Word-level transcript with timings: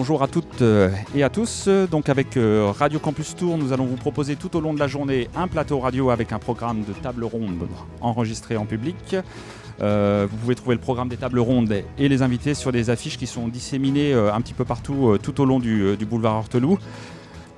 Bonjour 0.00 0.22
à 0.22 0.28
toutes 0.28 0.62
euh, 0.62 0.88
et 1.14 1.22
à 1.22 1.28
tous. 1.28 1.68
Donc 1.68 2.08
avec 2.08 2.38
euh, 2.38 2.72
Radio 2.74 2.98
Campus 2.98 3.36
Tour, 3.36 3.58
nous 3.58 3.74
allons 3.74 3.84
vous 3.84 3.96
proposer 3.98 4.34
tout 4.34 4.56
au 4.56 4.60
long 4.62 4.72
de 4.72 4.78
la 4.78 4.86
journée 4.86 5.28
un 5.36 5.46
plateau 5.46 5.78
radio 5.78 6.08
avec 6.08 6.32
un 6.32 6.38
programme 6.38 6.84
de 6.84 6.94
table 6.94 7.22
ronde 7.22 7.68
enregistré 8.00 8.56
en 8.56 8.64
public. 8.64 9.14
Euh, 9.82 10.26
vous 10.30 10.38
pouvez 10.38 10.54
trouver 10.54 10.74
le 10.74 10.80
programme 10.80 11.10
des 11.10 11.18
tables 11.18 11.38
rondes 11.38 11.82
et 11.98 12.08
les 12.08 12.22
invités 12.22 12.54
sur 12.54 12.72
des 12.72 12.88
affiches 12.88 13.18
qui 13.18 13.26
sont 13.26 13.46
disséminées 13.46 14.14
un 14.14 14.40
petit 14.40 14.54
peu 14.54 14.64
partout 14.64 15.18
tout 15.22 15.38
au 15.38 15.44
long 15.44 15.58
du, 15.58 15.98
du 15.98 16.06
boulevard 16.06 16.36
Horteloup. 16.36 16.78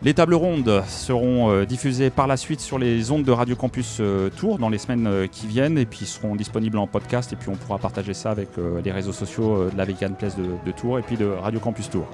Les 0.04 0.14
tables 0.14 0.34
rondes 0.34 0.82
seront 0.88 1.52
euh, 1.52 1.64
diffusées 1.64 2.10
par 2.10 2.26
la 2.26 2.36
suite 2.36 2.60
sur 2.60 2.76
les 2.76 3.12
ondes 3.12 3.22
de 3.22 3.30
Radio 3.30 3.54
Campus 3.54 3.98
euh, 4.00 4.30
Tour 4.30 4.58
dans 4.58 4.68
les 4.68 4.78
semaines 4.78 5.06
euh, 5.06 5.26
qui 5.28 5.46
viennent 5.46 5.78
et 5.78 5.86
puis 5.86 6.06
seront 6.06 6.34
disponibles 6.34 6.78
en 6.78 6.88
podcast 6.88 7.32
et 7.32 7.36
puis 7.36 7.50
on 7.50 7.54
pourra 7.54 7.78
partager 7.78 8.12
ça 8.12 8.32
avec 8.32 8.48
les 8.84 8.90
réseaux 8.90 9.12
sociaux 9.12 9.70
de 9.70 9.78
la 9.78 9.84
Vegan 9.84 10.16
Place 10.16 10.36
de, 10.36 10.72
Tours 10.72 10.98
et 10.98 11.02
puis 11.02 11.16
de 11.16 11.26
Radio 11.26 11.60
Campus 11.60 11.88
Tour. 11.88 12.06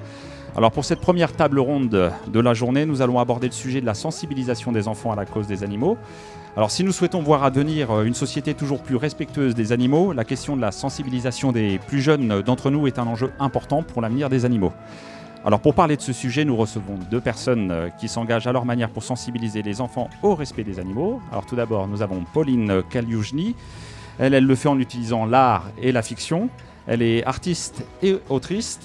Alors 0.55 0.71
pour 0.71 0.85
cette 0.85 1.01
première 1.01 1.33
table 1.33 1.59
ronde 1.61 2.13
de 2.31 2.41
la 2.41 2.53
journée, 2.53 2.85
nous 2.85 3.01
allons 3.01 3.21
aborder 3.21 3.47
le 3.47 3.55
sujet 3.55 3.81
de 3.81 3.87
la 3.87 3.95
sensibilisation 3.95 4.71
des 4.71 4.87
enfants 4.87 5.13
à 5.13 5.17
la 5.17 5.25
cause 5.25 5.47
des 5.47 5.65
animaux. 5.65 5.97
Alors 6.57 6.71
si 6.71 6.85
nous 6.85 6.93
souhaitons 6.93 7.23
voir 7.23 7.43
advenir 7.43 8.03
une 8.03 8.15
société 8.15 8.53
toujours 8.53 8.83
plus 8.83 8.97
respectueuse 8.97 9.55
des 9.55 9.73
animaux, 9.73 10.13
la 10.13 10.25
question 10.25 10.57
de 10.57 10.61
la 10.61 10.73
sensibilisation 10.73 11.53
des 11.53 11.79
plus 11.87 12.03
jeunes 12.03 12.43
d'entre 12.43 12.71
nous 12.71 12.87
est 12.87 12.99
un 12.99 13.07
enjeu 13.07 13.31
important 13.39 13.83
pour 13.83 14.03
l'avenir 14.03 14.29
des 14.29 14.45
animaux. 14.45 14.73
Alors 15.49 15.61
pour 15.61 15.73
parler 15.73 15.97
de 15.97 16.03
ce 16.03 16.13
sujet, 16.13 16.45
nous 16.45 16.57
recevons 16.57 16.99
deux 17.11 17.23
personnes 17.23 17.71
euh, 17.71 17.89
qui 17.89 18.07
s'engagent 18.07 18.47
à 18.47 18.53
leur 18.53 18.67
manière 18.67 18.91
pour 18.91 19.03
sensibiliser 19.03 19.63
les 19.63 19.81
enfants 19.81 20.11
au 20.23 20.35
respect 20.35 20.63
des 20.63 20.79
animaux. 20.79 21.23
Alors 21.33 21.47
tout 21.47 21.57
d'abord, 21.57 21.89
nous 21.89 22.03
avons 22.03 22.23
Pauline 22.35 22.83
Kalioujny. 22.91 23.57
Elle, 24.19 24.35
elle 24.35 24.45
le 24.45 24.55
fait 24.55 24.69
en 24.69 24.79
utilisant 24.79 25.25
l'art 25.25 25.71
et 25.81 25.91
la 25.91 26.03
fiction. 26.03 26.51
Elle 26.87 27.01
est 27.01 27.25
artiste 27.25 27.83
et 28.03 28.19
autrice. 28.29 28.81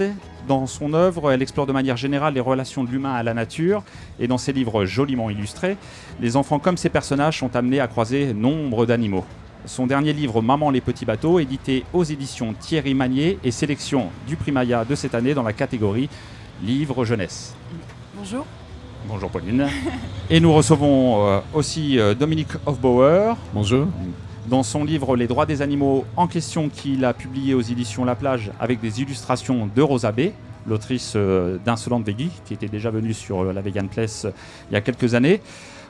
Dans 0.47 0.66
son 0.66 0.94
œuvre, 0.94 1.33
elle 1.33 1.42
explore 1.42 1.66
de 1.66 1.73
manière 1.73 1.97
générale 1.97 2.33
les 2.36 2.39
relations 2.39 2.86
de 2.86 2.89
l'humain 2.89 3.14
à 3.14 3.23
la 3.23 3.33
nature. 3.33 3.83
Et 4.17 4.27
dans 4.27 4.38
ses 4.38 4.53
livres 4.53 4.86
joliment 4.86 5.30
illustrés, 5.30 5.75
les 6.22 6.38
enfants 6.38 6.59
comme 6.59 6.77
ses 6.77 6.88
personnages 6.88 7.39
sont 7.39 7.58
amenés 7.58 7.81
à 7.81 7.88
croiser 7.88 8.33
nombre 8.33 8.86
d'animaux. 8.86 9.25
Son 9.66 9.86
dernier 9.86 10.14
livre 10.14 10.42
Maman 10.42 10.72
les 10.72 10.81
petits 10.81 11.05
bateaux, 11.05 11.39
édité 11.39 11.83
aux 11.92 12.05
éditions 12.05 12.53
Thierry 12.53 12.94
Magnier 12.94 13.38
et 13.44 13.52
sélection 13.52 14.11
du 14.27 14.38
Primaya 14.38 14.86
de 14.86 14.95
cette 14.95 15.14
année 15.14 15.33
dans 15.33 15.44
la 15.44 15.53
catégorie 15.53 16.09
livre 16.64 17.03
jeunesse. 17.03 17.53
Bonjour. 18.16 18.45
Bonjour 19.08 19.30
Pauline. 19.30 19.67
Et 20.30 20.39
nous 20.39 20.53
recevons 20.53 21.28
euh, 21.28 21.39
aussi 21.53 22.00
euh, 22.00 22.16
Dominique 22.16 22.53
Hofbauer. 22.66 23.36
Bonjour. 23.53 23.88
Dans 24.47 24.64
son 24.64 24.86
livre 24.86 25.17
Les 25.17 25.28
droits 25.28 25.45
des 25.45 25.61
animaux 25.61 26.05
en 26.16 26.28
question 26.28 26.70
qu'il 26.70 27.03
a 27.03 27.14
publié 27.14 27.53
aux 27.53 27.61
éditions 27.61 28.05
La 28.05 28.16
Plage 28.16 28.52
avec 28.59 28.80
des 28.80 29.02
illustrations 29.02 29.70
de 29.73 29.81
Rosa 29.81 30.14
B, 30.14 30.31
l'autrice 30.66 31.14
euh, 31.16 31.58
d'Insolente 31.66 32.05
Veggie, 32.05 32.31
qui 32.45 32.53
était 32.53 32.70
déjà 32.70 32.92
venue 32.92 33.14
sur 33.14 33.44
la 33.44 33.61
Vegan 33.61 33.89
Place 33.89 34.25
il 34.70 34.73
y 34.73 34.77
a 34.77 34.81
quelques 34.81 35.16
années. 35.16 35.42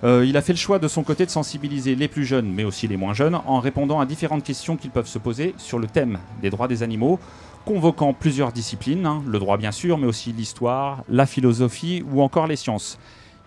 il 0.03 0.35
a 0.35 0.41
fait 0.41 0.53
le 0.53 0.57
choix 0.57 0.79
de 0.79 0.87
son 0.87 1.03
côté 1.03 1.25
de 1.25 1.31
sensibiliser 1.31 1.95
les 1.95 2.07
plus 2.07 2.25
jeunes, 2.25 2.51
mais 2.51 2.63
aussi 2.63 2.87
les 2.87 2.97
moins 2.97 3.13
jeunes, 3.13 3.39
en 3.45 3.59
répondant 3.59 3.99
à 3.99 4.05
différentes 4.05 4.43
questions 4.43 4.75
qu'ils 4.75 4.91
peuvent 4.91 5.07
se 5.07 5.19
poser 5.19 5.53
sur 5.57 5.79
le 5.79 5.87
thème 5.87 6.19
des 6.41 6.49
droits 6.49 6.67
des 6.67 6.83
animaux, 6.83 7.19
convoquant 7.65 8.13
plusieurs 8.13 8.51
disciplines, 8.51 9.05
hein, 9.05 9.23
le 9.27 9.39
droit 9.39 9.57
bien 9.57 9.71
sûr, 9.71 9.97
mais 9.97 10.07
aussi 10.07 10.31
l'histoire, 10.31 11.03
la 11.09 11.25
philosophie 11.25 12.03
ou 12.11 12.21
encore 12.21 12.47
les 12.47 12.55
sciences. 12.55 12.99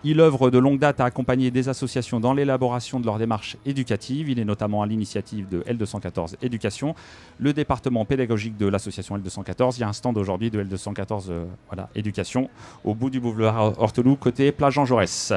Il 0.03 0.19
œuvre 0.19 0.51
de 0.51 0.59
longue 0.59 0.77
date 0.77 0.99
à 0.99 1.05
accompagner 1.05 1.49
des 1.49 1.69
associations 1.69 2.19
dans 2.19 2.33
l'élaboration 2.33 2.99
de 2.99 3.05
leurs 3.05 3.17
démarches 3.17 3.57
éducatives. 3.65 4.29
Il 4.29 4.39
est 4.39 4.45
notamment 4.45 4.83
à 4.83 4.85
l'initiative 4.85 5.49
de 5.49 5.61
L214 5.61 6.35
Éducation, 6.41 6.93
le 7.39 7.51
département 7.51 8.05
pédagogique 8.05 8.57
de 8.57 8.67
l'association 8.67 9.17
L214. 9.17 9.77
Il 9.77 9.81
y 9.81 9.83
a 9.83 9.89
un 9.89 9.93
stand 9.93 10.17
aujourd'hui 10.17 10.51
de 10.51 10.63
L214 10.63 11.25
euh, 11.29 11.45
Éducation 11.95 12.49
au 12.83 12.93
bout 12.93 13.09
du 13.09 13.19
boulevard 13.19 13.73
Horteloup, 13.81 14.15
côté 14.17 14.51
plage 14.51 14.75
Jean 14.75 14.85
Jaurès. 14.85 15.33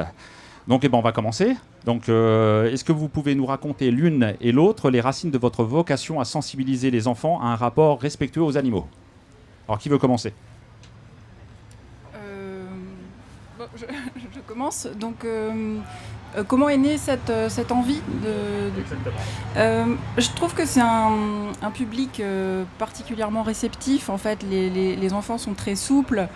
Donc 0.67 0.83
eh 0.83 0.89
ben, 0.89 0.97
on 0.97 1.01
va 1.01 1.11
commencer. 1.11 1.55
Donc 1.85 2.09
euh, 2.09 2.71
est-ce 2.71 2.83
que 2.83 2.91
vous 2.91 3.07
pouvez 3.07 3.35
nous 3.35 3.45
raconter 3.45 3.91
l'une 3.91 4.35
et 4.39 4.51
l'autre 4.51 4.89
les 4.89 5.01
racines 5.01 5.31
de 5.31 5.37
votre 5.37 5.63
vocation 5.63 6.19
à 6.19 6.25
sensibiliser 6.25 6.91
les 6.91 7.07
enfants 7.07 7.41
à 7.41 7.47
un 7.47 7.55
rapport 7.55 7.99
respectueux 7.99 8.43
aux 8.43 8.57
animaux? 8.57 8.85
Alors 9.67 9.79
qui 9.79 9.89
veut 9.89 9.97
commencer? 9.97 10.33
Euh, 12.15 12.65
je, 13.75 14.39
commence. 14.47 14.87
Donc 14.99 15.25
euh, 15.25 15.79
comment 16.47 16.69
est 16.69 16.77
née 16.77 16.97
cette, 16.97 17.31
cette 17.49 17.71
envie 17.71 18.01
de, 18.23 18.69
Je 20.17 20.29
trouve 20.35 20.53
que 20.53 20.65
c'est 20.65 20.81
un, 20.81 21.71
public 21.73 22.21
particulièrement 22.77 23.41
réceptif. 23.41 24.09
En 24.09 24.17
fait, 24.17 24.43
les, 24.43 24.95
les 24.95 25.13
enfants 25.13 25.39
sont 25.39 25.53
très 25.53 25.75
souples. 25.75 26.27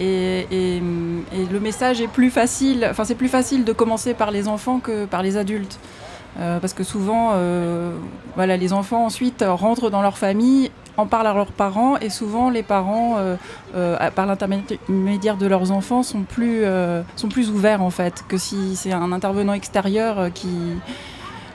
Et, 0.00 0.80
le 1.52 1.60
message 1.60 2.00
est 2.00 2.08
plus 2.08 2.30
facile, 2.30 2.86
enfin 2.90 3.04
c'est 3.04 3.14
plus 3.14 3.28
facile 3.28 3.64
de 3.64 3.72
commencer 3.72 4.14
par 4.14 4.30
les 4.30 4.48
enfants 4.48 4.80
que 4.80 5.04
par 5.04 5.22
les 5.22 5.36
adultes. 5.36 5.78
Euh, 6.40 6.58
parce 6.58 6.72
que 6.72 6.82
souvent, 6.82 7.30
euh, 7.34 7.96
voilà, 8.34 8.56
les 8.56 8.72
enfants 8.72 9.04
ensuite 9.04 9.44
rentrent 9.46 9.88
dans 9.88 10.02
leur 10.02 10.18
famille, 10.18 10.72
en 10.96 11.06
parlent 11.06 11.28
à 11.28 11.34
leurs 11.34 11.52
parents, 11.52 11.96
et 11.98 12.10
souvent 12.10 12.50
les 12.50 12.64
parents, 12.64 13.18
euh, 13.18 14.10
par 14.10 14.26
l'intermédiaire 14.26 15.36
de 15.36 15.46
leurs 15.46 15.70
enfants, 15.70 16.02
sont 16.02 16.22
plus, 16.22 16.64
sont 17.16 17.28
plus 17.28 17.50
ouverts 17.50 17.82
en 17.82 17.90
fait 17.90 18.24
que 18.28 18.36
si 18.36 18.74
c'est 18.74 18.92
un 18.92 19.12
intervenant 19.12 19.52
extérieur 19.52 20.32
qui, 20.32 20.48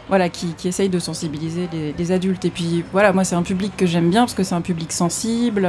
voilà, 0.07 0.29
qui, 0.29 0.55
essaye 0.65 0.89
de 0.89 0.99
sensibiliser 0.99 1.67
les, 1.73 1.93
les, 1.93 2.11
adultes. 2.11 2.45
Et 2.45 2.49
puis 2.49 2.83
voilà, 2.93 3.11
moi 3.11 3.25
c'est 3.25 3.35
un 3.35 3.43
public 3.43 3.75
que 3.75 3.85
j'aime 3.85 4.09
bien 4.09 4.21
parce 4.21 4.33
que 4.33 4.43
c'est 4.43 4.55
un 4.55 4.61
public 4.61 4.93
sensible. 4.93 5.67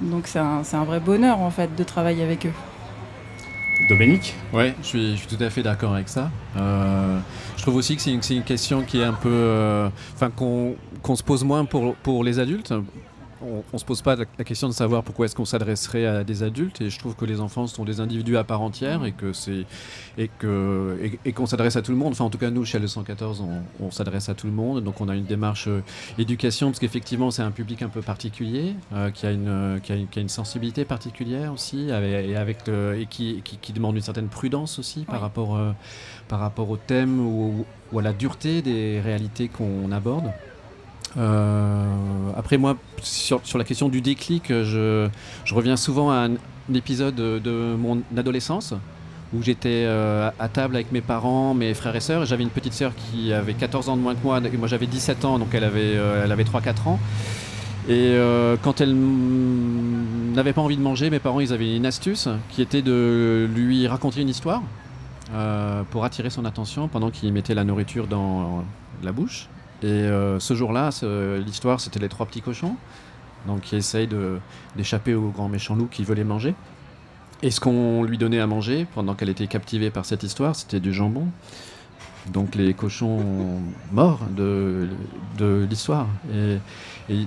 Donc 0.00 0.26
c'est 0.26 0.38
un, 0.38 0.62
un, 0.70 0.84
vrai 0.84 1.00
bonheur 1.00 1.40
en 1.40 1.50
fait 1.50 1.74
de 1.74 1.82
travailler 1.84 2.22
avec 2.22 2.46
eux. 2.46 2.52
Dominique 3.88 4.34
Oui, 4.52 4.72
je 4.82 4.86
suis, 4.86 5.10
je 5.12 5.16
suis, 5.16 5.36
tout 5.36 5.42
à 5.42 5.50
fait 5.50 5.62
d'accord 5.62 5.94
avec 5.94 6.08
ça. 6.08 6.30
Euh, 6.56 7.18
je 7.56 7.62
trouve 7.62 7.76
aussi 7.76 7.96
que 7.96 8.02
c'est 8.02 8.12
une, 8.12 8.22
une, 8.30 8.42
question 8.42 8.82
qui 8.82 9.00
est 9.00 9.04
un 9.04 9.12
peu. 9.12 9.28
Euh, 9.30 9.88
enfin, 10.14 10.30
qu'on 10.30 10.76
se 11.16 11.22
pose 11.22 11.44
moins 11.44 11.64
pour, 11.64 11.94
pour 11.96 12.24
les 12.24 12.38
adultes 12.38 12.72
on, 13.42 13.62
ne 13.72 13.78
se 13.78 13.84
pose 13.84 14.02
pas 14.02 14.16
la 14.16 14.44
question 14.44 14.68
de 14.68 14.72
savoir 14.72 15.02
pourquoi 15.02 15.26
est-ce 15.26 15.36
qu'on 15.36 15.44
s'adresserait 15.44 16.06
à 16.06 16.24
des 16.24 16.42
adultes 16.42 16.80
et 16.80 16.90
je 16.90 16.98
trouve 16.98 17.14
que 17.14 17.24
les 17.24 17.40
enfants 17.40 17.66
sont 17.66 17.84
des 17.84 18.00
individus 18.00 18.36
à 18.36 18.44
part 18.44 18.62
entière 18.62 19.04
et 19.04 19.12
que 19.12 19.32
c'est 19.32 19.64
et 20.18 20.28
que 20.28 20.98
et, 21.24 21.32
qu'on 21.32 21.46
s'adresse 21.46 21.76
à 21.76 21.82
tout 21.82 21.92
le 21.92 21.98
monde. 21.98 22.12
Enfin 22.12 22.24
en 22.24 22.30
tout 22.30 22.38
cas 22.38 22.50
nous 22.50 22.64
chez 22.64 22.78
le 22.78 22.86
114 22.86 23.44
on, 23.80 23.90
s'adresse 23.90 24.28
à 24.28 24.34
tout 24.34 24.46
le 24.46 24.52
monde 24.52 24.82
donc 24.82 25.00
on 25.00 25.08
a 25.08 25.14
une 25.14 25.24
démarche 25.24 25.68
euh, 25.68 25.82
éducation 26.18 26.68
parce 26.68 26.78
qu'effectivement 26.78 27.30
c'est 27.30 27.42
un 27.42 27.50
public 27.50 27.82
un 27.82 27.88
peu 27.88 28.02
particulier 28.02 28.74
euh, 28.92 29.10
qui 29.10 29.26
a 29.26 29.32
une 29.32 29.80
qui 29.82 29.92
a 29.92 30.20
une, 30.20 30.28
sensibilité 30.28 30.84
particulière 30.84 31.52
aussi 31.52 31.88
et 31.88 32.36
avec 32.36 32.68
et 32.68 33.06
qui, 33.08 33.42
qui, 33.42 33.72
demande 33.72 33.94
une 33.96 34.02
certaine 34.02 34.28
prudence 34.28 34.78
aussi 34.78 35.04
par 35.04 35.20
rapport 35.20 35.56
euh, 35.56 35.72
par 36.28 36.40
rapport 36.40 36.68
au 36.68 36.76
thème 36.76 37.20
ou 37.20 37.64
à 37.96 38.02
la 38.02 38.12
dureté 38.12 38.62
des 38.62 39.00
réalités 39.00 39.48
qu'on 39.48 39.92
aborde. 39.92 40.26
euh, 40.26 40.55
après 41.16 42.58
moi, 42.58 42.76
sur, 43.02 43.40
la 43.56 43.64
question 43.64 43.88
du 43.88 44.00
déclic, 44.00 44.48
je, 44.48 45.08
reviens 45.50 45.76
souvent 45.76 46.10
à 46.10 46.28
un, 46.28 46.32
épisode 46.74 47.14
de, 47.14 47.74
mon 47.76 48.02
adolescence 48.16 48.74
où 49.34 49.42
j'étais 49.42 49.84
euh, 49.86 50.30
à 50.38 50.48
table 50.48 50.76
avec 50.76 50.92
mes 50.92 51.00
parents, 51.00 51.54
mes 51.54 51.74
frères 51.74 51.96
et 51.96 52.00
sœurs. 52.00 52.24
J'avais 52.26 52.44
une 52.44 52.50
petite 52.50 52.72
sœur 52.72 52.92
qui 52.94 53.32
avait 53.32 53.54
14 53.54 53.88
ans 53.88 53.96
de 53.96 54.02
moins 54.02 54.14
que 54.14 54.22
moi, 54.22 54.40
moi 54.40 54.68
j'avais 54.68 54.86
17 54.86 55.24
ans, 55.24 55.38
donc 55.38 55.48
elle 55.52 55.64
avait, 55.64 55.96
euh, 55.96 56.24
elle 56.24 56.32
avait 56.32 56.44
3-4 56.44 56.88
ans. 56.88 57.00
Et 57.88 58.16
quand 58.62 58.80
elle 58.80 58.96
n'avait 58.96 60.52
pas 60.52 60.60
envie 60.60 60.76
de 60.76 60.82
manger, 60.82 61.08
mes 61.08 61.20
parents 61.20 61.38
ils 61.38 61.52
avaient 61.52 61.76
une 61.76 61.86
astuce 61.86 62.28
qui 62.50 62.60
était 62.60 62.82
de 62.82 63.48
lui 63.54 63.86
raconter 63.86 64.22
une 64.22 64.28
histoire 64.28 64.60
pour 65.92 66.04
attirer 66.04 66.30
son 66.30 66.44
attention 66.46 66.88
pendant 66.88 67.10
qu'il 67.10 67.32
mettait 67.32 67.54
la 67.54 67.62
nourriture 67.62 68.08
dans 68.08 68.64
la 69.04 69.12
bouche. 69.12 69.48
Et 69.82 69.86
euh, 69.86 70.40
ce 70.40 70.54
jour-là, 70.54 70.90
l'histoire, 71.44 71.80
c'était 71.80 72.00
les 72.00 72.08
trois 72.08 72.26
petits 72.26 72.42
cochons, 72.42 72.76
donc 73.46 73.62
qui 73.62 73.76
essayent 73.76 74.08
d'échapper 74.76 75.14
au 75.14 75.28
grand 75.28 75.48
méchant 75.48 75.76
loup 75.76 75.88
qui 75.90 76.04
veut 76.04 76.14
les 76.14 76.24
manger. 76.24 76.54
Et 77.42 77.50
ce 77.50 77.60
qu'on 77.60 78.02
lui 78.02 78.16
donnait 78.16 78.40
à 78.40 78.46
manger 78.46 78.86
pendant 78.94 79.14
qu'elle 79.14 79.28
était 79.28 79.46
captivée 79.46 79.90
par 79.90 80.06
cette 80.06 80.22
histoire, 80.22 80.56
c'était 80.56 80.80
du 80.80 80.92
jambon. 80.92 81.26
Donc 82.32 82.54
les 82.56 82.74
cochons 82.74 83.60
morts 83.92 84.20
de, 84.36 84.88
l'histoire. 85.68 86.08
Et, 86.34 86.58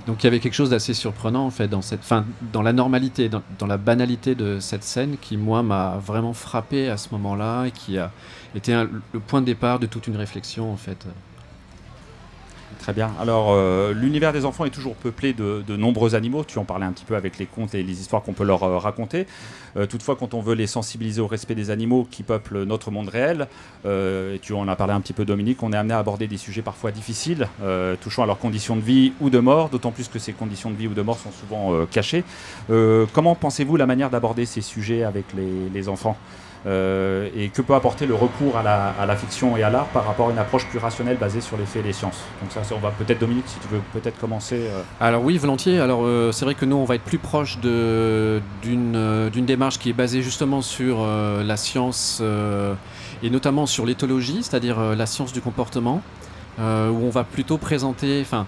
donc 0.06 0.22
il 0.22 0.24
y 0.24 0.26
avait 0.26 0.40
quelque 0.40 0.54
chose 0.54 0.70
d'assez 0.70 0.92
surprenant 0.92 1.46
en 1.46 1.50
fait 1.50 1.68
dans 1.68 1.80
cette, 1.80 2.00
dans 2.52 2.60
la 2.60 2.74
normalité, 2.74 3.30
dans, 3.30 3.42
dans, 3.58 3.66
la 3.66 3.78
banalité 3.78 4.34
de 4.34 4.60
cette 4.60 4.84
scène 4.84 5.16
qui 5.18 5.38
moi 5.38 5.62
m'a 5.62 5.96
vraiment 6.04 6.34
frappé 6.34 6.90
à 6.90 6.98
ce 6.98 7.08
moment-là 7.12 7.64
et 7.64 7.70
qui 7.70 7.96
a 7.96 8.10
été 8.54 8.74
le 8.74 9.20
point 9.20 9.40
de 9.40 9.46
départ 9.46 9.78
de 9.78 9.86
toute 9.86 10.06
une 10.06 10.16
réflexion 10.16 10.70
en 10.70 10.76
fait. 10.76 11.06
Très 12.78 12.92
bien. 12.92 13.10
Alors, 13.20 13.48
euh, 13.50 13.92
l'univers 13.92 14.32
des 14.32 14.44
enfants 14.44 14.64
est 14.64 14.70
toujours 14.70 14.94
peuplé 14.94 15.32
de, 15.32 15.76
nombreux 15.76 16.14
animaux. 16.14 16.44
Tu 16.44 16.58
en 16.58 16.64
parlais 16.64 16.86
un 16.86 16.92
petit 16.92 17.04
peu 17.04 17.16
avec 17.16 17.38
les 17.38 17.46
contes 17.46 17.74
et 17.74 17.82
les 17.82 18.00
histoires 18.00 18.22
qu'on 18.22 18.32
peut 18.32 18.44
leur 18.44 18.62
euh, 18.62 18.78
raconter. 18.78 19.26
Euh, 19.76 19.86
toutefois, 19.86 20.16
quand 20.16 20.34
on 20.34 20.40
veut 20.40 20.54
les 20.54 20.66
sensibiliser 20.66 21.20
au 21.20 21.26
respect 21.26 21.54
des 21.54 21.70
animaux 21.70 22.06
qui 22.10 22.22
peuplent 22.22 22.64
notre 22.64 22.90
monde 22.90 23.08
réel, 23.08 23.48
et 23.84 24.38
tu 24.42 24.52
en 24.52 24.68
as 24.68 24.76
parlé 24.76 24.92
un 24.92 25.00
petit 25.00 25.12
peu, 25.12 25.24
Dominique, 25.24 25.62
on 25.62 25.72
est 25.72 25.76
amené 25.76 25.94
à 25.94 25.98
aborder 25.98 26.26
des 26.26 26.36
sujets 26.36 26.62
parfois 26.62 26.90
difficiles, 26.90 27.48
touchant 28.00 28.22
à 28.22 28.26
leurs 28.26 28.38
conditions 28.38 28.76
de 28.76 28.82
vie 28.82 29.12
ou 29.20 29.30
de 29.30 29.38
mort, 29.38 29.70
d'autant 29.70 29.90
plus 29.90 30.08
que 30.08 30.18
ces 30.18 30.32
conditions 30.32 30.70
de 30.70 30.76
vie 30.76 30.86
ou 30.86 30.94
de 30.94 31.02
mort 31.02 31.18
sont 31.18 31.32
souvent 31.32 31.86
cachées. 31.86 32.24
comment 32.68 33.34
pensez-vous 33.34 33.76
la 33.76 33.86
manière 33.86 34.10
d'aborder 34.10 34.44
ces 34.44 34.60
sujets 34.60 35.02
avec 35.02 35.24
les 35.34 35.88
enfants? 35.88 36.16
Euh, 36.66 37.30
et 37.34 37.48
que 37.48 37.62
peut 37.62 37.74
apporter 37.74 38.04
le 38.04 38.14
recours 38.14 38.58
à 38.58 38.62
la, 38.62 39.16
fiction 39.16 39.56
et 39.56 39.62
à 39.62 39.70
l'art 39.70 39.86
par 39.86 40.04
rapport 40.04 40.28
à 40.28 40.30
une 40.30 40.38
approche 40.38 40.66
plus 40.66 40.78
rationnelle 40.78 41.16
basée 41.16 41.40
sur 41.40 41.56
les 41.56 41.64
faits 41.64 41.82
et 41.82 41.88
les 41.88 41.94
sciences? 41.94 42.22
Donc 42.42 42.52
ça, 42.52 42.74
on 42.74 42.78
va 42.80 42.90
peut-être 42.90 43.18
Dominique, 43.18 43.46
si 43.46 43.58
tu 43.60 43.68
veux 43.68 43.80
peut-être 43.94 44.18
commencer. 44.18 44.56
Euh. 44.56 44.82
Alors 45.00 45.24
oui, 45.24 45.38
volontiers. 45.38 45.80
Alors 45.80 46.00
euh, 46.04 46.32
c'est 46.32 46.44
vrai 46.44 46.54
que 46.54 46.66
nous, 46.66 46.76
on 46.76 46.84
va 46.84 46.96
être 46.96 47.04
plus 47.04 47.18
proche 47.18 47.58
d'une 47.60 48.42
démarche 49.32 49.59
qui 49.78 49.90
est 49.90 49.94
basée 49.94 50.22
justement 50.22 50.62
sur 50.62 51.06
la 51.06 51.56
science 51.56 52.22
et 53.22 53.30
notamment 53.30 53.66
sur 53.66 53.86
l'éthologie, 53.86 54.42
c'est-à-dire 54.42 54.80
la 54.80 55.06
science 55.06 55.32
du 55.32 55.40
comportement, 55.40 56.02
où 56.58 56.62
on 56.62 57.10
va 57.10 57.24
plutôt 57.24 57.58
présenter, 57.58 58.22
enfin 58.22 58.46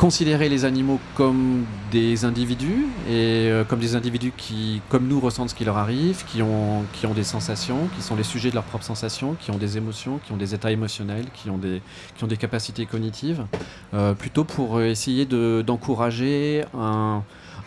considérer 0.00 0.48
les 0.48 0.64
animaux 0.64 0.98
comme 1.14 1.66
des 1.92 2.24
individus 2.24 2.86
et 3.06 3.50
euh, 3.50 3.64
comme 3.64 3.80
des 3.80 3.96
individus 3.96 4.32
qui, 4.34 4.80
comme 4.88 5.06
nous, 5.06 5.20
ressentent 5.20 5.50
ce 5.50 5.54
qui 5.54 5.66
leur 5.66 5.76
arrive, 5.76 6.24
qui 6.24 6.40
ont, 6.40 6.86
qui 6.94 7.04
ont 7.04 7.12
des 7.12 7.22
sensations, 7.22 7.86
qui 7.94 8.00
sont 8.00 8.16
les 8.16 8.22
sujets 8.22 8.48
de 8.48 8.54
leurs 8.54 8.64
propres 8.64 8.86
sensations, 8.86 9.36
qui 9.38 9.50
ont 9.50 9.58
des 9.58 9.76
émotions, 9.76 10.18
qui 10.24 10.32
ont 10.32 10.38
des 10.38 10.54
états 10.54 10.72
émotionnels, 10.72 11.26
qui 11.34 11.50
ont 11.50 11.58
des, 11.58 11.82
qui 12.16 12.24
ont 12.24 12.28
des 12.28 12.38
capacités 12.38 12.86
cognitives, 12.86 13.44
euh, 13.92 14.14
plutôt 14.14 14.44
pour 14.44 14.80
essayer 14.80 15.26
d'encourager 15.26 16.64
un, 16.74 17.22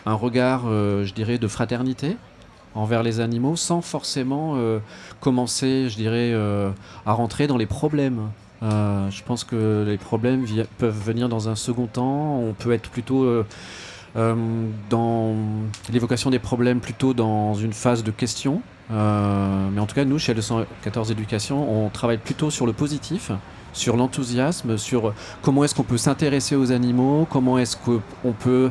un, 0.06 0.14
regard, 0.14 0.62
euh, 0.66 1.04
je 1.04 1.14
dirais, 1.14 1.38
de 1.38 1.48
fraternité 1.48 2.16
envers 2.74 3.02
les 3.02 3.20
animaux 3.20 3.56
sans 3.56 3.82
forcément 3.82 4.58
commencer, 5.20 5.88
je 5.88 5.94
dirais, 5.94 6.34
à 7.06 7.12
rentrer 7.12 7.46
dans 7.46 7.56
les 7.56 7.66
problèmes 7.66 8.30
euh, 8.64 9.10
je 9.10 9.22
pense 9.22 9.44
que 9.44 9.84
les 9.86 9.98
problèmes 9.98 10.46
peuvent 10.78 10.98
venir 10.98 11.28
dans 11.28 11.48
un 11.48 11.56
second 11.56 11.86
temps. 11.86 12.38
On 12.38 12.52
peut 12.52 12.72
être 12.72 12.88
plutôt 12.90 13.24
euh, 13.24 13.44
euh, 14.16 14.34
dans 14.90 15.34
l'évocation 15.92 16.30
des 16.30 16.38
problèmes 16.38 16.80
plutôt 16.80 17.14
dans 17.14 17.54
une 17.54 17.72
phase 17.72 18.02
de 18.04 18.10
question. 18.10 18.62
mais 18.90 19.80
en 19.80 19.86
tout 19.86 19.94
cas, 19.94 20.04
nous, 20.04 20.18
chez 20.18 20.34
le 20.34 20.40
114 20.40 21.10
Éducation, 21.10 21.84
on 21.84 21.90
travaille 21.90 22.18
plutôt 22.18 22.50
sur 22.50 22.66
le 22.66 22.72
positif, 22.72 23.30
sur 23.74 23.98
l'enthousiasme, 23.98 24.78
sur 24.78 25.12
comment 25.42 25.64
est-ce 25.64 25.74
qu'on 25.74 25.82
peut 25.82 25.98
s'intéresser 25.98 26.56
aux 26.56 26.72
animaux, 26.72 27.26
comment 27.30 27.58
est-ce 27.58 27.76
qu'on 27.76 28.32
peut 28.32 28.70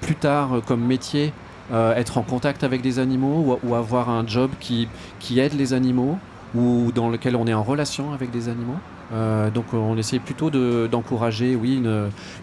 plus 0.00 0.14
tard, 0.14 0.60
comme 0.66 0.84
métier, 0.84 1.32
être 1.72 2.18
en 2.18 2.22
contact 2.22 2.62
avec 2.62 2.82
des 2.82 3.00
animaux 3.00 3.58
ou, 3.64 3.74
avoir 3.74 4.08
un 4.10 4.24
job 4.26 4.50
qui, 4.60 4.88
qui 5.18 5.40
aide 5.40 5.54
les 5.54 5.72
animaux 5.72 6.18
ou 6.54 6.92
dans 6.92 7.10
lequel 7.10 7.36
on 7.36 7.46
est 7.46 7.54
en 7.54 7.62
relation 7.62 8.12
avec 8.12 8.30
des 8.30 8.48
animaux. 8.48 8.78
Euh, 9.12 9.50
donc 9.50 9.72
on 9.72 9.96
essaie 9.96 10.18
plutôt 10.18 10.50
d'encourager 10.88 11.54
oui, 11.56 11.82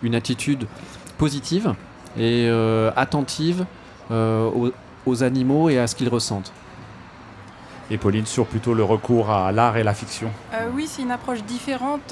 une, 0.02 0.16
attitude 0.16 0.66
positive 1.18 1.74
et 2.18 2.48
euh, 2.48 2.92
attentive 2.96 3.66
euh, 4.12 4.50
aux, 5.06 5.24
animaux 5.24 5.70
et 5.70 5.80
à 5.80 5.88
ce 5.88 5.96
qu'ils 5.96 6.10
ressentent. 6.10 6.52
Et 7.94 7.98
Pauline, 8.00 8.26
sur 8.26 8.48
plutôt 8.48 8.74
le 8.74 8.84
recours 8.84 9.30
à 9.30 9.52
l'art 9.52 9.78
et 9.78 9.84
la 9.84 9.94
fiction 9.94 10.32
Oui, 10.74 10.88
c'est 10.88 11.04
une 11.04 11.12
approche 11.12 11.44
différente. 11.44 12.12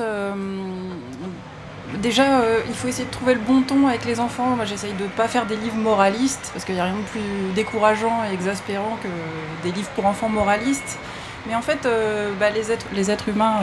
Déjà, 2.04 2.24
il 2.68 2.76
faut 2.76 2.88
essayer 2.88 3.08
de 3.08 3.12
trouver 3.12 3.34
le 3.34 3.40
bon 3.40 3.64
ton 3.64 3.88
avec 3.88 4.06
les 4.06 4.20
enfants. 4.20 4.56
J'essaye 4.64 4.94
de 4.94 5.06
ne 5.06 5.10
pas 5.10 5.28
faire 5.28 5.48
des 5.48 5.56
livres 5.56 5.78
moralistes, 5.78 6.52
parce 6.54 6.66
qu'il 6.66 6.76
n'y 6.76 6.82
a 6.82 6.84
rien 6.86 6.96
de 6.96 7.08
plus 7.08 7.54
décourageant 7.56 8.24
et 8.30 8.32
exaspérant 8.32 8.96
que 9.02 9.08
des 9.64 9.72
livres 9.74 9.90
pour 9.96 10.06
enfants 10.06 10.30
moralistes. 10.30 11.00
Mais 11.48 11.56
en 11.56 11.64
fait, 11.64 11.88
bah, 12.40 12.52
les, 12.52 12.72
êtres, 13.10 13.30
humains 13.30 13.62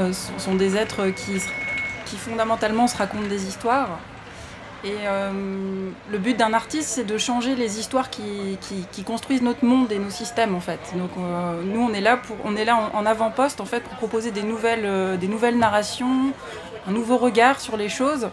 euh, 0.00 0.12
sont 0.12 0.56
des 0.56 0.76
êtres 0.76 1.06
qui 1.14 2.16
fondamentalement 2.16 2.88
se 2.88 2.96
racontent 2.96 3.28
des 3.28 3.46
histoires. 3.46 4.00
Et 4.86 4.94
euh, 5.04 5.90
le 6.12 6.18
but 6.18 6.36
d'un 6.36 6.52
artiste, 6.52 6.90
c'est 6.90 7.04
de 7.04 7.18
changer 7.18 7.56
les 7.56 7.80
histoires 7.80 8.08
qui, 8.08 8.56
construisent 9.04 9.42
notre 9.42 9.64
monde 9.64 9.90
et 9.90 9.98
nos 9.98 10.10
systèmes, 10.10 10.54
en 10.54 10.60
fait. 10.60 10.78
Donc, 10.94 11.10
euh, 11.18 11.62
nous, 11.64 11.80
on 11.80 11.92
est 11.92 12.00
là, 12.00 12.16
pour, 12.16 12.36
on 12.44 12.54
est 12.54 12.64
là 12.64 12.90
en, 12.94 13.04
avant-poste, 13.04 13.60
en 13.60 13.64
fait, 13.64 13.80
pour 13.80 13.94
proposer 13.94 14.30
des 14.30 14.44
nouvelles, 14.44 15.18
des 15.18 15.26
nouvelles 15.26 15.58
narrations, 15.58 16.32
un 16.86 16.92
nouveau 16.92 17.16
regard 17.16 17.60
sur 17.60 17.76
les 17.76 17.88
choses. 17.88 18.28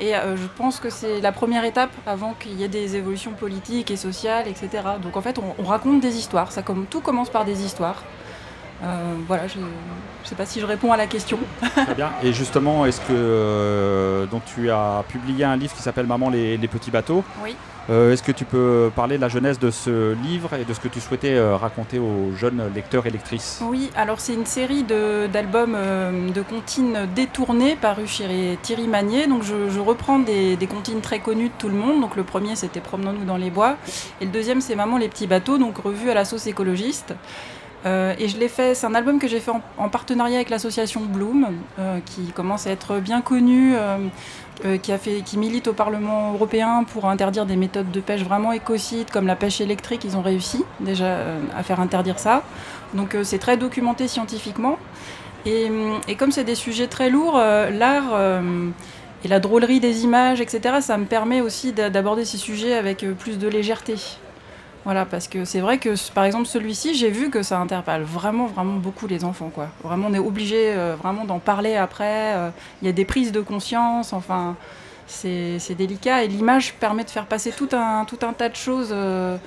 Et 0.00 0.12
je 0.14 0.46
pense 0.56 0.80
que 0.80 0.90
c'est 0.90 1.20
la 1.20 1.30
première 1.30 1.64
étape 1.64 1.92
avant 2.04 2.34
qu'il 2.34 2.54
y 2.54 2.64
ait 2.64 2.68
des 2.68 2.96
évolutions 2.96 3.30
politiques 3.30 3.92
et 3.92 3.96
sociales, 3.96 4.48
etc. 4.48 4.82
Donc, 5.00 5.16
en 5.16 5.22
fait, 5.22 5.38
on, 5.38 5.54
on 5.62 5.64
raconte 5.64 6.00
des 6.00 6.16
histoires. 6.16 6.50
Ça, 6.50 6.64
tout 6.90 7.00
commence 7.00 7.30
par 7.30 7.44
des 7.44 7.64
histoires. 7.64 8.02
Euh, 8.82 9.14
voilà, 9.26 9.46
je 9.46 9.58
ne 9.58 9.64
sais 10.24 10.34
pas 10.34 10.46
si 10.46 10.60
je 10.60 10.66
réponds 10.66 10.92
à 10.92 10.96
la 10.96 11.06
question. 11.06 11.38
Très 11.74 11.94
bien. 11.94 12.10
Et 12.22 12.32
justement, 12.32 12.84
est-ce 12.86 13.00
que 13.00 13.12
euh, 13.12 14.26
donc 14.26 14.42
tu 14.44 14.70
as 14.70 15.04
publié 15.08 15.44
un 15.44 15.56
livre 15.56 15.74
qui 15.74 15.82
s'appelle 15.82 16.06
Maman 16.06 16.30
les, 16.30 16.58
petits 16.68 16.90
bateaux 16.90 17.24
Oui. 17.42 17.56
Euh, 17.90 18.14
est-ce 18.14 18.22
que 18.22 18.32
tu 18.32 18.46
peux 18.46 18.90
parler 18.96 19.16
de 19.16 19.20
la 19.20 19.28
jeunesse 19.28 19.58
de 19.58 19.70
ce 19.70 20.14
livre 20.22 20.54
et 20.54 20.64
de 20.64 20.72
ce 20.72 20.80
que 20.80 20.88
tu 20.88 21.00
souhaitais 21.00 21.38
raconter 21.54 21.98
aux 21.98 22.32
jeunes 22.34 22.62
lecteurs 22.74 23.06
et 23.06 23.10
lectrices? 23.10 23.60
Oui, 23.62 23.90
alors 23.94 24.20
c'est 24.20 24.32
une 24.32 24.46
série 24.46 24.84
d'albums 24.84 25.76
de, 26.34 26.42
comptines 26.42 27.06
détournées 27.14 27.76
parus 27.76 28.10
chez 28.10 28.58
Thierry 28.62 28.88
Magnier. 28.88 29.26
Donc 29.26 29.42
je, 29.42 29.78
reprends 29.80 30.18
des, 30.18 30.56
des, 30.56 30.66
comptines 30.66 31.02
très 31.02 31.18
connues 31.18 31.48
de 31.48 31.54
tout 31.58 31.68
le 31.68 31.74
monde. 31.74 32.00
Donc 32.00 32.16
le 32.16 32.24
premier 32.24 32.56
c'était 32.56 32.80
Promenons-nous 32.80 33.26
dans 33.26 33.36
les 33.36 33.50
bois 33.50 33.76
et 34.20 34.24
le 34.24 34.30
deuxième 34.30 34.62
c'est 34.62 34.76
Maman 34.76 34.96
les 34.96 35.08
petits 35.08 35.26
bateaux, 35.26 35.58
donc 35.58 35.76
revu 35.76 36.10
à 36.10 36.14
la 36.14 36.24
sauce 36.24 36.46
écologiste. 36.46 37.14
Euh, 37.86 38.14
et 38.18 38.28
je 38.28 38.38
l'ai 38.38 38.48
fait, 38.48 38.74
c'est 38.74 38.86
un 38.86 38.94
album 38.94 39.18
que 39.18 39.28
j'ai 39.28 39.40
fait 39.40 39.52
en, 39.76 39.88
partenariat 39.88 40.36
avec 40.36 40.50
l'association 40.50 41.02
Bloom, 41.02 41.48
euh, 41.78 41.98
qui 42.04 42.26
commence 42.32 42.66
à 42.66 42.70
être 42.70 42.98
bien 42.98 43.20
connue, 43.20 43.74
euh, 44.64 44.78
qui, 44.78 45.36
milite 45.36 45.68
au 45.68 45.74
Parlement 45.74 46.32
européen 46.32 46.84
pour 46.84 47.06
interdire 47.06 47.44
des 47.44 47.56
méthodes 47.56 47.90
de 47.90 48.00
pêche 48.00 48.22
vraiment 48.22 48.52
écocides, 48.52 49.10
comme 49.10 49.26
la 49.26 49.36
pêche 49.36 49.60
électrique. 49.60 50.04
Ils 50.04 50.16
ont 50.16 50.22
réussi 50.22 50.64
déjà 50.80 51.18
à 51.56 51.62
faire 51.62 51.80
interdire 51.80 52.18
ça. 52.18 52.42
Donc 52.94 53.16
c'est 53.22 53.38
très 53.38 53.56
documenté 53.56 54.08
scientifiquement. 54.08 54.78
Et 55.44 55.68
comme 56.16 56.32
c'est 56.32 56.44
des 56.44 56.54
sujets 56.54 56.86
très 56.86 57.10
lourds, 57.10 57.36
l'art 57.36 58.40
et 59.24 59.28
la 59.28 59.40
drôlerie 59.40 59.80
des 59.80 60.04
images, 60.04 60.40
etc., 60.40 60.76
ça 60.80 60.96
me 60.96 61.04
permet 61.04 61.42
aussi 61.42 61.72
d'aborder 61.72 62.24
ces 62.24 62.38
sujets 62.38 62.74
avec 62.74 63.04
plus 63.18 63.38
de 63.38 63.48
légèreté. 63.48 63.96
Voilà, 64.84 65.06
parce 65.06 65.28
que 65.28 65.46
c'est 65.46 65.60
vrai 65.60 65.78
que 65.78 65.94
par 66.12 66.24
exemple 66.24 66.46
celui-ci, 66.46 66.94
j'ai 66.94 67.10
vu 67.10 67.30
que 67.30 67.42
ça 67.42 67.58
interpelle 67.58 68.02
vraiment, 68.02 68.46
vraiment 68.46 68.76
beaucoup 68.76 69.06
les 69.06 69.24
enfants. 69.24 69.50
Quoi. 69.54 69.68
Vraiment, 69.82 70.08
on 70.10 70.14
est 70.14 70.18
obligé 70.18 70.74
euh, 70.74 70.94
vraiment 71.02 71.24
d'en 71.24 71.38
parler 71.38 71.76
après. 71.76 72.34
Euh, 72.34 72.50
il 72.82 72.86
y 72.86 72.88
a 72.88 72.92
des 72.92 73.06
prises 73.06 73.32
de 73.32 73.40
conscience, 73.40 74.12
enfin, 74.12 74.56
c'est 75.06 75.74
délicat. 75.76 76.24
Et 76.24 76.28
l'image 76.28 76.74
permet 76.74 77.04
de 77.04 77.10
faire 77.10 77.26
passer 77.26 77.50
tout 77.50 77.70
un, 77.72 78.04
tout 78.04 78.18
un 78.22 78.34
tas 78.34 78.50
de 78.50 78.56
choses 78.56 78.90
euh, 78.92 79.38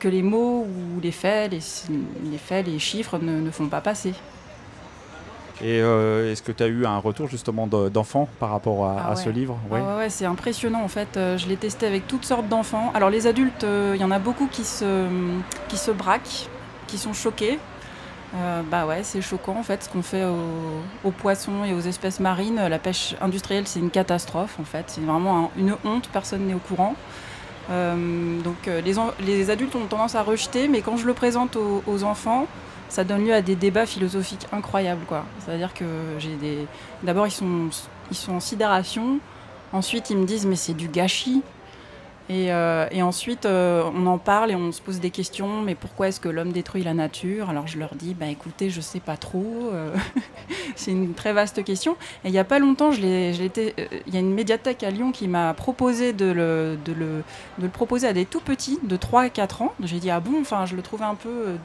que 0.00 0.08
les 0.08 0.22
mots 0.22 0.66
ou 0.66 1.00
les 1.00 1.12
faits, 1.12 1.52
les, 1.52 2.38
faits, 2.38 2.66
les 2.66 2.78
chiffres 2.80 3.18
ne 3.18 3.50
font 3.52 3.68
pas 3.68 3.80
passer. 3.80 4.14
Et 5.60 5.80
euh, 5.80 6.30
est-ce 6.30 6.42
que 6.42 6.52
tu 6.52 6.62
as 6.62 6.68
eu 6.68 6.86
un 6.86 6.98
retour 6.98 7.28
justement 7.28 7.66
d'enfants 7.66 8.28
par 8.38 8.50
rapport 8.50 8.86
à, 8.86 9.08
ah 9.10 9.16
ce 9.16 9.28
livre? 9.28 9.58
Ouais. 9.70 9.80
ouais, 9.80 10.10
c'est 10.10 10.24
impressionnant 10.24 10.82
en 10.82 10.88
fait. 10.88 11.16
Euh, 11.16 11.36
je 11.36 11.48
l'ai 11.48 11.56
testé 11.56 11.86
avec 11.86 12.06
toutes 12.06 12.24
sortes 12.24 12.48
d'enfants. 12.48 12.92
Alors 12.94 13.10
les 13.10 13.26
adultes, 13.26 13.64
euh, 13.64 13.92
il 13.96 14.00
y 14.00 14.04
en 14.04 14.10
a 14.10 14.20
beaucoup 14.20 14.46
qui 14.46 14.64
se, 14.64 15.06
qui 15.68 15.76
se 15.76 15.90
braquent, 15.90 16.48
qui 16.86 16.96
sont 16.96 17.12
choqués. 17.12 17.58
bah 18.70 18.86
ouais, 18.86 19.02
c'est 19.02 19.20
choquant 19.20 19.56
en 19.58 19.62
fait 19.64 19.82
ce 19.82 19.88
qu'on 19.88 20.02
fait 20.02 20.24
aux, 21.04 21.10
poissons 21.10 21.64
et 21.64 21.74
aux 21.74 21.80
espèces 21.80 22.20
marines. 22.20 22.60
La 22.68 22.78
pêche 22.78 23.16
industrielle, 23.20 23.66
c'est 23.66 23.80
une 23.80 23.90
catastrophe 23.90 24.60
en 24.60 24.64
fait. 24.64 24.84
C'est 24.86 25.00
vraiment 25.00 25.50
une 25.58 25.74
honte, 25.84 26.08
personne 26.12 26.46
n'est 26.46 26.54
au 26.54 26.60
courant. 26.60 26.94
donc 27.68 28.66
les, 28.66 28.94
les, 29.26 29.50
adultes 29.50 29.74
ont 29.74 29.86
tendance 29.86 30.14
à 30.14 30.22
rejeter, 30.22 30.68
mais 30.68 30.82
quand 30.82 30.96
je 30.96 31.06
le 31.06 31.14
présente 31.14 31.56
aux 31.56 32.04
enfants, 32.04 32.46
ça 32.88 33.04
donne 33.04 33.26
lieu 33.26 33.34
à 33.34 33.42
des 33.42 33.56
débats 33.56 33.86
philosophiques 33.86 34.46
incroyables. 34.52 35.04
C'est-à-dire 35.40 35.74
que 35.74 35.84
j'ai 36.18 36.34
des. 36.36 36.66
D'abord, 37.02 37.26
ils 37.26 37.32
sont, 37.32 37.68
ils 38.10 38.16
sont 38.16 38.32
en 38.32 38.40
sidération. 38.40 39.20
Ensuite, 39.72 40.10
ils 40.10 40.16
me 40.16 40.24
disent, 40.24 40.46
mais 40.46 40.56
c'est 40.56 40.74
du 40.74 40.88
gâchis. 40.88 41.42
Et, 42.30 42.52
euh, 42.52 42.86
et 42.90 43.02
ensuite, 43.02 43.46
euh, 43.46 43.82
on 43.94 44.06
en 44.06 44.18
parle 44.18 44.50
et 44.50 44.54
on 44.54 44.70
se 44.70 44.82
pose 44.82 45.00
des 45.00 45.10
questions. 45.10 45.62
Mais 45.62 45.74
pourquoi 45.74 46.08
est-ce 46.08 46.20
que 46.20 46.28
l'homme 46.28 46.52
détruit 46.52 46.82
la 46.82 46.94
nature? 46.94 47.48
Alors, 47.48 47.66
je 47.66 47.78
leur 47.78 47.94
dis, 47.94 48.14
bah, 48.14 48.26
écoutez, 48.26 48.68
je 48.68 48.80
sais 48.80 49.00
pas 49.00 49.16
trop. 49.16 49.70
Euh, 49.72 49.94
c'est 50.76 50.90
une 50.90 51.14
très 51.14 51.32
vaste 51.32 51.64
question. 51.64 51.92
Et 52.24 52.28
il 52.28 52.32
n'y 52.32 52.38
a 52.38 52.44
pas 52.44 52.58
longtemps, 52.58 52.92
il 52.92 53.04
y 53.04 54.16
a 54.16 54.20
une 54.20 54.34
médiathèque 54.34 54.82
à 54.82 54.90
Lyon 54.90 55.12
qui 55.12 55.26
m'a 55.28 55.54
proposé 55.54 56.12
de 56.12 56.26
le, 56.26 56.78
de, 56.84 56.92
le, 56.92 57.22
de 57.58 57.64
le 57.64 57.68
proposer 57.68 58.06
à 58.06 58.12
des 58.12 58.26
tout 58.26 58.40
petits 58.40 58.78
de 58.82 58.96
3 58.96 59.22
à 59.22 59.28
4 59.30 59.62
ans. 59.62 59.72
J'ai 59.82 59.98
dit, 59.98 60.10
ah 60.10 60.20
bon, 60.20 60.40
enfin, 60.40 60.66
je 60.66 60.76
le 60.76 60.82
trouvais 60.82 61.06
un 61.06 61.14
peu 61.14 61.56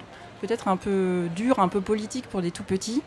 peut-être 0.45 0.67
un 0.67 0.75
peu 0.75 1.29
dur, 1.35 1.59
un 1.59 1.69
peu 1.69 1.79
politique 1.79 2.27
pour 2.27 2.41
des 2.41 2.51
tout 2.51 2.63
petits. 2.63 3.01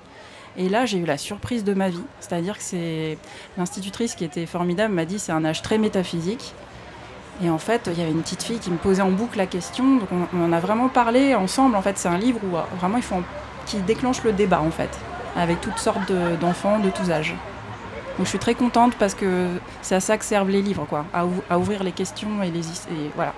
Et 0.57 0.71
là, 0.71 0.87
j'ai 0.87 0.97
eu 0.97 1.05
la 1.05 1.19
surprise 1.19 1.65
de 1.65 1.75
ma 1.75 1.91
vie. 1.91 2.03
C'est-à-dire 2.21 2.57
que 2.57 2.63
c'est 2.63 3.19
l'institutrice 3.59 4.15
qui 4.15 4.25
était 4.25 4.47
formidable 4.47 4.95
m'a 4.95 5.05
dit 5.05 5.19
c'est 5.19 5.33
un 5.33 5.45
âge 5.45 5.61
très 5.61 5.77
métaphysique. 5.77 6.55
Et 7.45 7.51
en 7.51 7.59
fait, 7.59 7.91
il 7.93 7.99
y 7.99 8.03
avait 8.03 8.13
une 8.13 8.23
petite 8.23 8.43
fille 8.43 8.59
qui 8.59 8.71
me 8.71 8.79
posait 8.79 9.03
en 9.03 9.11
boucle 9.11 9.37
la 9.37 9.45
question. 9.45 9.97
Donc 9.97 10.09
on, 10.33 10.45
en 10.45 10.53
a 10.53 10.61
vraiment 10.61 10.89
parlé 10.89 11.35
ensemble. 11.35 11.77
En 11.77 11.83
fait, 11.83 11.99
c'est 11.99 12.09
un 12.09 12.17
livre 12.17 12.41
où 12.51 12.57
euh, 12.57 12.63
vraiment 12.81 12.97
il 12.97 13.03
faut 13.03 13.17
qui 13.67 13.79
déclenche 13.79 14.23
le 14.23 14.33
débat 14.33 14.63
en 14.63 14.71
fait, 14.71 14.91
avec 15.37 15.61
toutes 15.61 15.79
sortes 15.79 16.11
d'enfants 16.41 16.79
de, 16.79 16.89
tous 16.89 17.11
âges. 17.11 17.35
Donc 18.17 18.25
je 18.25 18.31
suis 18.31 18.39
très 18.39 18.55
contente 18.55 18.95
parce 18.95 19.15
que 19.15 19.49
c'est 19.83 19.97
à 19.97 20.01
ça 20.01 20.17
que 20.17 20.25
servent 20.25 20.49
les 20.49 20.63
livres, 20.63 20.87
quoi, 20.89 21.05
à, 21.13 21.59
ouvrir 21.59 21.83
les 21.83 21.93
questions 21.93 22.43
et 22.43 22.51
les 22.51 22.63
voilà. 23.15 23.35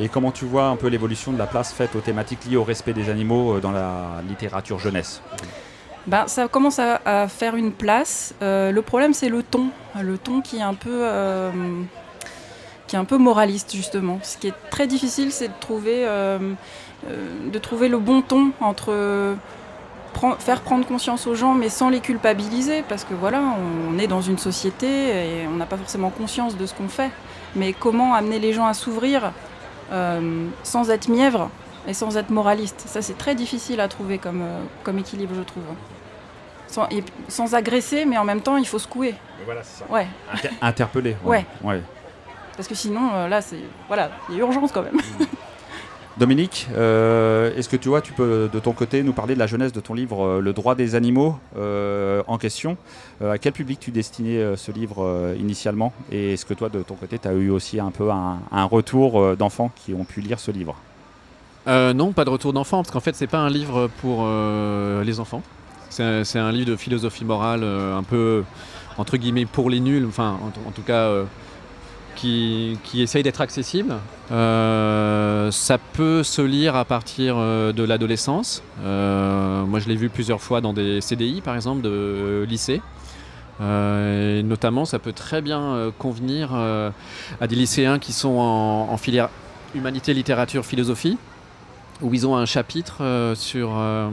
Et 0.00 0.08
comment 0.08 0.30
tu 0.30 0.44
vois 0.44 0.66
un 0.66 0.76
peu 0.76 0.86
l'évolution 0.86 1.32
de 1.32 1.38
la 1.38 1.46
place 1.46 1.72
faite 1.72 1.96
aux 1.96 2.00
thématiques 2.00 2.44
liées 2.44 2.56
au 2.56 2.62
respect 2.62 2.92
des 2.92 3.10
animaux 3.10 3.56
euh, 3.56 3.60
dans 3.60 3.72
la 3.72 4.22
littérature 4.28 4.78
jeunesse? 4.78 5.20
Ben, 6.06 6.26
ça 6.28 6.46
commence 6.46 6.78
à, 6.78 7.28
faire 7.28 7.56
une 7.56 7.72
place. 7.72 8.34
Euh, 8.40 8.70
le 8.70 8.80
problème, 8.82 9.12
c'est 9.12 9.28
le 9.28 9.42
ton. 9.42 9.68
Le 10.00 10.16
ton 10.16 10.40
qui 10.40 10.58
est 10.58 10.62
un 10.62 10.74
peu, 10.74 11.00
euh, 11.02 11.50
qui 12.86 12.94
est 12.96 12.98
un 12.98 13.04
peu 13.04 13.18
moraliste, 13.18 13.74
justement. 13.74 14.20
Ce 14.22 14.38
qui 14.38 14.46
est 14.46 14.54
très 14.70 14.86
difficile, 14.86 15.32
c'est 15.32 15.48
de 15.48 15.58
trouver, 15.60 16.06
de 17.06 17.58
trouver 17.58 17.88
le 17.88 17.98
bon 17.98 18.22
ton 18.22 18.52
entre 18.60 19.36
faire 20.38 20.60
prendre 20.62 20.86
conscience 20.86 21.26
aux 21.26 21.34
gens, 21.34 21.54
mais 21.54 21.68
sans 21.68 21.90
les 21.90 22.00
culpabiliser, 22.00 22.82
parce 22.88 23.04
que 23.04 23.14
voilà, 23.14 23.42
on 23.90 23.98
est 23.98 24.06
dans 24.06 24.22
une 24.22 24.38
société 24.38 24.86
et 24.86 25.46
on 25.46 25.56
n'a 25.56 25.66
pas 25.66 25.76
forcément 25.76 26.10
conscience 26.10 26.56
de 26.56 26.66
ce 26.66 26.74
qu'on 26.74 26.88
fait. 26.88 27.10
Mais 27.54 27.72
comment 27.72 28.14
amener 28.14 28.38
les 28.38 28.52
gens 28.52 28.66
à 28.66 28.74
s'ouvrir? 28.74 29.32
Sans 30.62 30.90
être 30.90 31.08
mièvre 31.08 31.50
et 31.86 31.94
sans 31.94 32.16
être 32.16 32.30
moraliste 32.30 32.84
Ça, 32.86 33.02
c'est 33.02 33.16
très 33.16 33.34
difficile 33.34 33.80
à 33.80 33.88
trouver 33.88 34.18
comme, 34.18 34.44
comme 34.84 34.98
équilibre, 34.98 35.34
je 35.36 35.42
trouve 35.42 35.64
sans, 37.28 37.54
agresser, 37.54 38.04
mais 38.04 38.18
en 38.18 38.24
même 38.24 38.40
temps, 38.40 38.56
il 38.56 38.66
faut 38.66 38.78
secouer. 38.78 39.14
voilà, 39.44 39.62
c'est 39.62 39.84
ça. 39.84 39.90
Ouais. 39.90 40.06
interpeller. 40.60 41.16
Ouais. 41.24 41.44
ouais. 41.62 41.82
Parce 42.56 42.68
que 42.68 42.74
sinon, 42.74 43.10
euh, 43.14 43.28
là, 43.28 43.40
c'est 43.40 43.60
voilà, 43.86 44.10
il 44.28 44.36
y 44.36 44.38
a 44.38 44.40
urgence 44.40 44.72
quand 44.72 44.82
même. 44.82 45.00
Dominique, 46.18 46.66
euh, 46.74 47.54
est-ce 47.56 47.68
que 47.68 47.76
tu 47.76 47.88
vois, 47.88 48.00
tu 48.00 48.12
peux 48.12 48.50
de 48.52 48.58
ton 48.58 48.72
côté 48.72 49.02
nous 49.02 49.12
parler 49.12 49.34
de 49.34 49.38
la 49.38 49.46
jeunesse 49.46 49.72
de 49.72 49.80
ton 49.80 49.94
livre 49.94 50.24
euh, 50.24 50.40
Le 50.40 50.52
droit 50.52 50.74
des 50.74 50.94
animaux 50.96 51.38
en 51.56 52.38
question? 52.38 52.76
À 53.24 53.38
quel 53.38 53.52
public 53.52 53.80
tu 53.80 53.90
destinais 53.90 54.56
ce 54.56 54.70
livre 54.72 55.34
initialement? 55.38 55.92
Et 56.12 56.34
est-ce 56.34 56.44
que 56.44 56.54
toi, 56.54 56.68
de 56.68 56.82
ton 56.82 56.94
côté, 56.94 57.18
tu 57.18 57.28
as 57.28 57.32
eu 57.32 57.50
aussi 57.50 57.80
un 57.80 57.90
peu 57.90 58.10
un, 58.10 58.64
retour 58.64 59.36
d'enfants 59.36 59.70
qui 59.74 59.94
ont 59.94 60.04
pu 60.04 60.20
lire 60.20 60.38
ce 60.38 60.50
livre? 60.50 60.76
Non, 61.66 62.12
pas 62.12 62.24
de 62.24 62.30
retour 62.30 62.52
d'enfants, 62.52 62.78
parce 62.78 62.90
qu'en 62.90 63.00
fait, 63.00 63.14
c'est 63.14 63.26
pas 63.26 63.38
un 63.38 63.50
livre 63.50 63.88
pour 64.00 64.26
les 65.04 65.20
enfants. 65.20 65.42
C'est 65.90 66.38
un, 66.38 66.52
livre 66.52 66.70
de 66.70 66.76
philosophie 66.76 67.24
morale 67.24 67.62
euh, 67.64 67.96
un 67.96 68.02
peu, 68.02 68.44
entre 68.98 69.16
guillemets, 69.16 69.46
pour 69.46 69.70
les 69.70 69.80
nuls, 69.80 70.06
enfin, 70.06 70.38
en, 70.66 70.70
tout 70.70 70.82
cas, 70.82 71.10
euh, 72.24 72.74
qui, 72.84 73.02
essaye 73.02 73.22
d'être 73.22 73.40
accessible. 73.40 73.94
Euh, 74.30 75.50
ça 75.50 75.78
peut 75.78 76.22
se 76.22 76.42
lire 76.42 76.76
à 76.76 76.84
partir 76.84 77.36
de 77.36 77.82
l'adolescence. 77.82 78.62
moi, 78.82 79.78
je 79.78 79.88
l'ai 79.88 79.96
vu 79.96 80.08
plusieurs 80.08 80.40
fois 80.40 80.60
dans 80.60 80.72
des 80.72 81.00
CDI, 81.00 81.40
par 81.40 81.54
exemple, 81.54 81.82
de 81.82 82.44
lycée. 82.48 82.80
notamment, 83.60 84.84
ça 84.84 84.98
peut 84.98 85.12
très 85.12 85.42
bien 85.42 85.92
convenir 85.98 86.54
à 86.54 87.46
des 87.46 87.56
lycéens 87.56 87.98
qui 87.98 88.12
sont 88.12 88.38
en 88.38 88.96
filière 88.96 89.28
humanité, 89.74 90.14
littérature, 90.14 90.64
philosophie 90.64 91.18
où 92.00 92.14
ils 92.14 92.26
ont 92.26 92.36
un 92.36 92.46
chapitre 92.46 93.02
euh, 93.02 93.34
sur 93.34 93.70
euh, 93.76 94.08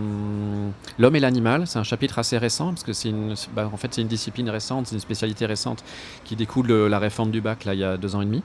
l'homme 0.97 1.15
et 1.15 1.19
l'animal. 1.19 1.67
C'est 1.67 1.79
un 1.79 1.83
chapitre 1.83 2.19
assez 2.19 2.37
récent, 2.37 2.69
parce 2.69 2.83
que 2.83 2.93
c'est 2.93 3.09
une, 3.09 3.35
bah, 3.55 3.69
en 3.71 3.77
fait, 3.77 3.97
une 3.97 4.07
discipline 4.07 4.49
récente, 4.49 4.87
c'est 4.87 4.95
une 4.95 5.01
spécialité 5.01 5.45
récente 5.45 5.83
qui 6.23 6.35
découle 6.35 6.67
de 6.67 6.75
la 6.75 6.99
réforme 6.99 7.31
du 7.31 7.41
bac, 7.41 7.65
là, 7.65 7.73
il 7.73 7.79
y 7.79 7.83
a 7.83 7.97
deux 7.97 8.15
ans 8.15 8.21
et 8.21 8.25
demi. 8.25 8.43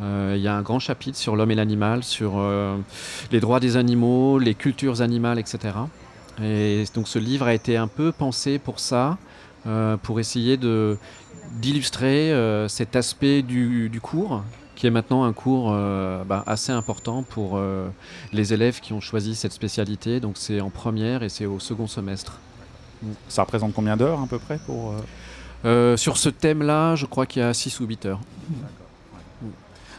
Euh, 0.00 0.34
il 0.36 0.42
y 0.42 0.48
a 0.48 0.54
un 0.54 0.62
grand 0.62 0.78
chapitre 0.78 1.18
sur 1.18 1.36
l'homme 1.36 1.50
et 1.50 1.54
l'animal, 1.54 2.02
sur 2.02 2.42
les 3.30 3.40
droits 3.40 3.60
des 3.60 3.76
animaux, 3.76 4.38
les 4.38 4.54
cultures 4.54 5.02
animales, 5.02 5.38
etc. 5.38 5.74
Et 6.42 6.84
donc 6.94 7.06
ce 7.06 7.18
livre 7.18 7.46
a 7.46 7.54
été 7.54 7.76
un 7.76 7.88
peu 7.88 8.12
pensé 8.12 8.58
pour 8.58 8.80
ça, 8.80 9.18
pour 10.02 10.18
essayer 10.18 10.56
de, 10.56 10.96
d'illustrer 11.60 12.32
cet 12.68 12.96
aspect 12.96 13.42
du 13.42 14.00
cours 14.02 14.42
qui 14.80 14.86
est 14.86 14.90
maintenant 14.90 15.24
un 15.24 15.34
cours 15.34 15.72
euh, 15.74 16.24
bah, 16.24 16.42
assez 16.46 16.72
important 16.72 17.22
pour 17.22 17.58
euh, 17.58 17.90
les 18.32 18.54
élèves 18.54 18.80
qui 18.80 18.94
ont 18.94 19.00
choisi 19.00 19.34
cette 19.34 19.52
spécialité. 19.52 20.20
Donc 20.20 20.38
c'est 20.38 20.62
en 20.62 20.70
première 20.70 21.22
et 21.22 21.28
c'est 21.28 21.44
au 21.44 21.58
second 21.58 21.86
semestre. 21.86 22.38
Ça 23.28 23.42
représente 23.42 23.74
combien 23.74 23.98
d'heures 23.98 24.22
à 24.22 24.26
peu 24.26 24.38
près 24.38 24.58
pour 24.64 24.94
euh 25.66 25.98
Sur 25.98 26.16
ce 26.16 26.30
thème-là, 26.30 26.96
je 26.96 27.04
crois 27.04 27.26
qu'il 27.26 27.42
y 27.42 27.44
a 27.44 27.52
6 27.52 27.78
ou 27.80 27.84
8 27.84 28.06
heures. 28.06 28.20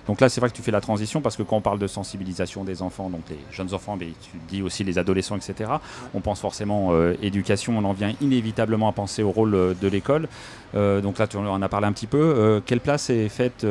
Donc 0.08 0.20
là, 0.20 0.30
c'est 0.30 0.42
vrai 0.42 0.50
que 0.50 0.56
tu 0.56 0.64
fais 0.64 0.72
la 0.72 0.82
transition 0.82 1.22
parce 1.22 1.36
que 1.36 1.44
quand 1.44 1.58
on 1.58 1.62
parle 1.62 1.78
de 1.78 1.86
sensibilisation 1.86 2.64
des 2.64 2.82
enfants, 2.82 3.12
donc 3.12 3.22
les 3.30 3.38
jeunes 3.52 3.76
enfants, 3.76 3.98
mais 4.00 4.08
tu 4.20 4.40
dis 4.50 4.64
aussi 4.64 4.84
les 4.84 4.98
adolescents, 4.98 5.38
etc., 5.38 5.70
on 6.16 6.22
pense 6.22 6.40
forcément 6.40 6.92
éducation, 7.22 7.78
on 7.78 7.84
en 7.84 7.94
vient 7.94 8.14
inévitablement 8.20 8.90
à 8.90 8.94
penser 8.94 9.22
au 9.22 9.30
rôle 9.30 9.76
de 9.80 9.88
l'école. 9.88 10.28
donc 10.74 11.20
là, 11.20 11.28
tu 11.28 11.38
en 11.38 11.62
as 11.62 11.70
parlé 11.70 11.86
un 11.86 11.94
petit 11.94 12.08
peu. 12.08 12.64
quelle 12.66 12.80
place 12.80 13.12
est 13.12 13.30
faite 13.30 13.64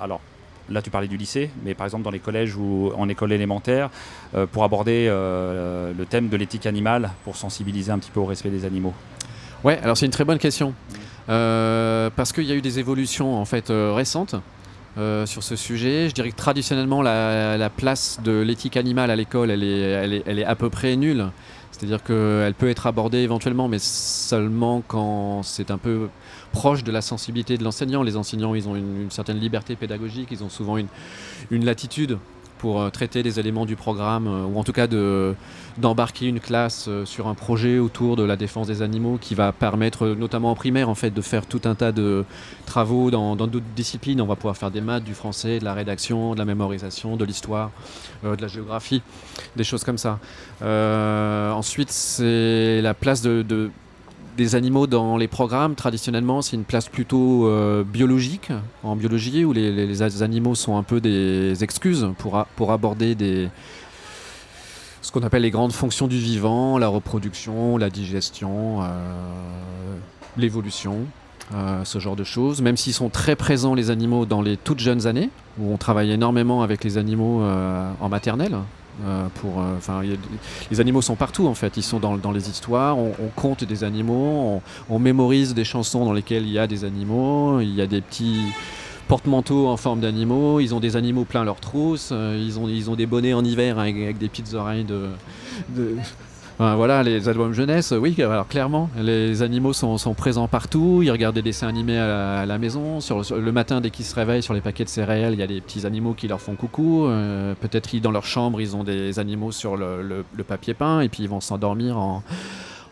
alors 0.00 0.20
Là, 0.68 0.82
tu 0.82 0.90
parlais 0.90 1.08
du 1.08 1.16
lycée, 1.16 1.50
mais 1.64 1.74
par 1.74 1.86
exemple 1.86 2.02
dans 2.02 2.10
les 2.10 2.18
collèges 2.18 2.56
ou 2.56 2.90
en 2.96 3.08
école 3.08 3.32
élémentaire, 3.32 3.90
euh, 4.34 4.46
pour 4.46 4.64
aborder 4.64 5.06
euh, 5.08 5.92
le 5.96 6.06
thème 6.06 6.28
de 6.28 6.36
l'éthique 6.36 6.66
animale, 6.66 7.10
pour 7.24 7.36
sensibiliser 7.36 7.92
un 7.92 7.98
petit 7.98 8.10
peu 8.10 8.20
au 8.20 8.24
respect 8.24 8.50
des 8.50 8.64
animaux 8.64 8.94
Ouais, 9.64 9.78
alors 9.82 9.96
c'est 9.96 10.06
une 10.06 10.12
très 10.12 10.24
bonne 10.24 10.38
question. 10.38 10.74
Euh, 11.28 12.10
parce 12.14 12.32
qu'il 12.32 12.44
y 12.44 12.52
a 12.52 12.54
eu 12.54 12.60
des 12.60 12.78
évolutions 12.78 13.36
en 13.36 13.44
fait 13.44 13.66
récentes 13.70 14.36
sur 15.26 15.42
ce 15.42 15.56
sujet. 15.56 16.08
Je 16.08 16.14
dirais 16.14 16.30
que 16.30 16.36
traditionnellement, 16.36 17.02
la, 17.02 17.70
place 17.76 18.18
de 18.24 18.40
l'éthique 18.40 18.76
animale 18.76 19.10
à 19.10 19.16
l'école, 19.16 19.50
elle 19.50 19.62
est, 19.62 19.80
elle, 19.80 20.14
est, 20.14 20.22
elle 20.26 20.38
est, 20.38 20.44
à 20.44 20.54
peu 20.54 20.70
près 20.70 20.96
nulle. 20.96 21.26
C'est-à-dire 21.70 22.02
qu'elle 22.02 22.54
peut 22.54 22.70
être 22.70 22.86
abordée 22.86 23.18
éventuellement, 23.18 23.68
mais 23.68 23.78
seulement 23.78 24.82
quand 24.86 25.42
c'est 25.42 25.70
un 25.70 25.76
peu 25.76 26.08
proche 26.56 26.82
de 26.82 26.90
la 26.90 27.02
sensibilité 27.02 27.58
de 27.58 27.64
l'enseignant. 27.64 28.02
Les 28.02 28.16
enseignants, 28.16 28.54
ils 28.54 28.66
ont 28.66 28.76
une, 28.76 29.10
certaine 29.10 29.38
liberté 29.38 29.76
pédagogique, 29.76 30.28
ils 30.30 30.42
ont 30.42 30.48
souvent 30.48 30.78
une, 30.78 31.64
latitude 31.64 32.16
pour 32.56 32.80
euh, 32.80 32.88
traiter 32.88 33.22
des 33.22 33.38
éléments 33.38 33.66
du 33.66 33.76
programme, 33.76 34.26
euh, 34.26 34.46
ou 34.46 34.58
en 34.58 34.64
tout 34.64 34.72
cas 34.72 34.86
d'embarquer 35.76 36.24
une 36.24 36.40
classe 36.40 36.86
euh, 36.88 37.04
sur 37.04 37.28
un 37.28 37.34
projet 37.34 37.78
autour 37.78 38.16
de 38.16 38.22
la 38.22 38.36
défense 38.36 38.68
des 38.68 38.80
animaux 38.80 39.18
qui 39.20 39.34
va 39.34 39.52
permettre, 39.52 40.06
notamment 40.06 40.50
en 40.50 40.54
primaire, 40.54 40.88
en 40.88 40.94
fait, 40.94 41.10
de 41.10 41.20
faire 41.20 41.44
tout 41.44 41.60
un 41.66 41.74
tas 41.74 41.92
de 41.92 42.24
travaux 42.64 43.10
dans 43.10 43.36
d'autres 43.36 43.60
disciplines. 43.76 44.22
On 44.22 44.26
va 44.26 44.36
pouvoir 44.36 44.56
faire 44.56 44.70
des 44.70 44.80
maths, 44.80 45.04
du 45.04 45.12
français, 45.12 45.58
de 45.58 45.64
la 45.66 45.74
rédaction, 45.74 46.32
de 46.32 46.38
la 46.38 46.46
mémorisation, 46.46 47.18
de 47.18 47.26
l'histoire, 47.26 47.70
de 48.24 48.40
la 48.40 48.48
géographie, 48.48 49.02
des 49.56 49.64
choses 49.64 49.84
comme 49.84 49.98
ça. 49.98 50.18
ensuite, 50.62 51.90
c'est 51.90 52.80
la 52.80 52.94
place 52.94 53.20
de 53.20 53.70
des 54.36 54.54
animaux 54.54 54.86
dans 54.86 55.16
les 55.16 55.28
programmes, 55.28 55.74
traditionnellement, 55.74 56.42
c'est 56.42 56.56
une 56.56 56.64
place 56.64 56.88
plutôt 56.88 57.46
euh, 57.46 57.82
biologique, 57.82 58.52
en 58.84 58.94
biologie, 58.94 59.44
où 59.44 59.52
les, 59.52 60.22
animaux 60.22 60.54
sont 60.54 60.76
un 60.76 60.82
peu 60.82 61.00
des 61.00 61.64
excuses 61.64 62.08
pour, 62.18 62.70
aborder 62.70 63.14
des, 63.14 63.48
ce 65.02 65.10
qu'on 65.10 65.22
appelle 65.22 65.42
les 65.42 65.50
grandes 65.50 65.72
fonctions 65.72 66.06
du 66.06 66.18
vivant, 66.18 66.78
la 66.78 66.88
reproduction, 66.88 67.76
la 67.78 67.90
digestion, 67.90 68.82
euh, 68.82 68.86
l'évolution, 70.36 70.98
euh, 71.54 71.84
ce 71.84 71.98
genre 71.98 72.16
de 72.16 72.24
choses. 72.24 72.60
Même 72.60 72.76
s'ils 72.76 72.94
sont 72.94 73.08
très 73.08 73.36
présents, 73.36 73.74
les 73.74 73.90
animaux, 73.90 74.26
dans 74.26 74.42
les 74.42 74.56
toutes 74.56 74.80
jeunes 74.80 75.06
années, 75.06 75.30
où 75.58 75.72
on 75.72 75.78
travaille 75.78 76.12
énormément 76.12 76.62
avec 76.62 76.84
les 76.84 76.98
animaux 76.98 77.42
en 77.42 78.08
maternelle, 78.08 78.56
pour, 79.34 79.60
euh, 79.60 79.76
enfin, 79.76 80.02
les 80.70 80.80
animaux 80.80 81.02
sont 81.02 81.16
partout 81.16 81.46
en 81.46 81.54
fait. 81.54 81.76
Ils 81.76 81.82
sont 81.82 82.00
dans, 82.00 82.32
les 82.32 82.48
histoires. 82.48 82.98
On, 82.98 83.12
compte 83.34 83.64
des 83.64 83.84
animaux. 83.84 84.60
On, 84.88 84.98
mémorise 84.98 85.54
des 85.54 85.64
chansons 85.64 86.04
dans 86.04 86.12
lesquelles 86.12 86.44
il 86.44 86.52
y 86.52 86.58
a 86.58 86.66
des 86.66 86.84
animaux. 86.84 87.60
Il 87.60 87.74
y 87.74 87.82
a 87.82 87.86
des 87.86 88.00
petits 88.00 88.40
porte-manteaux 89.08 89.68
en 89.68 89.76
forme 89.76 90.00
d'animaux. 90.00 90.60
Ils 90.60 90.74
ont 90.74 90.80
des 90.80 90.96
animaux 90.96 91.24
plein 91.24 91.44
leurs 91.44 91.60
trousses. 91.60 92.10
Euh, 92.12 92.42
ils 92.42 92.58
ont, 92.58 92.68
ils 92.68 92.90
ont 92.90 92.96
des 92.96 93.06
bonnets 93.06 93.34
en 93.34 93.44
hiver 93.44 93.78
avec, 93.78 94.18
des 94.18 94.28
petites 94.28 94.54
oreilles 94.54 94.84
de 94.84 95.10
voilà, 96.58 97.02
les 97.02 97.28
albums 97.28 97.52
jeunesse, 97.52 97.92
oui, 97.92 98.14
alors 98.18 98.48
clairement, 98.48 98.88
les 98.98 99.42
animaux 99.42 99.72
sont, 99.72 100.14
présents 100.14 100.48
partout. 100.48 101.00
Ils 101.02 101.10
regardent 101.10 101.34
des 101.34 101.42
dessins 101.42 101.68
animés 101.68 101.98
à 101.98 102.46
la, 102.46 102.58
maison. 102.58 103.00
Sur, 103.00 103.22
le 103.34 103.52
matin, 103.52 103.80
dès 103.80 103.90
qu'ils 103.90 104.06
se 104.06 104.14
réveillent, 104.14 104.42
sur 104.42 104.54
les 104.54 104.62
paquets 104.62 104.84
de 104.84 104.88
céréales, 104.88 105.34
il 105.34 105.40
y 105.40 105.42
a 105.42 105.46
des 105.46 105.60
petits 105.60 105.84
animaux 105.86 106.14
qui 106.14 106.28
leur 106.28 106.40
font 106.40 106.54
coucou. 106.54 107.06
Euh, 107.06 107.54
peut-être 107.60 107.94
dans 107.96 108.10
leur 108.10 108.24
chambre, 108.24 108.60
ils 108.60 108.74
ont 108.74 108.84
des 108.84 109.18
animaux 109.18 109.52
sur 109.52 109.76
le, 109.76 110.24
papier 110.46 110.74
peint 110.74 111.00
et 111.00 111.08
puis 111.08 111.24
ils 111.24 111.28
vont 111.28 111.40
s'endormir 111.40 111.98
en, 111.98 112.22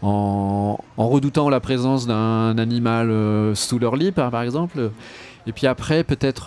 en, 0.02 0.78
redoutant 0.96 1.48
la 1.48 1.60
présence 1.60 2.06
d'un 2.06 2.58
animal 2.58 3.10
sous 3.54 3.78
leur 3.78 3.96
lit, 3.96 4.12
par, 4.12 4.42
exemple. 4.42 4.90
Et 5.46 5.52
puis 5.52 5.66
après, 5.66 6.04
peut-être 6.04 6.46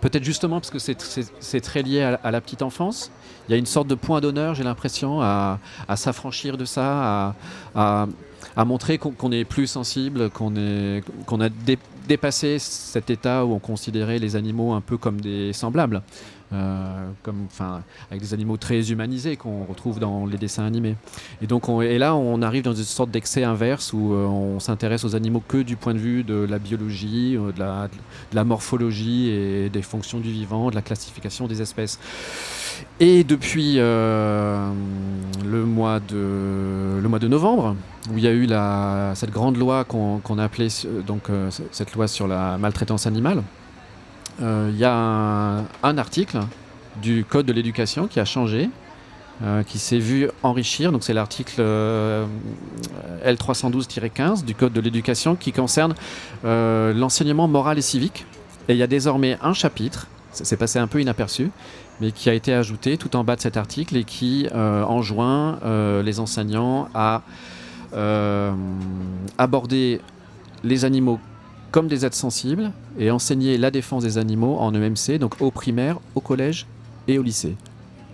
peut-être 0.00 0.24
justement, 0.24 0.60
parce 0.60 0.70
que 0.70 0.78
c'est 0.78 1.60
très 1.60 1.82
lié 1.82 2.02
à, 2.02 2.30
la 2.30 2.40
petite 2.40 2.62
enfance, 2.62 3.10
il 3.48 3.52
y 3.52 3.54
a 3.54 3.58
une 3.58 3.66
sorte 3.66 3.88
de 3.88 3.94
point 3.94 4.20
d'honneur, 4.20 4.54
j'ai 4.54 4.64
l'impression, 4.64 5.20
à, 5.20 5.58
s'affranchir 5.96 6.56
de 6.56 6.64
ça, 6.64 7.34
à, 7.74 8.06
montrer 8.64 8.98
qu'on 8.98 9.32
est 9.32 9.44
plus 9.44 9.66
sensible, 9.66 10.30
qu'on 10.30 10.52
qu'on 11.26 11.40
a 11.40 11.48
dépassé 12.08 12.58
cet 12.58 13.10
état 13.10 13.44
où 13.44 13.52
on 13.52 13.58
considérait 13.58 14.18
les 14.18 14.36
animaux 14.36 14.72
un 14.72 14.80
peu 14.80 14.96
comme 14.96 15.20
des 15.20 15.52
semblables. 15.52 16.02
Euh, 16.52 17.08
comme, 17.24 17.48
avec 18.08 18.22
des 18.22 18.32
animaux 18.32 18.56
très 18.56 18.92
humanisés 18.92 19.36
qu'on 19.36 19.64
retrouve 19.64 19.98
dans 19.98 20.26
les 20.26 20.38
dessins 20.38 20.64
animés. 20.64 20.94
Et 21.42 21.48
donc, 21.48 21.68
on, 21.68 21.82
et 21.82 21.98
là, 21.98 22.14
on 22.14 22.40
arrive 22.40 22.62
dans 22.62 22.72
une 22.72 22.84
sorte 22.84 23.10
d'excès 23.10 23.42
inverse 23.42 23.92
où 23.92 24.14
euh, 24.14 24.26
on 24.26 24.60
s'intéresse 24.60 25.02
aux 25.02 25.16
animaux 25.16 25.42
que 25.46 25.58
du 25.58 25.74
point 25.74 25.92
de 25.92 25.98
vue 25.98 26.22
de 26.22 26.46
la 26.48 26.60
biologie, 26.60 27.36
euh, 27.36 27.50
de, 27.50 27.58
la, 28.32 28.44
morphologie 28.44 29.28
et 29.30 29.68
des 29.70 29.82
fonctions 29.82 30.20
du 30.20 30.30
vivant, 30.30 30.70
de 30.70 30.76
la 30.76 30.82
classification 30.82 31.48
des 31.48 31.62
espèces. 31.62 31.98
Et 33.00 33.24
depuis 33.24 33.76
le 33.76 34.72
mois 35.44 35.98
de 35.98 37.00
le 37.02 37.08
mois 37.08 37.18
de 37.18 37.26
novembre, 37.26 37.74
où 38.12 38.18
il 38.18 38.24
y 38.24 38.28
a 38.28 38.32
eu 38.32 38.46
la, 38.46 39.12
cette 39.14 39.30
grande 39.30 39.56
loi 39.56 39.84
qu'on 39.84 40.38
a 40.38 40.44
appelée 40.44 40.68
donc 41.06 41.22
cette 41.72 41.94
loi 41.94 42.06
sur 42.06 42.28
la 42.28 42.58
maltraitance 42.58 43.06
animale 43.06 43.42
euh, 43.65 43.65
il 44.40 44.76
y 44.76 44.84
a 44.84 45.64
un, 45.82 45.98
article 45.98 46.40
du 47.00 47.24
Code 47.24 47.46
de 47.46 47.52
l'éducation 47.52 48.06
qui 48.06 48.20
a 48.20 48.24
changé, 48.24 48.70
euh, 49.42 49.62
qui 49.62 49.78
s'est 49.78 49.98
vu 49.98 50.30
enrichir. 50.42 50.92
Donc 50.92 51.04
c'est 51.04 51.14
l'article 51.14 51.56
euh, 51.58 52.26
L312-15 53.24 54.44
du 54.44 54.54
Code 54.54 54.72
de 54.72 54.80
l'éducation 54.80 55.36
qui 55.36 55.52
concerne 55.52 55.94
l'enseignement 56.42 57.48
moral 57.48 57.78
et 57.78 57.82
civique. 57.82 58.26
Et 58.68 58.72
il 58.72 58.78
y 58.78 58.82
a 58.82 58.86
désormais 58.86 59.38
un 59.42 59.52
chapitre, 59.52 60.08
c'est 60.32 60.56
passé 60.56 60.78
un 60.78 60.86
peu 60.86 61.00
inaperçu, 61.00 61.50
mais 62.00 62.12
qui 62.12 62.28
a 62.28 62.34
été 62.34 62.52
ajouté 62.52 62.98
tout 62.98 63.14
en 63.16 63.24
bas 63.24 63.36
de 63.36 63.40
cet 63.40 63.56
article 63.56 63.96
et 63.96 64.04
qui 64.04 64.48
enjoint 64.52 65.58
les 66.02 66.18
enseignants 66.18 66.88
à 66.94 67.22
aborder 69.38 70.00
les 70.64 70.84
animaux 70.84 71.20
comme 71.76 71.88
des 71.88 72.06
aides 72.06 72.14
sensibles 72.14 72.72
et 72.98 73.10
enseigner 73.10 73.58
la 73.58 73.70
défense 73.70 74.02
des 74.02 74.16
animaux 74.16 74.56
en 74.58 74.72
EMC, 74.72 75.18
donc 75.18 75.34
au 75.42 75.50
primaire, 75.50 75.98
au 76.14 76.22
collège 76.22 76.64
et 77.06 77.18
au 77.18 77.22
lycée. 77.22 77.54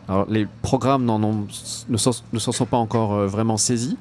Alors, 0.08 0.26
les 0.28 0.48
programmes 0.62 1.04
ne 1.06 1.96
s'en 1.96 2.52
sont 2.52 2.66
pas 2.66 2.76
encore 2.76 3.12
euh, 3.12 3.28
vraiment 3.28 3.56
saisis, 3.56 3.96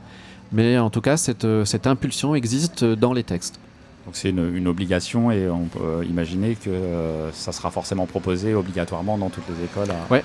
mais 0.51 0.79
en 0.79 0.89
tout 0.89 1.01
cas, 1.01 1.15
cette, 1.15 1.45
euh, 1.45 1.63
cette 1.63 1.85
impulsion 1.85 2.33
existe 2.33 2.83
dans 2.83 3.13
les 3.13 3.21
textes. 3.21 3.59
Donc 4.07 4.15
c'est 4.15 4.29
une, 4.29 4.67
obligation 4.67 5.29
et 5.29 5.47
on 5.47 5.65
peut 5.65 6.03
imaginer 6.09 6.55
que 6.55 6.71
euh, 6.71 7.31
ça 7.31 7.51
sera 7.51 7.69
forcément 7.69 8.07
proposé 8.07 8.55
obligatoirement 8.55 9.19
dans 9.19 9.29
toutes 9.29 9.47
les 9.47 9.63
écoles. 9.63 9.93
Ouais. 10.09 10.23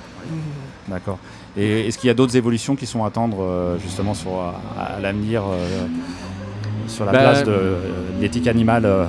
D'accord. 0.89 1.19
Et 1.59 1.87
est-ce 1.87 1.99
qu'il 1.99 2.09
y 2.09 2.11
a 2.11 2.15
d'autres 2.15 2.39
évolutions 2.39 2.75
qui 2.75 2.87
sont 2.87 3.05
à 3.05 3.09
attendre 3.09 3.77
justement 3.83 4.15
sur, 4.15 4.31
à 4.79 4.99
l'avenir 4.99 5.43
sur 6.89 7.05
la 7.05 7.13
bah, 7.13 7.19
place 7.19 7.45
de, 7.45 7.77
l'éthique 8.21 8.47
animale 8.47 8.85
euh, 8.85 9.05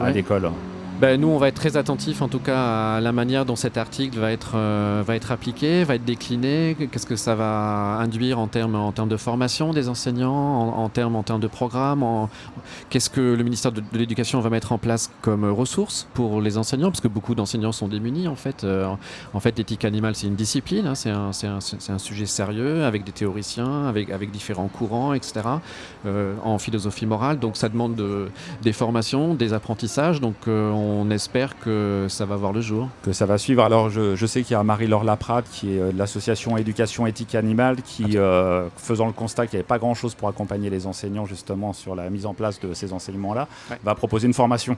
à 0.00 0.10
l'école 0.10 0.50
ben, 0.98 1.20
nous, 1.20 1.28
on 1.28 1.36
va 1.36 1.48
être 1.48 1.56
très 1.56 1.76
attentifs 1.76 2.22
en 2.22 2.28
tout 2.28 2.38
cas 2.38 2.96
à 2.96 3.00
la 3.02 3.12
manière 3.12 3.44
dont 3.44 3.54
cet 3.54 3.76
article 3.76 4.18
va 4.18 4.32
être, 4.32 4.52
euh, 4.54 5.02
va 5.06 5.14
être 5.14 5.30
appliqué, 5.30 5.84
va 5.84 5.96
être 5.96 6.06
décliné, 6.06 6.74
qu'est-ce 6.90 7.04
que 7.04 7.16
ça 7.16 7.34
va 7.34 7.98
induire 8.00 8.38
en 8.38 8.46
termes, 8.46 8.76
en 8.76 8.92
termes 8.92 9.10
de 9.10 9.18
formation 9.18 9.74
des 9.74 9.90
enseignants, 9.90 10.32
en, 10.32 10.88
termes, 10.88 11.14
en 11.16 11.22
termes 11.22 11.40
de 11.40 11.48
programme, 11.48 12.02
qu'est-ce 12.88 13.10
que 13.10 13.20
le 13.20 13.44
ministère 13.44 13.72
de, 13.72 13.82
l'Éducation 13.92 14.40
va 14.40 14.48
mettre 14.48 14.72
en 14.72 14.78
place 14.78 15.10
comme 15.20 15.44
ressources 15.44 16.08
pour 16.14 16.40
les 16.40 16.56
enseignants, 16.56 16.90
parce 16.90 17.02
que 17.02 17.08
beaucoup 17.08 17.34
d'enseignants 17.34 17.72
sont 17.72 17.88
démunis 17.88 18.26
en 18.26 18.36
fait. 18.36 18.64
Euh, 18.64 18.88
en 19.34 19.40
fait, 19.40 19.58
l'éthique 19.58 19.84
animale, 19.84 20.14
c'est 20.14 20.28
une 20.28 20.34
discipline, 20.34 20.86
hein, 20.86 20.94
c'est 20.94 21.10
un, 21.10 21.30
un, 21.30 21.58
un, 21.94 21.98
sujet 21.98 22.26
sérieux 22.26 22.84
avec 22.84 23.04
des 23.04 23.12
théoriciens, 23.12 23.86
avec, 23.86 24.08
avec 24.08 24.30
différents 24.30 24.68
courants, 24.68 25.12
etc., 25.12 25.42
euh, 26.06 26.34
en 26.42 26.58
philosophie 26.58 27.04
morale, 27.04 27.38
donc 27.38 27.58
ça 27.58 27.68
demande 27.68 27.96
de, 27.96 28.30
des 28.62 28.72
formations, 28.72 29.34
des 29.34 29.52
apprentissages, 29.52 30.22
donc 30.22 30.36
on 30.46 30.85
on 30.86 31.10
espère 31.10 31.58
que 31.58 32.06
ça 32.08 32.24
va 32.24 32.36
voir 32.36 32.52
le 32.52 32.60
jour. 32.60 32.88
Que 33.02 33.12
ça 33.12 33.26
va 33.26 33.38
suivre. 33.38 33.62
Alors 33.62 33.90
je, 33.90 34.26
sais 34.26 34.42
qu'il 34.42 34.52
y 34.52 34.54
a 34.54 34.62
Marie-Laure 34.62 35.04
Laprade 35.04 35.44
qui 35.50 35.74
est 35.74 35.80
euh, 35.80 35.92
de 35.92 35.98
l'association 35.98 36.56
Éducation 36.56 37.06
éthique 37.06 37.34
animale 37.34 37.82
qui, 37.82 38.16
euh, 38.16 38.68
faisant 38.76 39.06
le 39.06 39.12
constat 39.12 39.46
qu'il 39.46 39.56
n'y 39.56 39.60
avait 39.60 39.66
pas 39.66 39.78
grand-chose 39.78 40.14
pour 40.14 40.28
accompagner 40.28 40.70
les 40.70 40.86
enseignants 40.86 41.26
justement 41.26 41.72
sur 41.72 41.94
la 41.94 42.08
mise 42.10 42.26
en 42.26 42.34
place 42.34 42.60
de 42.60 42.72
ces 42.74 42.92
enseignements-là, 42.92 43.48
va 43.84 43.94
proposer 43.94 44.26
une 44.26 44.34
formation 44.34 44.76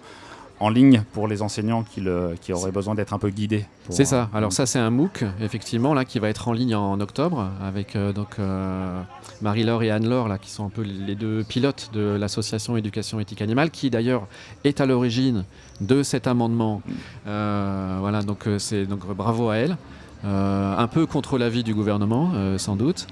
en 0.61 0.71
ligne 0.71 1.03
pour 1.13 1.29
les 1.29 1.43
enseignants 1.43 1.83
qui, 1.83 2.03
qui 2.41 2.53
auraient 2.53 2.73
besoin 2.73 2.95
d'être 2.95 3.13
un 3.15 3.19
peu 3.19 3.31
guidés. 3.31 3.65
C'est 3.91 4.05
ça. 4.05 4.29
Euh, 4.33 4.37
Alors 4.37 4.53
ça, 4.53 4.67
c'est 4.67 4.79
un 4.79 4.91
MOOC, 4.91 5.25
effectivement, 5.41 5.95
là, 5.95 6.05
qui 6.05 6.19
va 6.19 6.29
être 6.29 6.49
en 6.49 6.53
ligne 6.53 6.75
en 6.75 7.01
octobre 7.01 7.51
avec 7.63 7.97
euh, 7.97 8.13
donc 8.13 8.39
euh, 8.39 9.01
Marie-Laure 9.41 9.83
et 9.83 9.91
Anne-Laure, 9.91 10.29
là, 10.29 10.39
qui 10.39 10.51
sont 10.51 10.67
un 10.67 10.71
peu 10.71 10.83
les 10.83 11.15
deux 11.15 11.45
pilotes 11.45 11.91
de 11.93 12.17
l'association 12.19 12.77
Éducation 12.77 13.21
éthique 13.21 13.43
animale, 13.43 13.71
qui 13.71 13.91
d'ailleurs 13.91 14.27
est 14.65 14.81
à 14.81 14.87
l'origine 14.87 15.45
de 15.81 16.03
cet 16.03 16.27
amendement. 16.27 16.83
voilà, 17.25 18.23
donc 18.23 18.49
c'est 18.59 18.87
donc 18.87 19.07
bravo 19.15 19.49
à 19.51 19.57
elle. 19.57 19.77
un 20.25 20.87
peu 20.89 21.07
contre 21.07 21.39
l'avis 21.39 21.65
du 21.65 21.75
gouvernement, 21.75 22.33
sans 22.59 22.77
doute. 22.77 23.07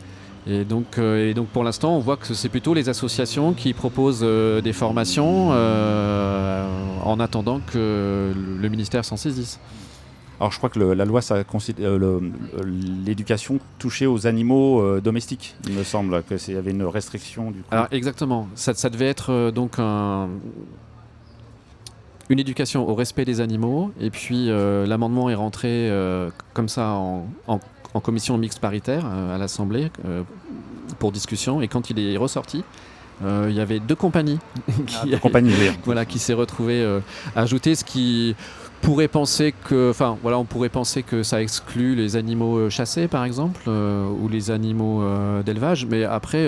Et 0.46 0.64
donc, 0.64 0.98
et 0.98 1.34
donc 1.34 1.48
pour 1.48 1.64
l'instant, 1.64 1.96
on 1.96 2.00
voit 2.00 2.16
que 2.16 2.32
c'est 2.32 2.48
plutôt 2.48 2.72
les 2.72 2.88
associations 2.88 3.52
qui 3.52 3.72
proposent 3.72 4.20
des 4.20 4.72
formations 4.72 5.50
en 5.50 7.20
attendant 7.20 7.60
que 7.60 8.32
le 8.34 8.68
ministère 8.68 9.04
s'en 9.04 9.16
saisisse. 9.16 9.58
Alors 10.38 10.52
je 10.52 10.58
crois 10.58 10.68
que 10.68 10.78
la 10.78 11.04
loi, 11.04 11.22
ça 11.22 11.36
euh, 11.36 12.20
l'éducation 13.04 13.58
touchait 13.78 14.06
aux 14.06 14.26
animaux 14.26 14.80
euh, 14.80 15.00
domestiques, 15.00 15.54
il 15.66 15.72
me 15.72 15.82
semble, 15.82 16.22
qu'il 16.24 16.54
y 16.54 16.56
avait 16.58 16.72
une 16.72 16.82
restriction 16.82 17.50
du 17.50 17.60
coup. 17.60 17.68
Alors 17.70 17.88
exactement, 17.90 18.46
ça, 18.54 18.90
devait 18.90 19.08
être 19.08 19.32
euh, 19.32 19.50
donc 19.50 19.78
une 19.78 20.38
éducation 22.38 22.86
au 22.86 22.94
respect 22.94 23.24
des 23.24 23.40
animaux, 23.40 23.92
et 23.98 24.10
puis 24.10 24.48
l'amendement 24.48 25.30
est 25.30 25.34
rentré 25.34 25.90
comme 26.52 26.68
ça 26.68 26.90
en, 26.90 27.28
commission 28.00 28.38
mixte 28.38 28.60
paritaire 28.60 29.06
à 29.06 29.38
l'Assemblée 29.38 29.90
pour 30.98 31.12
discussion, 31.12 31.60
et 31.60 31.68
quand 31.68 31.90
il 31.90 31.98
est 31.98 32.16
ressorti, 32.16 32.64
euh, 33.24 33.46
il 33.48 33.56
y 33.56 33.60
avait 33.60 33.80
deux 33.80 33.94
compagnies 33.94 34.38
qui, 34.86 35.14
ah, 35.14 35.18
compagnies, 35.18 35.54
voilà, 35.84 36.04
qui 36.04 36.18
s'est 36.18 36.34
retrouvé 36.34 36.82
euh, 36.82 37.00
ajouté, 37.34 37.74
ce 37.74 37.84
qui 37.84 38.36
pourrait 38.82 39.08
penser 39.08 39.54
que, 39.64 39.90
enfin 39.90 40.18
voilà, 40.22 40.38
on 40.38 40.44
pourrait 40.44 40.68
penser 40.68 41.02
que 41.02 41.22
ça 41.22 41.40
exclut 41.40 41.94
les 41.94 42.16
animaux 42.16 42.58
euh, 42.58 42.70
chassés 42.70 43.08
par 43.08 43.24
exemple 43.24 43.68
ou 43.68 44.28
les 44.28 44.50
animaux 44.50 45.02
d'élevage, 45.44 45.86
mais 45.86 46.04
après 46.04 46.46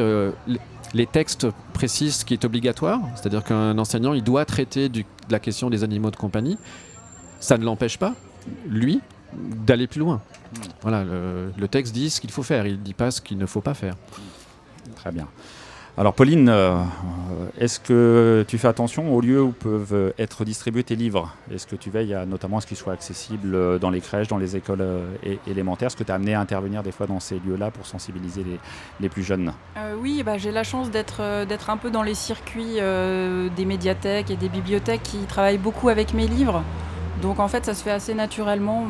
les 0.95 1.07
textes 1.07 1.47
précisent 1.73 2.17
ce 2.17 2.25
qui 2.25 2.35
est 2.35 2.45
obligatoire, 2.45 3.01
c'est-à-dire 3.15 3.45
qu'un 3.45 3.79
enseignant 3.79 4.13
il 4.13 4.23
doit 4.23 4.45
traiter 4.45 4.89
de 4.89 5.05
la 5.31 5.39
question 5.39 5.71
des 5.71 5.85
animaux 5.85 6.11
de 6.11 6.17
compagnie. 6.17 6.59
Ça 7.41 7.57
ne 7.57 7.65
l'empêche 7.65 7.99
pas, 7.99 8.15
lui, 8.69 9.01
d'aller 9.33 9.87
plus 9.87 10.01
loin. 10.01 10.21
Voilà, 10.83 11.05
le, 11.05 11.53
le, 11.57 11.69
texte 11.69 11.95
dit 11.95 12.11
ce 12.11 12.21
qu'il 12.21 12.31
faut 12.31 12.43
faire, 12.43 12.67
il 12.67 12.75
ne 12.75 12.79
dit 12.79 12.95
pas 12.95 13.11
ce 13.11 13.21
qu'il 13.21 13.39
ne 13.39 13.47
faut 13.47 13.61
pas 13.61 13.75
faire. 13.75 13.95
Très 14.97 15.13
bien. 15.13 15.29
Alors 15.99 16.15
Pauline, 16.15 16.49
euh, 16.49 16.77
est-ce 17.59 17.81
que 17.81 18.45
tu 18.47 18.57
fais 18.57 18.69
attention 18.69 19.13
aux 19.13 19.21
lieux 19.21 19.43
où 19.43 19.51
peuvent 19.51 20.15
être 20.17 20.45
distribués 20.45 20.85
tes 20.85 20.95
livres? 20.95 21.35
Est-ce 21.53 21.67
que 21.67 21.75
tu 21.75 21.91
veilles 21.91 22.15
à, 22.15 22.25
notamment 22.25 22.59
à 22.59 22.61
ce 22.61 22.69
qu'ils 22.69 22.77
soient 22.77 22.93
accessibles 22.93 23.81
dans 23.81 23.91
les 23.91 24.01
crèches, 24.01 24.29
dans 24.29 24.39
les 24.39 24.55
écoles 24.55 24.81
euh, 24.81 25.17
élémentaires? 25.49 25.89
Est-ce 25.89 25.97
que 25.97 26.05
tu 26.05 26.13
as 26.13 26.15
amené 26.15 26.35
à 26.35 26.41
intervenir 26.41 26.85
des 26.85 26.93
fois 26.93 27.09
dans 27.09 27.19
ces 27.19 27.41
lieux-là 27.41 27.73
pour 27.73 27.85
sensibiliser 27.85 28.45
les, 29.01 29.09
plus 29.09 29.25
jeunes? 29.25 29.53
Euh, 29.77 29.97
Oui, 30.01 30.23
bah, 30.23 30.39
j'ai 30.39 30.53
la 30.53 30.63
chance 30.63 30.89
d'être 30.93 31.21
un 31.21 31.77
peu 31.77 31.91
dans 31.91 32.05
les 32.05 32.15
circuits 32.15 32.77
des 32.77 33.65
médiathèques 33.65 34.31
et 34.31 34.37
des 34.37 34.49
bibliothèques 34.49 35.03
qui 35.03 35.19
travaillent 35.27 35.59
beaucoup 35.59 35.89
avec 35.89 36.15
mes 36.15 36.29
livres. 36.29 36.63
Donc 37.23 37.41
en 37.41 37.49
fait, 37.49 37.65
ça 37.65 37.75
se 37.75 37.83
fait 37.83 37.91
assez 37.91 38.15
naturellement. 38.15 38.85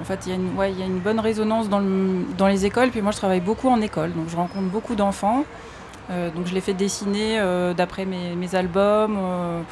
En 0.00 0.04
fait, 0.04 0.26
il 0.26 0.30
y, 0.30 0.82
a 0.82 0.86
une 0.86 0.98
bonne 0.98 1.20
résonance 1.20 1.68
dans, 1.68 2.46
les 2.48 2.66
écoles. 2.66 2.90
Puis 2.90 3.02
moi, 3.02 3.12
je 3.12 3.16
travaille 3.16 3.40
beaucoup 3.40 3.68
en 3.68 3.80
école, 3.80 4.12
donc 4.12 4.28
je 4.28 4.36
rencontre 4.36 4.68
beaucoup 4.68 4.94
d'enfants. 4.94 5.44
Euh, 6.10 6.30
donc 6.30 6.46
je 6.46 6.54
les 6.54 6.60
fais 6.60 6.74
dessiner 6.74 7.38
euh, 7.38 7.72
d'après 7.74 8.04
mes, 8.04 8.54
albums. 8.54 9.16
Euh, 9.18 9.62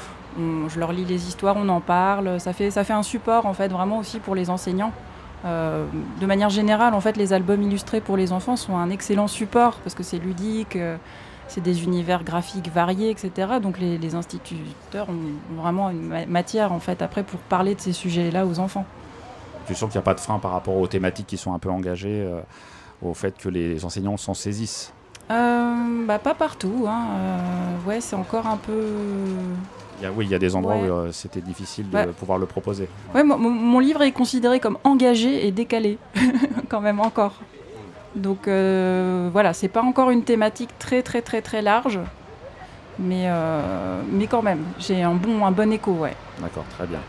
je 0.68 0.78
leur 0.78 0.92
lis 0.92 1.04
les 1.04 1.28
histoires, 1.28 1.56
on 1.56 1.68
en 1.68 1.80
parle. 1.80 2.38
Ça 2.40 2.52
fait, 2.52 2.70
ça 2.70 2.84
fait 2.84 2.92
un 2.92 3.02
support 3.02 3.46
en 3.46 3.54
fait 3.54 3.68
vraiment 3.68 3.98
aussi 3.98 4.20
pour 4.20 4.34
les 4.34 4.50
enseignants. 4.50 4.92
de 5.44 6.26
manière 6.26 6.50
générale, 6.50 6.94
en 6.94 7.00
fait, 7.00 7.16
les 7.16 7.32
albums 7.32 7.62
illustrés 7.62 8.00
pour 8.00 8.16
les 8.16 8.32
enfants 8.32 8.56
sont 8.56 8.76
un 8.76 8.90
excellent 8.90 9.28
support 9.28 9.74
parce 9.84 9.94
que 9.94 10.02
c'est 10.02 10.18
ludique, 10.18 10.76
c'est 11.48 11.61
des 11.61 11.84
univers 11.84 12.24
graphiques 12.24 12.70
variés, 12.72 13.11
etc. 13.11 13.58
Donc 13.62 13.78
les, 13.78 14.14
instituteurs 14.14 15.08
ont, 15.08 15.61
vraiment 15.61 15.90
une 15.90 16.26
matière 16.26 16.72
en 16.72 16.80
fait 16.80 17.02
après 17.02 17.22
pour 17.22 17.40
parler 17.40 17.74
de 17.74 17.80
ces 17.80 17.92
sujets-là 17.92 18.46
aux 18.46 18.58
enfants. 18.58 18.87
Tu 19.66 19.74
sens 19.74 19.90
qu'il 19.90 19.98
n'y 19.98 20.02
a 20.02 20.04
pas 20.04 20.14
de 20.14 20.20
frein 20.20 20.38
par 20.38 20.52
rapport 20.52 20.76
aux 20.76 20.87
thématiques 20.87 21.26
qui 21.26 21.37
sont 21.37 21.52
un 21.52 21.58
peu 21.58 21.68
engagées, 21.68 22.26
au 23.02 23.12
fait 23.12 23.37
que 23.37 23.48
les 23.48 23.84
enseignants 23.84 24.16
s'en 24.16 24.34
saisissent? 24.34 24.92
Bah, 25.28 26.18
Pas 26.18 26.34
partout. 26.34 26.87
Hein. 26.88 27.06
ouais, 27.87 28.00
c'est 28.00 28.16
encore 28.16 28.46
un 28.46 28.56
peu 28.56 28.87
oui, 30.16 30.26
il 30.26 30.30
y 30.30 30.34
a 30.34 30.38
des 30.38 30.54
endroits 30.54 30.76
où 30.76 30.84
euh, 30.84 31.12
c'était 31.12 31.40
difficile 31.40 31.88
de 31.90 32.12
pouvoir 32.12 32.38
le 32.38 32.46
proposer. 32.46 32.88
Ouais, 33.14 33.24
mon, 33.24 33.78
livre 33.78 34.02
est 34.02 34.12
considéré 34.12 34.61
comme 34.61 34.78
engagé 34.84 35.46
et 35.46 35.52
décalé, 35.52 35.98
quand 36.68 36.80
même 36.80 37.00
encore. 37.00 37.34
Donc 38.18 38.48
euh, 38.48 39.31
voilà, 39.33 39.52
c'est 39.52 39.68
pas 39.68 39.83
encore 39.83 40.11
une 40.11 40.24
thématique 40.24 40.70
très 40.78 41.02
très 41.02 41.22
très 41.22 41.42
très 41.42 41.62
large, 41.62 42.00
mais, 42.98 43.24
euh, 43.26 44.00
mais 44.11 44.26
quand 44.26 44.42
même, 44.42 44.64
j'ai 44.78 45.02
un 45.02 45.14
bon, 45.14 45.46
un 45.46 45.52
bon 45.52 45.72
écho, 45.72 45.92
ouais. 45.92 46.14
D'accord, 46.40 46.64
très 46.76 46.87
bien. 46.87 47.00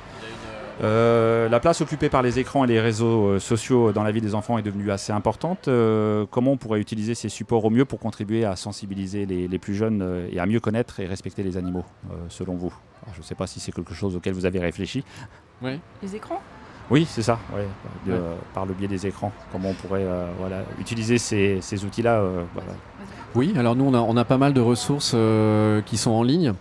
Euh, 0.81 1.49
la 1.49 1.59
place 1.59 1.81
occupée 1.81 2.07
par 2.07 2.21
les 2.21 2.39
écrans 2.39 2.63
et 2.63 2.67
les 2.67 2.79
réseaux 2.79 3.27
euh, 3.27 3.39
sociaux 3.39 3.91
dans 3.91 4.03
la 4.03 4.11
vie 4.11 4.21
des 4.21 4.33
enfants 4.33 4.57
est 4.57 4.61
devenue 4.61 4.91
assez 4.91 5.11
importante. 5.11 5.67
Euh, 5.67 6.25
comment 6.29 6.53
on 6.53 6.57
pourrait 6.57 6.79
utiliser 6.79 7.15
ces 7.15 7.27
supports 7.27 7.65
au 7.65 7.69
mieux 7.69 7.83
pour 7.83 7.99
contribuer 7.99 8.45
à 8.45 8.55
sensibiliser 8.55 9.25
les, 9.25 9.59
plus 9.59 9.75
jeunes 9.75 10.27
et 10.31 10.39
à 10.39 10.45
mieux 10.45 10.61
connaître 10.61 11.01
et 11.01 11.05
respecter 11.05 11.43
les 11.43 11.57
animaux, 11.57 11.83
selon 12.29 12.55
vous? 12.55 12.73
Je 13.13 13.19
ne 13.19 13.23
sais 13.23 13.35
pas 13.35 13.47
si 13.47 13.59
c'est 13.59 13.73
quelque 13.73 13.93
chose 13.93 14.15
auquel 14.15 14.33
vous 14.33 14.45
avez 14.45 14.59
réfléchi. 14.59 15.03
Oui. 15.61 15.79
Les 16.01 16.15
écrans? 16.15 16.41
Oui, 16.89 17.05
c'est 17.09 17.21
ça, 17.21 17.39
par 18.53 18.65
le 18.65 18.73
biais 18.73 18.87
des 18.87 19.05
écrans. 19.05 19.31
Comment 19.51 19.69
on 19.69 19.73
pourrait 19.73 20.05
voilà, 20.39 20.63
utiliser 20.79 21.17
ces, 21.17 21.85
outils-là 21.85 22.23
Oui, 23.35 23.53
alors 23.57 23.75
nous, 23.75 23.85
on 23.85 23.93
a, 23.93 23.99
on 23.99 24.17
a, 24.17 24.25
pas 24.25 24.37
mal 24.37 24.53
de 24.53 24.61
ressources 24.61 25.15
qui 25.85 25.97
sont 25.97 26.11
en 26.11 26.23
ligne, 26.23 26.53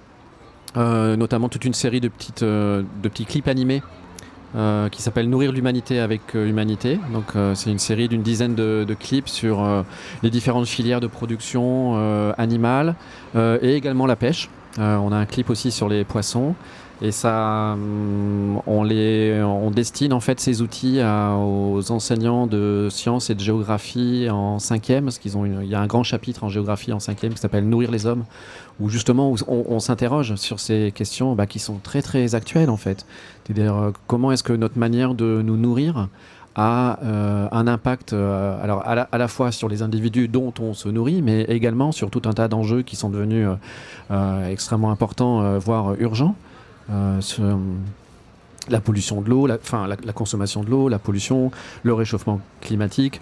notamment 0.77 1.49
toute 1.49 1.65
une 1.65 1.75
série 1.75 2.01
de, 2.01 2.09
petites, 2.09 2.45
de 2.45 2.85
petits 3.03 3.25
clips 3.25 3.49
animés 3.49 3.83
euh, 4.57 4.89
qui 4.89 5.03
s'appelle 5.03 5.29
Nourrir 5.29 5.53
l'humanité 5.53 6.01
avec 6.01 6.35
euh, 6.35 6.49
humanité. 6.49 6.99
Donc 7.13 7.37
euh, 7.37 7.55
c'est 7.55 7.71
une 7.71 7.79
série 7.79 8.09
d'une 8.09 8.23
dizaine 8.23 8.55
de, 8.55 8.97
clips 8.99 9.29
sur 9.29 9.85
les 10.23 10.31
différentes 10.31 10.67
filières 10.67 11.01
de 11.01 11.07
production 11.07 12.33
animale 12.39 12.95
et 13.37 13.75
également 13.75 14.07
la 14.07 14.17
pêche. 14.17 14.49
on 14.79 15.13
a 15.13 15.17
un 15.17 15.27
clip 15.27 15.51
aussi 15.51 15.71
sur 15.71 15.89
les 15.89 16.05
poissons. 16.05 16.55
Et 17.01 17.13
ça, 17.13 17.75
hum, 17.75 18.61
on, 18.67 18.83
les, 18.83 19.41
on 19.43 19.71
destine 19.71 20.13
en 20.13 20.21
fait 20.21 20.41
ces 20.41 20.63
outils 20.63 21.01
aux 21.01 21.91
enseignants 21.91 22.47
de 22.47 22.89
sciences 22.91 23.31
et 23.31 23.35
de 23.35 23.41
géographie 23.41 24.29
en 24.31 24.59
cinquième, 24.59 25.05
parce 25.05 25.19
qu'ils 25.19 25.37
ont 25.37 25.45
il 25.47 25.69
y 25.69 25.75
a 25.75 25.81
un 25.81 25.87
grand 25.87 26.03
chapitre 26.03 26.45
en 26.45 26.49
géographie 26.49 26.93
en 26.93 27.01
cinquième 27.01 27.35
qui 27.35 27.41
s'appelle 27.41 27.69
Nourrir 27.69 27.91
les 27.91 28.07
hommes, 28.07 28.25
où 28.81 28.89
justement 28.89 29.35
on, 29.47 29.81
s'interroge 29.81 30.35
sur 30.37 30.61
ces 30.61 30.93
questions 30.95 31.35
bah, 31.35 31.47
qui 31.47 31.59
sont 31.59 31.79
très 31.79 32.03
très 32.03 32.35
actuelles 32.35 32.71
en 32.71 32.77
fait. 32.77 33.07
C'est-à-dire 33.45 33.77
euh, 33.77 33.91
comment 34.07 34.33
est-ce 34.33 34.43
que 34.43 34.53
notre 34.53 34.79
manière 34.79 35.15
de 35.15 35.43
nous 35.43 35.57
nourrir 35.57 36.09
a 36.55 36.99
euh, 37.05 37.49
un 37.53 37.67
impact 37.67 38.13
euh, 38.13 38.63
alors 38.63 38.83
à 38.85 39.19
la, 39.19 39.29
fois 39.29 39.53
sur 39.53 39.69
les 39.69 39.83
individus 39.83 40.29
dont 40.29 40.53
on 40.61 40.75
se 40.75 40.89
nourrit, 40.89 41.23
mais 41.23 41.43
également 41.43 41.93
sur 41.93 42.11
tout 42.11 42.23
un 42.25 42.33
tas 42.33 42.49
d'enjeux 42.49 42.83
qui 42.83 42.97
sont 42.97 43.11
devenus 43.11 43.49
extrêmement 44.49 44.91
importants, 44.91 45.59
voire 45.59 45.95
urgents. 46.01 46.35
La 46.89 48.81
pollution 48.81 49.21
de 49.21 49.31
l'eau, 49.31 49.47
la, 49.47 49.59
la, 50.05 50.13
consommation 50.13 50.63
de 50.63 50.71
l'eau, 50.71 50.89
la 50.89 50.99
pollution, 50.99 51.51
le 51.83 51.95
réchauffement 51.95 52.41
climatique, 52.61 53.21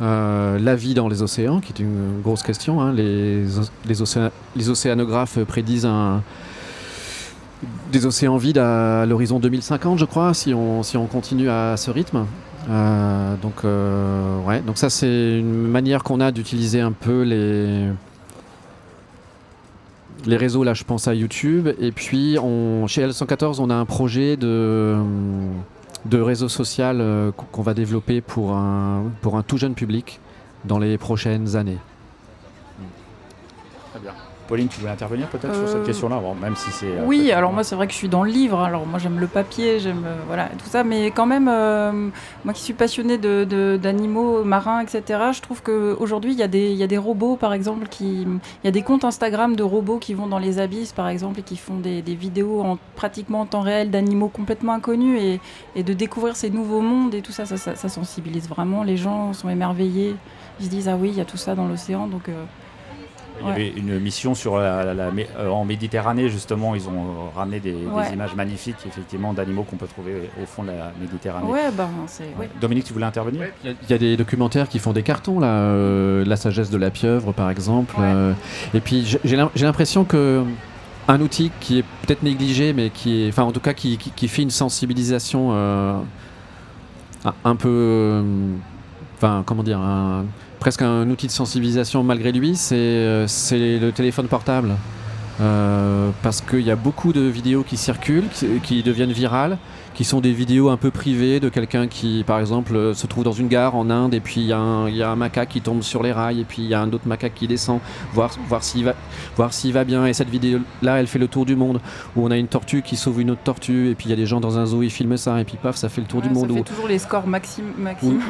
euh, 0.00 0.58
la 0.58 0.74
vie 0.74 0.94
dans 0.94 1.08
les 1.08 1.22
océans, 1.22 1.60
qui 1.60 1.72
est 1.72 1.84
une 1.84 2.20
grosse 2.22 2.42
question. 2.42 2.80
Hein. 2.80 2.92
Les, 2.92 3.44
les, 3.86 4.70
océanographes 4.70 5.38
prédisent 5.44 5.88
des 7.92 8.06
océans 8.06 8.36
vides 8.36 8.58
à 8.58 9.06
l'horizon 9.06 9.38
2050, 9.38 9.98
je 9.98 10.04
crois, 10.04 10.34
si 10.34 10.54
on, 10.54 10.82
si 10.82 10.96
on 10.96 11.06
continue 11.06 11.48
à 11.48 11.76
ce 11.76 11.90
rythme. 11.90 12.26
Euh, 12.70 13.34
donc, 13.36 13.64
euh, 13.64 14.40
ouais, 14.40 14.60
donc 14.60 14.78
ça, 14.78 14.90
c'est 14.90 15.38
une 15.38 15.68
manière 15.68 16.02
qu'on 16.02 16.20
a 16.20 16.32
d'utiliser 16.32 16.80
un 16.80 16.92
peu 16.92 17.22
les, 17.22 17.88
les 20.26 20.36
réseaux. 20.36 20.64
Là, 20.64 20.74
je 20.74 20.84
pense 20.84 21.08
à 21.08 21.14
YouTube. 21.14 21.68
Et 21.80 21.92
puis, 21.92 22.36
on, 22.42 22.86
chez 22.86 23.06
L114, 23.06 23.60
on 23.60 23.70
a 23.70 23.74
un 23.74 23.84
projet 23.84 24.36
de 24.36 24.96
réseau 26.12 26.48
social 26.48 26.98
euh, 27.00 27.30
qu'on 27.32 27.62
va 27.62 27.74
développer 27.74 28.20
pour 28.20 28.52
un 28.52 29.12
tout 29.46 29.56
jeune 29.56 29.74
public 29.74 30.20
dans 30.64 30.78
les 30.78 30.98
prochaines 30.98 31.56
années. 31.56 31.78
Pauline, 34.52 34.68
tu 34.68 34.80
voulais 34.80 34.92
intervenir 34.92 35.28
peut-être 35.28 35.54
sur 35.54 35.66
cette 35.66 35.78
euh, 35.78 35.86
question-là, 35.86 36.20
même 36.38 36.56
si 36.56 36.70
c'est. 36.72 36.84
Euh, 36.84 37.04
oui, 37.06 37.32
alors 37.32 37.54
moi 37.54 37.64
c'est 37.64 37.74
vrai 37.74 37.86
que 37.86 37.94
je 37.94 37.96
suis 37.96 38.10
dans 38.10 38.22
le 38.22 38.30
livre. 38.30 38.60
Alors 38.60 38.86
moi 38.86 38.98
j'aime 38.98 39.18
le 39.18 39.26
papier, 39.26 39.80
j'aime 39.80 40.04
voilà 40.26 40.50
tout 40.58 40.68
ça, 40.68 40.84
mais 40.84 41.06
quand 41.06 41.24
même, 41.24 41.44
moi 42.44 42.52
qui 42.52 42.60
suis 42.60 42.74
passionnée 42.74 43.16
d'animaux 43.16 44.40
de, 44.40 44.44
marins, 44.44 44.82
etc. 44.82 45.20
Je 45.32 45.40
trouve 45.40 45.62
qu'aujourd'hui 45.62 46.32
il 46.32 46.38
y, 46.38 46.42
a 46.42 46.48
des, 46.48 46.74
y 46.74 46.82
a 46.82 46.86
des 46.86 46.98
robots 46.98 47.36
par 47.36 47.54
exemple 47.54 47.86
qui, 47.88 48.24
il 48.24 48.66
y 48.66 48.68
a 48.68 48.70
des 48.70 48.82
comptes 48.82 49.04
Instagram 49.04 49.56
de 49.56 49.62
robots 49.62 49.96
qui 49.96 50.12
vont 50.12 50.26
dans 50.26 50.38
les 50.38 50.58
abysses 50.58 50.92
par 50.92 51.08
exemple 51.08 51.40
et 51.40 51.42
qui 51.42 51.56
font 51.56 51.78
des, 51.78 52.02
vidéos 52.02 52.60
en 52.60 52.76
pratiquement 52.94 53.40
en 53.40 53.46
temps 53.46 53.62
réel 53.62 53.90
d'animaux 53.90 54.28
complètement 54.28 54.74
inconnus 54.74 55.18
et, 55.18 55.40
et, 55.76 55.82
de 55.82 55.94
découvrir 55.94 56.36
ces 56.36 56.50
nouveaux 56.50 56.82
mondes 56.82 57.14
et 57.14 57.22
tout 57.22 57.32
ça 57.32 57.46
ça, 57.46 57.56
ça, 57.56 57.88
sensibilise 57.88 58.50
vraiment. 58.50 58.82
Les 58.82 58.98
gens 58.98 59.32
sont 59.32 59.48
émerveillés, 59.48 60.14
ils 60.60 60.66
se 60.66 60.70
disent 60.70 60.90
ah 60.90 60.98
oui 61.00 61.08
il 61.08 61.16
y 61.16 61.22
a 61.22 61.24
tout 61.24 61.38
ça 61.38 61.54
dans 61.54 61.66
l'océan 61.66 62.06
donc 62.06 62.28
il 63.42 63.48
y 63.48 63.50
avait 63.50 63.68
une 63.68 63.98
mission 63.98 64.34
sur 64.34 64.54
euh, 64.56 65.48
en 65.48 65.64
Méditerranée, 65.64 66.28
justement. 66.28 66.74
Ils 66.74 66.88
ont 66.88 67.30
ramené 67.34 67.60
des, 67.60 67.76
images 68.12 68.34
magnifiques, 68.34 68.76
effectivement, 68.86 69.32
d'animaux 69.32 69.64
qu'on 69.64 69.76
peut 69.76 69.86
trouver 69.86 70.30
au 70.42 70.46
fond 70.46 70.62
de 70.62 70.68
la 70.68 70.92
Méditerranée. 71.00 71.46
Ben, 71.76 71.88
Dominique, 72.60 72.84
tu 72.84 72.92
voulais 72.92 73.06
intervenir? 73.06 73.46
Il 73.64 73.74
y, 73.90 73.92
a 73.92 73.98
des 73.98 74.16
documentaires 74.16 74.68
qui 74.68 74.78
font 74.78 74.92
des 74.92 75.02
cartons, 75.02 75.40
là. 75.40 75.48
Euh, 75.48 76.24
la 76.24 76.36
sagesse 76.36 76.70
de 76.70 76.78
la 76.78 76.90
pieuvre, 76.90 77.32
par 77.32 77.50
exemple. 77.50 77.94
Euh, 77.98 78.32
et 78.74 78.80
puis, 78.80 79.18
j'ai 79.24 79.36
l'impression 79.36 80.04
que 80.04 80.44
un 81.08 81.20
outil 81.20 81.50
qui 81.60 81.80
est 81.80 81.84
peut-être 82.06 82.22
négligé, 82.22 82.72
mais 82.72 82.90
qui 82.90 83.22
est, 83.22 83.28
enfin, 83.28 83.42
en 83.42 83.52
tout 83.52 83.60
cas, 83.60 83.74
qui, 83.74 83.98
fait 84.28 84.42
une 84.42 84.50
sensibilisation 84.50 85.52
un 87.44 87.56
peu, 87.56 88.22
enfin, 89.16 89.42
comment 89.46 89.62
dire, 89.62 89.78
un, 89.78 90.24
presque 90.62 90.82
un 90.82 91.10
outil 91.10 91.26
de 91.26 91.32
sensibilisation 91.32 92.04
malgré 92.04 92.30
lui, 92.30 92.54
c'est 92.54 92.76
euh, 92.76 93.26
le 93.50 93.90
téléphone 93.90 94.28
portable. 94.28 94.76
Euh, 95.40 96.10
parce 96.22 96.40
qu'il 96.40 96.60
y 96.60 96.70
a 96.70 96.76
beaucoup 96.76 97.12
de 97.12 97.22
vidéos 97.22 97.64
qui 97.64 97.76
circulent, 97.76 98.28
qui 98.62 98.84
deviennent 98.84 99.10
virales, 99.10 99.58
qui 99.94 100.04
sont 100.04 100.20
des 100.20 100.32
vidéos 100.32 100.70
un 100.70 100.76
peu 100.76 100.90
privées 100.90 101.40
de 101.40 101.48
quelqu'un 101.48 101.86
qui, 101.86 102.24
par 102.26 102.40
exemple, 102.40 102.74
euh, 102.74 102.94
se 102.94 103.06
trouve 103.06 103.24
dans 103.24 103.32
une 103.32 103.48
gare 103.48 103.74
en 103.74 103.90
Inde 103.90 104.14
et 104.14 104.20
puis 104.20 104.40
il 104.40 104.46
y, 104.46 104.52
a 104.52 104.58
un 104.58 105.16
macaque 105.16 105.50
qui 105.50 105.60
tombe 105.60 105.82
sur 105.82 106.02
les 106.02 106.12
rails 106.12 106.40
et 106.40 106.44
puis 106.44 106.62
il 106.62 106.68
y 106.68 106.74
a 106.74 106.80
un 106.80 106.92
autre 106.92 107.06
macaque 107.06 107.34
qui 107.34 107.46
descend, 107.46 107.80
voir, 108.12 108.30
voir 108.48 108.62
s'il 108.62 108.84
va, 108.84 108.94
voir 109.36 109.52
s'il 109.52 109.72
va 109.72 109.84
bien. 109.84 110.06
Et 110.06 110.12
cette 110.12 110.30
vidéo-là, 110.30 111.00
elle 111.00 111.06
fait 111.06 111.18
le 111.18 111.28
tour 111.28 111.44
du 111.44 111.56
monde. 111.56 111.80
Où 112.16 112.24
on 112.24 112.30
a 112.30 112.36
une 112.36 112.48
tortue 112.48 112.82
qui 112.82 112.96
sauve 112.96 113.20
une 113.20 113.30
autre 113.30 113.42
tortue 113.42 113.90
et 113.90 113.94
puis 113.94 114.06
il 114.06 114.10
y 114.10 114.12
a 114.12 114.16
des 114.16 114.26
gens 114.26 114.40
dans 114.40 114.58
un 114.58 114.66
zoo, 114.66 114.82
ils 114.82 114.90
filment 114.90 115.16
ça 115.16 115.40
et 115.40 115.44
puis 115.44 115.58
paf, 115.62 115.76
ça 115.76 115.88
fait 115.88 116.00
le 116.00 116.06
tour 116.06 116.22
du 116.22 116.30
monde. 116.30 116.48
Ça 116.48 116.54
fait 116.54 116.62
toujours 116.62 116.88
les 116.88 116.98
scores 116.98 117.26
maxim. 117.26 117.64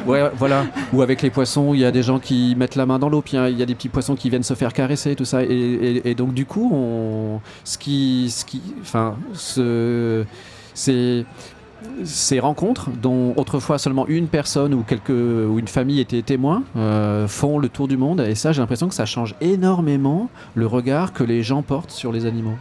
ouais, 0.05 0.31
voilà. 0.35 0.65
Ou 0.91 1.01
avec 1.01 1.21
les 1.21 1.29
poissons, 1.29 1.73
il 1.73 1.79
y 1.79 1.85
a 1.85 1.91
des 1.91 2.03
gens 2.03 2.19
qui 2.19 2.55
mettent 2.57 2.75
la 2.75 2.85
main 2.85 2.99
dans 2.99 3.09
l'eau, 3.09 3.21
puis 3.21 3.37
il 3.37 3.57
y 3.57 3.63
a 3.63 3.65
des 3.65 3.75
petits 3.75 3.89
poissons 3.89 4.15
qui 4.15 4.29
viennent 4.29 4.43
se 4.43 4.53
faire 4.53 4.73
caresser, 4.73 5.15
tout 5.15 5.25
ça. 5.25 5.43
Et, 5.43 6.15
donc 6.15 6.33
du 6.33 6.45
coup, 6.45 6.71
on, 6.73 7.39
ce 7.63 7.77
qui, 7.77 8.29
ce 8.29 8.45
qui, 8.45 8.61
enfin, 8.81 9.15
ce 9.33 10.25
ces 10.75 12.39
rencontres, 12.39 12.89
dont 12.89 13.33
autrefois 13.35 13.77
seulement 13.77 14.07
une 14.07 14.27
personne 14.27 14.73
ou, 14.73 14.83
quelques, 14.83 15.09
ou 15.09 15.59
une 15.59 15.67
famille 15.67 15.99
était 15.99 16.21
témoin, 16.21 16.63
euh, 16.75 17.27
font 17.27 17.59
le 17.59 17.69
tour 17.69 17.87
du 17.87 17.97
monde. 17.97 18.21
Et 18.21 18.35
ça, 18.35 18.51
j'ai 18.51 18.61
l'impression 18.61 18.87
que 18.87 18.95
ça 18.95 19.05
change 19.05 19.35
énormément 19.41 20.29
le 20.55 20.67
regard 20.67 21.13
que 21.13 21.23
les 21.23 21.43
gens 21.43 21.61
portent 21.61 21.91
sur 21.91 22.11
les 22.11 22.25
animaux. 22.25 22.57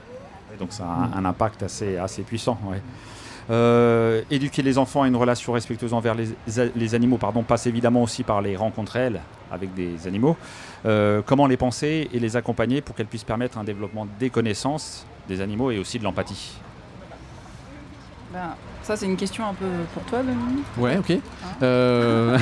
donc 0.58 0.72
ça 0.72 0.84
a 0.84 1.18
un, 1.18 1.24
impact 1.24 1.62
assez, 1.62 1.96
assez 1.96 2.22
puissant. 2.22 2.58
Euh, 3.50 4.22
éduquer 4.30 4.62
les 4.62 4.78
enfants 4.78 5.02
à 5.02 5.08
une 5.08 5.16
relation 5.16 5.52
respectueuse 5.52 5.92
envers 5.92 6.14
les, 6.14 6.94
animaux 6.94 7.18
pardon, 7.18 7.42
passe 7.42 7.66
évidemment 7.66 8.02
aussi 8.02 8.22
par 8.22 8.40
les 8.40 8.56
rencontres 8.56 8.92
réelles 8.92 9.20
avec 9.50 9.74
des 9.74 10.06
animaux. 10.06 10.36
Euh, 10.86 11.22
comment 11.24 11.46
les 11.46 11.56
penser 11.56 12.08
et 12.12 12.18
les 12.18 12.36
accompagner 12.36 12.80
pour 12.80 12.94
qu'elles 12.94 13.06
puissent 13.06 13.24
permettre 13.24 13.58
un 13.58 13.64
développement 13.64 14.06
des 14.20 14.30
connaissances 14.30 15.06
des 15.28 15.40
animaux 15.40 15.70
et 15.70 15.78
aussi 15.78 15.98
de 15.98 16.04
l'empathie 16.04 16.56
ben, 18.32 18.54
ça, 18.82 18.96
c'est 18.96 19.06
une 19.06 19.16
question 19.16 19.44
un 19.44 19.54
peu 19.54 19.66
pour 19.92 20.02
toi, 20.04 20.20
Dominique 20.20 20.64
Ouais, 20.78 20.96
ok. 20.96 21.10
Hein 21.10 21.18
euh... 21.62 22.38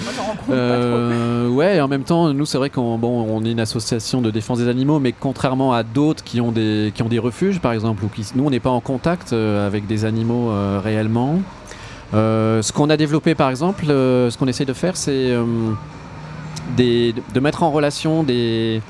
euh, 0.50 1.48
ouais, 1.48 1.80
en 1.80 1.88
même 1.88 2.02
temps, 2.02 2.32
nous, 2.32 2.46
c'est 2.46 2.58
vrai 2.58 2.70
qu'on 2.70 2.98
bon, 2.98 3.26
on 3.28 3.44
est 3.44 3.52
une 3.52 3.60
association 3.60 4.20
de 4.22 4.30
défense 4.30 4.58
des 4.58 4.68
animaux, 4.68 4.98
mais 4.98 5.12
contrairement 5.12 5.72
à 5.72 5.82
d'autres 5.82 6.24
qui, 6.24 6.40
ont 6.40 6.50
des, 6.50 6.92
qui 6.94 7.02
ont 7.02 7.08
des 7.08 7.18
refuges, 7.18 7.60
par 7.60 7.72
exemple, 7.72 8.04
ou 8.04 8.08
qui, 8.08 8.26
nous, 8.34 8.44
on 8.46 8.50
n'est 8.50 8.60
pas 8.60 8.70
en 8.70 8.80
contact 8.80 9.32
euh, 9.32 9.66
avec 9.66 9.86
des 9.86 10.04
animaux 10.04 10.50
euh, 10.50 10.80
réellement. 10.82 11.40
ce 12.12 12.72
qu'on 12.72 12.90
a 12.90 12.96
développé, 12.96 13.34
par 13.34 13.50
exemple, 13.50 13.84
ce 13.86 14.36
qu'on 14.38 14.48
essaie 14.48 14.64
de 14.64 14.72
faire, 14.72 14.96
c'est 14.96 15.36
de 16.76 17.40
mettre 17.40 17.62
en 17.62 17.70
relation 17.70 18.22
des, 18.22 18.80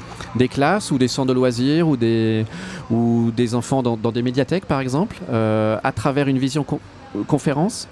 classes 0.51 0.91
ou 0.91 0.99
des 0.99 1.09
centres 1.09 1.29
de 1.29 1.33
loisirs 1.33 1.89
ou 1.89 1.97
des, 1.97 2.45
ou 2.91 3.31
des 3.37 3.55
enfants 3.55 3.83
dans, 3.83 3.97
des 3.97 4.23
médiathèques, 4.23 4.67
par 4.67 4.81
exemple, 4.81 5.17
à 5.31 5.93
travers 5.95 6.29
une 6.29 6.39
vision 6.39 6.65
conférence 7.27 7.89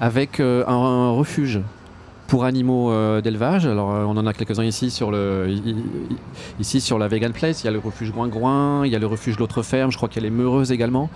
avec 0.00 0.40
euh, 0.40 0.64
un, 0.66 1.10
refuge 1.10 1.60
pour 2.26 2.44
animaux 2.44 2.90
d'élevage. 3.20 3.66
Alors 3.66 3.88
on 3.88 4.16
en 4.16 4.26
a 4.26 4.32
quelques-uns 4.32 4.64
ici 4.64 4.90
sur 4.90 5.10
le 5.10 5.54
ici 6.58 6.80
sur 6.80 6.98
la 6.98 7.06
Vegan 7.06 7.32
Place. 7.32 7.62
Il 7.62 7.66
y 7.66 7.68
a 7.68 7.72
le 7.72 7.78
refuge 7.78 8.10
Groin-Groin, 8.10 8.86
il 8.86 8.92
y 8.92 8.96
a 8.96 8.98
le 8.98 9.06
refuge 9.06 9.38
L'autre 9.38 9.62
ferme. 9.62 9.92
Je 9.92 9.98
crois 9.98 10.08
qu'il 10.08 10.22
y 10.22 10.26
a 10.26 10.30
les 10.30 10.34
Meureuses 10.34 10.72
également. 10.72 11.10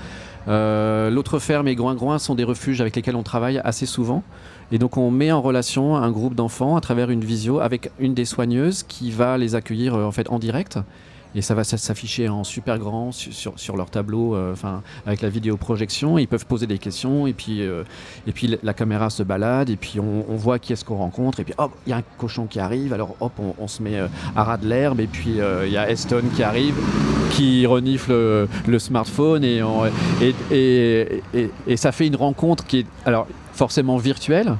L'autre 0.46 1.38
ferme 1.38 1.68
et 1.68 1.74
Groin-Groin 1.74 2.18
sont 2.18 2.34
des 2.34 2.44
refuges 2.44 2.80
avec 2.80 2.96
lesquels 2.96 3.16
on 3.16 3.22
travaille 3.22 3.60
assez 3.64 3.86
souvent. 3.86 4.22
Et 4.72 4.78
donc 4.78 4.96
on 4.96 5.10
met 5.10 5.32
en 5.32 5.42
relation 5.42 5.96
un 5.96 6.10
groupe 6.10 6.34
d'enfants 6.34 6.76
à 6.76 6.80
travers 6.80 7.10
une 7.10 7.24
visio 7.24 7.60
avec 7.60 7.90
une 7.98 8.14
des 8.14 8.24
soigneuses 8.24 8.82
qui 8.82 9.10
va 9.10 9.38
les 9.38 9.54
accueillir 9.54 9.94
en 9.94 10.12
fait 10.12 10.28
en 10.30 10.38
direct 10.38 10.78
et 11.36 11.42
ça 11.42 11.54
va 11.54 11.64
s'afficher 11.64 12.30
en 12.30 12.44
super 12.44 12.78
grand 12.78 13.12
sur, 13.12 13.76
leur 13.76 13.90
tableau, 13.90 14.34
euh, 14.34 14.54
avec 15.04 15.20
la 15.20 15.28
vidéoprojection. 15.28 16.16
Ils 16.16 16.26
peuvent 16.26 16.46
poser 16.46 16.66
des 16.66 16.78
questions 16.78 17.26
et 17.26 17.34
puis, 17.34 17.60
euh, 17.60 17.84
la 18.62 18.72
caméra 18.72 19.10
se 19.10 19.22
balade 19.22 19.68
et 19.68 19.76
puis 19.76 20.00
on, 20.00 20.36
voit 20.36 20.58
qui 20.58 20.72
est-ce 20.72 20.84
qu'on 20.84 20.96
rencontre 20.96 21.40
et 21.40 21.44
puis 21.44 21.52
hop, 21.58 21.72
il 21.86 21.90
y 21.90 21.92
a 21.92 21.98
un 21.98 22.02
cochon 22.16 22.46
qui 22.46 22.58
arrive, 22.58 22.94
alors 22.94 23.16
hop, 23.20 23.32
on, 23.58 23.68
se 23.68 23.82
met 23.82 23.96
euh, 23.96 24.06
à 24.34 24.44
ras 24.44 24.56
de 24.56 24.66
l'herbe 24.66 25.00
et 25.00 25.06
puis 25.06 25.38
il 25.64 25.70
y 25.70 25.76
a 25.76 25.90
Eston 25.90 26.22
qui 26.34 26.42
arrive, 26.42 26.74
qui 27.32 27.66
renifle 27.66 28.12
le, 28.12 28.78
smartphone 28.78 29.44
et, 29.44 29.60
ça 31.76 31.92
fait 31.92 32.06
une 32.06 32.16
rencontre 32.16 32.64
qui 32.66 32.78
est 32.80 32.86
alors 33.04 33.26
forcément 33.52 33.98
virtuelle. 33.98 34.56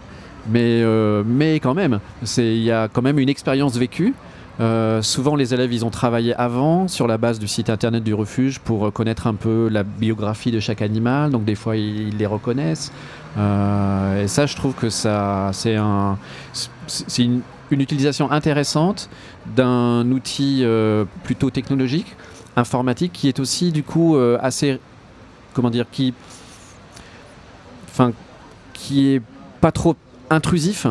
Mais, 0.49 0.85
mais 1.25 1.59
quand 1.59 1.75
même, 1.75 2.01
il 2.37 2.63
y 2.63 2.71
a 2.71 2.89
quand 2.89 3.03
même 3.03 3.19
une 3.19 3.29
expérience 3.29 3.77
vécue 3.77 4.15
euh, 4.59 5.03
souvent, 5.03 5.37
les 5.37 5.53
élèves, 5.53 5.73
ils 5.73 5.85
ont 5.85 5.91
travaillé 5.91 6.35
avant 6.35 6.89
sur 6.89 7.07
la 7.07 7.19
base 7.19 7.39
du 7.39 7.49
site 7.49 7.69
internet 7.69 8.03
du 8.03 8.15
refuge 8.15 8.59
pour 8.59 8.93
connaître 8.93 9.27
un 9.27 9.35
peu 9.35 9.69
la 9.71 9.83
biographie 9.83 10.51
de 10.51 10.61
chaque 10.61 10.83
animal. 10.83 11.31
Donc, 11.31 11.45
des 11.45 11.55
fois, 11.55 11.77
ils, 11.77 12.17
les 12.17 12.27
reconnaissent. 12.27 12.93
Euh, 13.37 14.25
et 14.25 14.29
ça, 14.29 14.47
je 14.47 14.57
trouve 14.57 14.75
que 14.75 14.89
ça, 14.89 15.51
c'est 15.53 15.77
un, 15.77 16.19
une, 17.19 17.43
utilisation 17.71 18.31
intéressante 18.31 19.11
d'un 19.55 20.11
outil 20.11 20.61
euh, 20.63 21.05
plutôt 21.25 21.51
technologique, 21.51 22.17
informatique, 22.57 23.13
qui 23.13 23.29
est 23.29 23.41
aussi 23.41 23.73
du 23.73 23.83
coup 23.83 24.17
assez, 24.41 24.81
comment 25.53 25.71
dire, 25.71 25.85
qui, 25.91 26.15
enfin, 27.91 28.13
qui 28.73 29.09
est 29.09 29.23
pas 29.61 29.73
trop 29.73 29.97
intrusif 30.31 30.87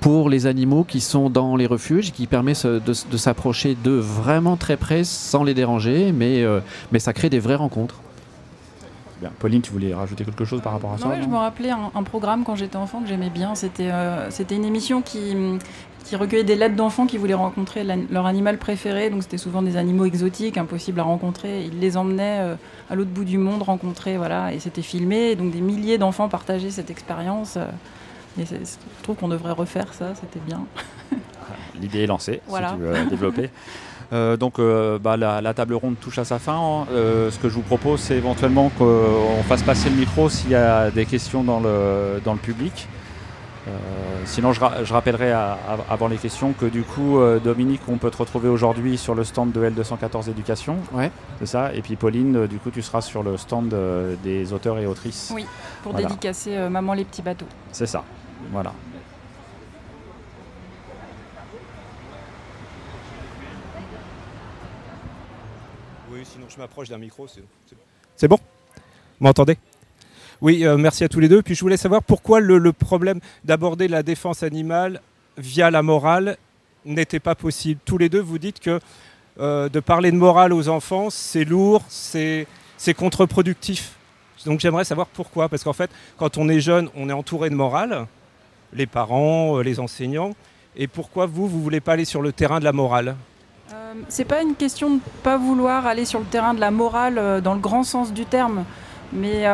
pour 0.00 0.30
les 0.30 0.46
animaux 0.46 0.84
qui 0.84 1.00
sont 1.00 1.30
dans 1.30 1.56
les 1.56 1.66
refuges, 1.66 2.12
qui 2.12 2.26
permet 2.26 2.54
de, 2.54 2.92
s'approcher 2.92 3.74
d'eux 3.74 3.98
vraiment 3.98 4.56
très 4.56 4.76
près 4.76 5.04
sans 5.04 5.44
les 5.44 5.54
déranger, 5.54 6.12
mais, 6.12 6.42
euh, 6.42 6.60
mais 6.90 6.98
ça 6.98 7.12
crée 7.12 7.30
des 7.30 7.38
vraies 7.38 7.54
rencontres. 7.54 7.96
Bien. 9.20 9.30
Pauline, 9.38 9.60
tu 9.60 9.70
voulais 9.70 9.92
rajouter 9.92 10.24
quelque 10.24 10.46
chose 10.46 10.62
par 10.62 10.72
rapport 10.72 10.94
à 10.94 10.98
ça 10.98 11.20
Je 11.20 11.28
me 11.28 11.36
rappelais 11.36 11.70
un, 11.70 12.02
programme 12.02 12.42
quand 12.42 12.56
j'étais 12.56 12.78
enfant 12.78 13.02
que 13.02 13.08
j'aimais 13.08 13.28
bien. 13.28 13.54
C'était 13.54 13.90
euh, 13.90 14.30
c'était 14.30 14.56
une 14.56 14.64
émission 14.64 15.02
qui, 15.02 15.36
qui 16.04 16.16
recueillait 16.16 16.42
des 16.42 16.56
lettres 16.56 16.76
d'enfants 16.76 17.06
qui 17.06 17.18
voulaient 17.18 17.34
rencontrer 17.34 17.84
leur 18.10 18.24
animal 18.24 18.56
préféré. 18.56 19.10
Donc 19.10 19.22
c'était 19.22 19.36
souvent 19.36 19.60
des 19.60 19.76
animaux 19.76 20.06
exotiques, 20.06 20.56
impossibles 20.56 21.00
à 21.00 21.02
rencontrer. 21.02 21.66
Ils 21.66 21.78
les 21.80 21.98
emmenaient 21.98 22.38
euh, 22.40 22.54
à 22.88 22.94
l'autre 22.94 23.10
bout 23.10 23.24
du 23.24 23.36
monde 23.36 23.62
rencontrer, 23.62 24.16
voilà, 24.16 24.54
et 24.54 24.58
c'était 24.58 24.80
filmé. 24.80 25.36
Donc 25.36 25.52
des 25.52 25.60
milliers 25.60 25.98
d'enfants 25.98 26.30
partageaient 26.30 26.70
cette 26.70 26.90
expérience 26.90 27.58
je 28.38 28.54
trouve 29.02 29.16
qu'on 29.16 29.28
devrait 29.28 29.52
refaire 29.52 29.92
ça, 29.92 30.14
c'était 30.14 30.40
bien. 30.46 30.64
L'idée 31.80 32.02
est 32.02 32.06
lancée, 32.06 32.40
si 32.46 32.54
tu 32.54 32.80
veux 32.80 33.06
développer. 33.06 33.50
Euh, 34.12 34.36
donc 34.36 34.58
euh, 34.58 34.98
bah, 34.98 35.16
la, 35.16 35.54
table 35.54 35.74
ronde 35.74 35.96
touche 36.00 36.18
à 36.18 36.24
sa 36.24 36.38
fin. 36.38 36.56
Hein. 36.56 36.86
Euh, 36.92 37.30
ce 37.30 37.38
que 37.38 37.48
je 37.48 37.54
vous 37.54 37.62
propose, 37.62 38.00
c'est 38.00 38.16
éventuellement 38.16 38.70
qu'on 38.70 39.42
fasse 39.48 39.62
passer 39.62 39.90
le 39.90 39.96
micro 39.96 40.28
s'il 40.28 40.50
y 40.50 40.54
a 40.54 40.90
des 40.90 41.06
questions 41.06 41.44
dans 41.44 41.60
le, 41.60 42.20
dans 42.24 42.32
le 42.32 42.38
public. 42.38 42.88
sinon, 44.24 44.52
je, 44.52 44.92
rappellerai 44.92 45.32
avant 45.88 46.08
les 46.08 46.16
questions 46.16 46.52
que 46.52 46.66
du 46.66 46.82
coup, 46.82 47.20
Dominique, 47.44 47.82
on 47.88 47.98
peut 47.98 48.10
te 48.10 48.16
retrouver 48.16 48.48
aujourd'hui 48.48 48.98
sur 48.98 49.14
le 49.14 49.22
stand 49.22 49.52
de 49.52 49.70
L214 49.70 50.28
Éducation. 50.28 50.76
Ouais. 50.92 51.12
C'est 51.38 51.46
ça. 51.46 51.72
Et 51.74 51.82
puis 51.82 51.94
Pauline, 51.94 52.46
du 52.46 52.58
coup, 52.58 52.70
tu 52.70 52.82
seras 52.82 53.00
sur 53.00 53.22
le 53.22 53.36
stand 53.36 53.72
des 54.24 54.52
auteurs 54.52 54.78
et 54.78 54.86
autrices. 54.86 55.30
Oui, 55.32 55.46
pour 55.82 55.94
dédicacer 55.94 56.68
Maman 56.68 56.94
les 56.94 57.04
petits 57.04 57.22
bateaux. 57.22 57.46
C'est 57.70 57.86
ça. 57.86 58.02
Voilà. 58.50 58.72
Oui, 66.12 66.20
sinon 66.24 66.46
je 66.48 66.58
m'approche 66.58 66.88
d'un 66.88 66.98
micro. 66.98 67.26
C'est 68.16 68.28
bon? 68.28 68.38
Vous 69.20 69.26
m'entendez? 69.26 69.56
Oui, 70.40 70.64
euh, 70.64 70.76
merci 70.76 71.04
à 71.04 71.08
tous 71.08 71.20
les 71.20 71.28
deux. 71.28 71.42
Puis 71.42 71.54
je 71.54 71.60
voulais 71.60 71.76
savoir 71.76 72.02
pourquoi 72.02 72.40
le, 72.40 72.72
problème 72.72 73.20
d'aborder 73.44 73.86
la 73.86 74.02
défense 74.02 74.42
animale 74.42 75.00
via 75.38 75.70
la 75.70 75.82
morale 75.82 76.36
n'était 76.84 77.20
pas 77.20 77.34
possible. 77.34 77.80
Tous 77.84 77.98
les 77.98 78.08
deux, 78.08 78.20
vous 78.20 78.38
dites 78.38 78.58
que 78.58 78.80
euh, 79.38 79.68
de 79.68 79.80
parler 79.80 80.10
de 80.10 80.16
morale 80.16 80.52
aux 80.52 80.68
enfants, 80.68 81.10
c'est 81.10 81.44
lourd, 81.44 81.84
c'est 81.88 82.46
contre-productif. 82.96 83.92
Donc 84.46 84.60
j'aimerais 84.60 84.84
savoir 84.84 85.06
pourquoi. 85.06 85.48
Parce 85.48 85.62
qu'en 85.62 85.72
fait, 85.72 85.90
quand 86.16 86.38
on 86.38 86.48
est 86.48 86.60
jeune, 86.60 86.88
on 86.96 87.08
est 87.08 87.12
entouré 87.12 87.50
de 87.50 87.54
morale 87.54 88.06
les 88.72 88.86
parents, 88.86 89.58
euh, 89.58 89.62
les 89.62 89.80
enseignants. 89.80 90.32
Et 90.76 90.86
pourquoi 90.86 91.26
vous, 91.26 91.48
vous 91.48 91.58
ne 91.58 91.62
voulez 91.62 91.80
pas 91.80 91.92
aller 91.92 92.04
sur 92.04 92.22
le 92.22 92.32
terrain 92.32 92.60
de 92.60 92.64
la 92.64 92.72
morale? 92.72 93.16
Euh, 93.72 93.94
C'est 94.08 94.24
pas 94.24 94.42
une 94.42 94.54
question 94.54 94.88
de 94.88 94.94
ne 94.94 95.00
pas 95.22 95.36
vouloir 95.36 95.86
aller 95.86 96.04
sur 96.04 96.20
le 96.20 96.26
terrain 96.26 96.54
de 96.54 96.60
la 96.60 96.70
morale 96.70 97.18
euh, 97.18 97.40
dans 97.40 97.54
le 97.54 97.60
grand 97.60 97.82
sens 97.82 98.12
du 98.12 98.24
terme, 98.24 98.64
mais 99.12 99.44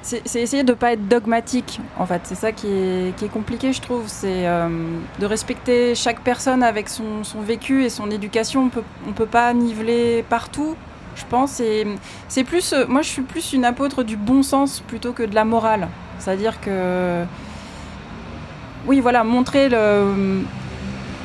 c'est 0.00 0.40
essayer 0.40 0.62
de 0.62 0.72
ne 0.72 0.76
pas 0.76 0.92
être 0.92 1.06
dogmatique, 1.06 1.80
en 1.98 2.06
fait. 2.06 2.22
C'est 2.24 2.34
ça 2.34 2.52
qui 2.52 2.68
est, 2.68 3.32
compliqué, 3.32 3.74
je 3.74 3.82
trouve. 3.82 4.04
C'est 4.06 4.44
de 4.44 5.26
respecter 5.26 5.94
chaque 5.94 6.20
personne 6.20 6.62
avec 6.62 6.88
son, 6.88 7.22
vécu 7.42 7.84
et 7.84 7.90
son 7.90 8.10
éducation. 8.10 8.70
On 9.04 9.08
ne 9.08 9.12
peut 9.12 9.26
pas 9.26 9.52
niveler 9.52 10.24
partout, 10.30 10.76
je 11.14 11.24
pense. 11.28 11.60
C'est 12.28 12.44
plus, 12.44 12.74
moi, 12.88 13.02
je 13.02 13.08
suis 13.08 13.22
plus 13.22 13.52
une 13.52 13.66
apôtre 13.66 14.02
du 14.02 14.16
bon 14.16 14.42
sens 14.42 14.80
plutôt 14.80 15.12
que 15.12 15.24
de 15.24 15.34
la 15.34 15.44
morale. 15.44 15.88
C'est-à-dire 16.18 16.58
que 16.62 17.24
oui, 18.88 19.00
voilà, 19.00 19.22
montrer 19.22 19.68
le 19.68 20.42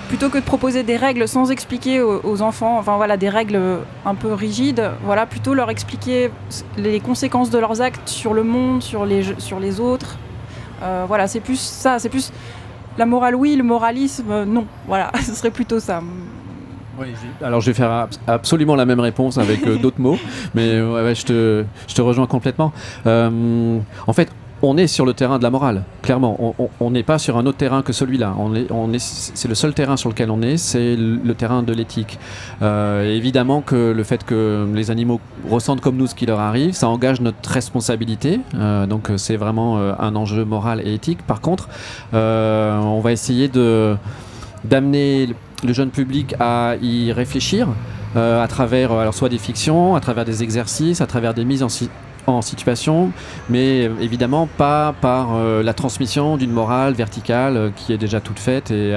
plutôt 0.09 0.29
que 0.29 0.37
de 0.37 0.43
proposer 0.43 0.83
des 0.83 0.95
règles 0.95 1.27
sans 1.27 1.49
expliquer 1.49 1.99
aux, 2.01 2.41
enfants, 2.43 2.77
enfin 2.77 2.97
voilà, 2.97 3.17
des 3.17 3.29
règles 3.29 3.59
un 4.05 4.13
peu 4.13 4.31
rigides, 4.31 4.91
voilà, 5.03 5.25
plutôt 5.25 5.55
leur 5.55 5.71
expliquer 5.71 6.29
les 6.77 6.99
conséquences 6.99 7.49
de 7.49 7.57
leurs 7.57 7.81
actes 7.81 8.07
sur 8.07 8.35
le 8.35 8.43
monde, 8.43 8.83
sur 8.83 9.07
les, 9.07 9.23
sur 9.39 9.59
les 9.59 9.79
autres. 9.79 10.19
Euh, 10.83 11.05
voilà, 11.07 11.25
c'est 11.27 11.39
plus 11.39 11.59
ça, 11.59 11.97
c'est 11.97 12.09
plus 12.09 12.31
la 12.99 13.07
morale 13.07 13.33
oui, 13.33 13.55
le 13.55 13.63
moralisme 13.63 14.43
non. 14.43 14.67
Voilà, 14.87 15.11
ce 15.23 15.33
serait 15.33 15.49
plutôt 15.49 15.79
ça. 15.79 16.01
Oui, 16.99 17.07
alors 17.41 17.59
je 17.61 17.71
vais 17.71 17.73
faire 17.73 18.07
absolument 18.27 18.75
la 18.75 18.85
même 18.85 18.99
réponse 18.99 19.39
avec 19.39 19.65
euh, 19.65 19.77
d'autres 19.79 19.99
mots, 19.99 20.19
mais 20.53 20.75
je, 20.75 21.25
te, 21.25 21.65
je, 21.87 21.95
te, 21.95 22.01
rejoins 22.03 22.27
complètement. 22.27 22.71
Euh, 23.07 23.79
en 24.05 24.13
fait, 24.13 24.29
on 24.63 24.77
est 24.77 24.87
sur 24.87 25.05
le 25.05 25.13
terrain 25.13 25.37
de 25.37 25.43
la 25.43 25.49
morale, 25.49 25.83
clairement. 26.01 26.55
On 26.79 26.89
n'est 26.89 27.03
pas 27.03 27.19
sur 27.19 27.37
un 27.37 27.45
autre 27.45 27.57
terrain 27.57 27.81
que 27.81 27.91
celui-là. 27.91 28.33
C'est 28.97 29.49
le 29.49 29.55
seul 29.55 29.73
terrain 29.73 29.97
sur 29.97 30.09
lequel 30.09 30.31
on 30.31 30.41
est, 30.41 30.55
c'est 30.55 30.95
le, 30.95 31.33
terrain 31.33 31.63
de 31.63 31.73
l'éthique. 31.73 32.17
Euh, 32.61 33.13
évidemment 33.13 33.61
que 33.61 33.91
le 33.91 34.03
fait 34.03 34.23
que 34.23 34.65
les 34.73 34.89
animaux 34.89 35.19
ressentent 35.49 35.81
comme 35.81 35.97
nous 35.97 36.07
ce 36.07 36.15
qui 36.15 36.25
leur 36.25 36.39
arrive, 36.39 36.73
ça 36.73 36.87
engage 36.87 37.19
notre 37.19 37.49
responsabilité. 37.49 38.39
Euh, 38.55 38.85
donc 38.85 39.11
c'est 39.17 39.35
vraiment 39.35 39.77
euh, 39.77 39.93
un 39.99 40.15
enjeu 40.15 40.45
moral 40.45 40.81
et 40.85 40.93
éthique. 40.93 41.21
Par 41.27 41.41
contre, 41.41 41.67
on 42.13 43.01
va 43.03 43.11
essayer 43.11 43.49
de 43.49 43.97
d'amener 44.63 45.27
le 45.61 45.73
jeune 45.73 45.89
public 45.89 46.35
à 46.39 46.75
y 46.81 47.11
réfléchir. 47.11 47.67
à 48.15 48.47
travers 48.47 48.93
alors 48.93 49.13
soit 49.13 49.27
des 49.27 49.37
fictions, 49.37 49.95
à 49.95 49.99
travers 49.99 50.23
des 50.23 50.41
exercices, 50.41 51.01
à 51.01 51.05
travers 51.07 51.33
des 51.33 51.43
mises 51.43 51.63
en, 51.63 51.69
en 52.27 52.41
situation, 52.41 53.11
mais 53.49 53.83
évidemment 53.99 54.47
pas 54.47 54.93
par 55.01 55.35
euh, 55.35 55.63
la 55.63 55.73
transmission 55.73 56.37
d'une 56.37 56.51
morale 56.51 56.93
verticale 56.93 57.57
euh, 57.57 57.69
qui 57.75 57.93
est 57.93 57.97
déjà 57.97 58.21
toute 58.21 58.39
faite 58.39 58.71
et, 58.71 58.93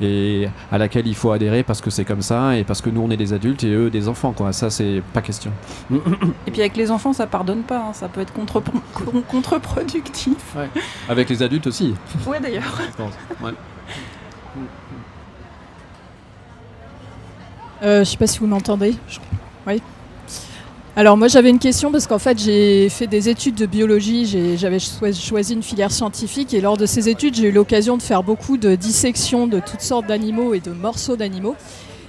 et, 0.00 0.48
à 0.72 0.78
laquelle 0.78 1.06
il 1.06 1.14
faut 1.14 1.30
adhérer 1.30 1.62
parce 1.62 1.80
que 1.80 1.90
c'est 1.90 2.04
comme 2.04 2.22
ça 2.22 2.56
et 2.56 2.64
parce 2.64 2.80
que 2.80 2.90
nous 2.90 3.00
on 3.00 3.10
est 3.10 3.16
des 3.16 3.32
adultes 3.32 3.64
et 3.64 3.72
eux 3.72 3.90
des 3.90 4.08
enfants 4.08 4.32
quoi. 4.32 4.52
Ça 4.52 4.70
c'est 4.70 5.02
pas 5.12 5.22
question. 5.22 5.52
Et 6.46 6.50
puis 6.50 6.60
avec 6.60 6.76
les 6.76 6.90
enfants 6.90 7.12
ça 7.12 7.26
pardonne 7.26 7.62
pas, 7.62 7.78
hein. 7.78 7.92
ça 7.92 8.08
peut 8.08 8.20
être 8.20 8.32
contre 8.32 8.62
contre-productif. 9.28 10.56
Avec 11.08 11.28
les 11.28 11.42
adultes 11.42 11.66
aussi. 11.66 11.94
Ouais 12.26 12.40
d'ailleurs. 12.40 12.80
Euh, 17.82 18.00
je 18.00 18.10
sais 18.10 18.16
pas 18.16 18.26
si 18.26 18.38
vous 18.38 18.46
m'entendez. 18.46 18.96
Oui. 19.66 19.82
Alors 20.98 21.18
moi 21.18 21.28
j'avais 21.28 21.50
une 21.50 21.58
question 21.58 21.92
parce 21.92 22.06
qu'en 22.06 22.18
fait 22.18 22.38
j'ai 22.38 22.88
fait 22.88 23.06
des 23.06 23.28
études 23.28 23.54
de 23.54 23.66
biologie, 23.66 24.56
j'avais 24.56 24.78
choisi 24.78 25.52
une 25.52 25.62
filière 25.62 25.92
scientifique 25.92 26.54
et 26.54 26.62
lors 26.62 26.78
de 26.78 26.86
ces 26.86 27.10
études 27.10 27.34
j'ai 27.34 27.48
eu 27.48 27.52
l'occasion 27.52 27.98
de 27.98 28.02
faire 28.02 28.22
beaucoup 28.22 28.56
de 28.56 28.74
dissections 28.76 29.46
de 29.46 29.60
toutes 29.60 29.82
sortes 29.82 30.06
d'animaux 30.06 30.54
et 30.54 30.60
de 30.60 30.70
morceaux 30.70 31.16
d'animaux. 31.16 31.54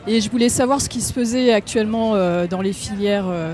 Et 0.08 0.22
je 0.22 0.32
voulais 0.32 0.48
savoir 0.48 0.80
ce 0.80 0.88
qui 0.88 1.02
se 1.02 1.12
faisait 1.12 1.52
actuellement 1.52 2.16
euh, 2.16 2.48
dans 2.48 2.62
les 2.62 2.72
filières 2.72 3.26
euh, 3.28 3.54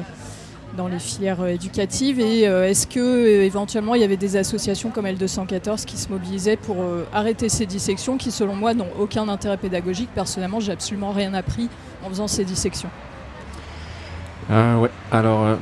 dans 0.78 0.88
les 0.88 1.00
filières 1.00 1.44
éducatives 1.48 2.20
Et 2.20 2.42
est-ce 2.42 2.86
que 2.86 3.42
éventuellement 3.42 3.96
il 3.96 4.02
y 4.02 4.04
avait 4.04 4.18
des 4.18 4.38
associations 4.38 4.92
comme 4.92 5.06
L214 5.06 5.86
qui 5.86 5.98
se 5.98 6.10
mobilisaient 6.10 6.58
pour 6.58 6.78
arrêter 7.12 7.48
ces 7.48 7.68
dissections 7.68 8.18
qui, 8.18 8.32
selon 8.32 8.56
moi, 8.56 8.74
n'ont 8.74 8.90
aucun 9.00 9.30
intérêt 9.30 9.58
pédagogique 9.58 10.10
Personnellement, 10.16 10.60
j'ai 10.60 10.72
absolument 10.72 11.12
rien 11.12 11.36
appris 11.36 11.70
en 12.04 12.10
faisant 12.10 12.28
ces 12.28 12.44
dissections. 12.44 12.90
Ouais, 14.54 14.90
alors 15.12 15.58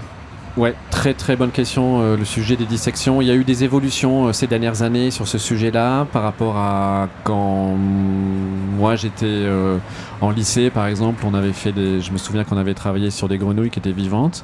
Ouais, 0.58 0.76
très 0.90 1.14
très 1.14 1.38
bonne 1.38 1.52
question. 1.52 2.02
Euh, 2.02 2.18
le 2.18 2.26
sujet 2.26 2.58
des 2.58 2.66
dissections. 2.66 3.22
Il 3.22 3.28
y 3.28 3.32
a 3.32 3.36
eu 3.36 3.46
des 3.46 3.64
évolutions 3.64 4.28
euh, 4.28 4.34
ces 4.34 4.48
dernières 4.48 4.82
années 4.82 5.10
sur 5.10 5.26
ce 5.26 5.38
sujet-là 5.38 6.06
par 6.12 6.24
rapport 6.24 6.58
à 6.58 7.08
quand 7.24 7.78
moi 7.78 8.98
j'étais 8.98 9.26
euh, 9.28 9.78
en 10.20 10.30
lycée, 10.30 10.70
par 10.70 10.88
exemple. 10.88 11.24
On 11.26 11.34
avait 11.34 11.54
fait 11.54 11.72
des. 11.72 12.02
Je 12.02 12.12
me 12.12 12.18
souviens 12.18 12.44
qu'on 12.44 12.58
avait 12.58 12.74
travaillé 12.74 13.12
sur 13.12 13.30
des 13.30 13.38
grenouilles 13.38 13.70
qui 13.70 13.80
étaient 13.80 13.94
vivantes. 13.94 14.44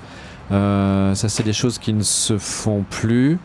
ça, 0.49 1.13
c'est 1.27 1.43
des 1.43 1.53
choses 1.53 1.77
qui 1.77 1.91
ne 1.91 2.03
se 2.03 2.37
font 2.37 2.85
plus. 2.89 3.37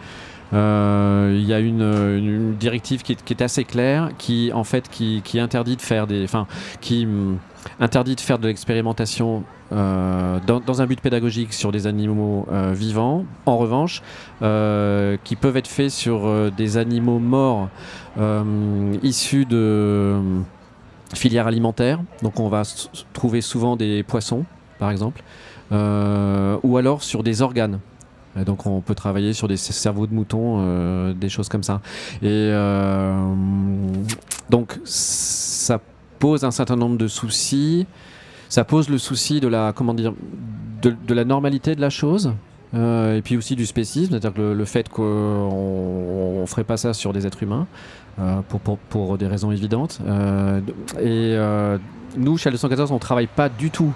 Il 0.53 1.45
y 1.45 1.53
a 1.53 1.59
une, 1.59 2.55
directive 2.61 3.03
qui 3.03 3.13
est, 3.13 3.43
assez 3.43 3.65
claire, 3.65 4.11
qui 4.19 4.53
en 4.53 4.65
fait 4.65 4.89
qui, 4.89 5.41
interdit 5.41 5.77
de 5.77 5.83
faire 5.83 6.07
des, 6.07 6.23
enfin, 6.23 6.47
qui 6.81 7.09
interdit 7.81 8.17
de 8.17 8.21
faire 8.21 8.39
de 8.39 8.49
l'expérimentation 8.49 9.45
euh, 9.73 10.39
dans, 10.47 10.83
un 10.83 10.87
but 10.87 11.01
pédagogique 11.01 11.53
sur 11.55 11.73
des 11.73 11.87
animaux 11.87 12.47
euh, 12.53 12.73
vivants, 12.75 13.25
en 13.47 13.57
revanche, 13.57 14.03
euh, 14.43 15.17
qui 15.25 15.35
peuvent 15.35 15.57
être 15.57 15.69
faits 15.69 15.91
sur 15.91 16.51
des 16.51 16.77
animaux 16.77 17.19
morts 17.19 17.69
issus 19.03 19.47
de 19.47 20.21
filières 21.15 21.47
alimentaires. 21.47 22.01
Donc 22.23 22.41
on 22.41 22.49
va 22.49 22.63
trouver 23.13 23.41
souvent 23.41 23.77
des 23.77 24.03
poissons, 24.03 24.45
par 24.79 24.91
exemple, 24.91 25.23
ou 25.71 26.77
alors 26.77 27.03
sur 27.03 27.23
des 27.23 27.41
organes. 27.41 27.79
donc 28.37 28.67
on 28.67 28.81
peut 28.81 28.95
travailler 28.95 29.33
sur 29.33 29.49
des 29.49 29.57
cerveaux 29.57 30.07
de 30.07 30.15
moutons, 30.15 31.13
des 31.15 31.29
choses 31.31 31.49
comme 31.49 31.63
ça. 31.63 31.81
Et 32.23 32.53
donc 34.51 34.79
ça 34.85 35.81
pose 36.25 36.45
un 36.45 36.53
certain 36.53 36.77
nombre 36.77 36.97
de 36.97 37.09
soucis 37.09 37.87
ça 38.53 38.65
pose 38.65 38.91
le 38.91 38.99
souci 38.99 39.41
de 39.41 39.49
la, 39.49 39.73
comment 39.75 39.95
dire, 39.95 40.13
de, 40.83 41.15
la 41.15 41.25
normalité 41.25 41.75
de 41.75 41.81
la 41.81 41.89
chose. 41.89 42.35
Euh, 42.75 43.17
et 43.17 43.23
puis 43.23 43.39
aussi 43.39 43.57
du 43.57 43.65
spécisme, 43.65 44.11
c'est-à-dire 44.11 44.35
que 44.35 44.53
le, 44.53 44.65
fait 44.67 44.91
qu'on 44.91 46.43
ne 46.43 46.47
ferait 46.47 46.65
pas 46.65 46.77
ça 46.77 46.93
sur 46.93 47.15
des 47.15 47.27
êtres 47.27 47.43
humains, 47.43 47.67
euh, 48.19 48.43
pour, 48.91 49.17
des 49.17 49.27
raisons 49.27 49.53
évidentes. 49.53 50.01
Euh, 50.07 50.61
et 51.01 51.35
nous, 52.19 52.37
chez 52.37 52.51
214, 52.51 52.91
on 52.91 52.97
ne 52.97 53.01
travaille 53.01 53.27
pas 53.27 53.49
du 53.49 53.71
tout 53.71 53.95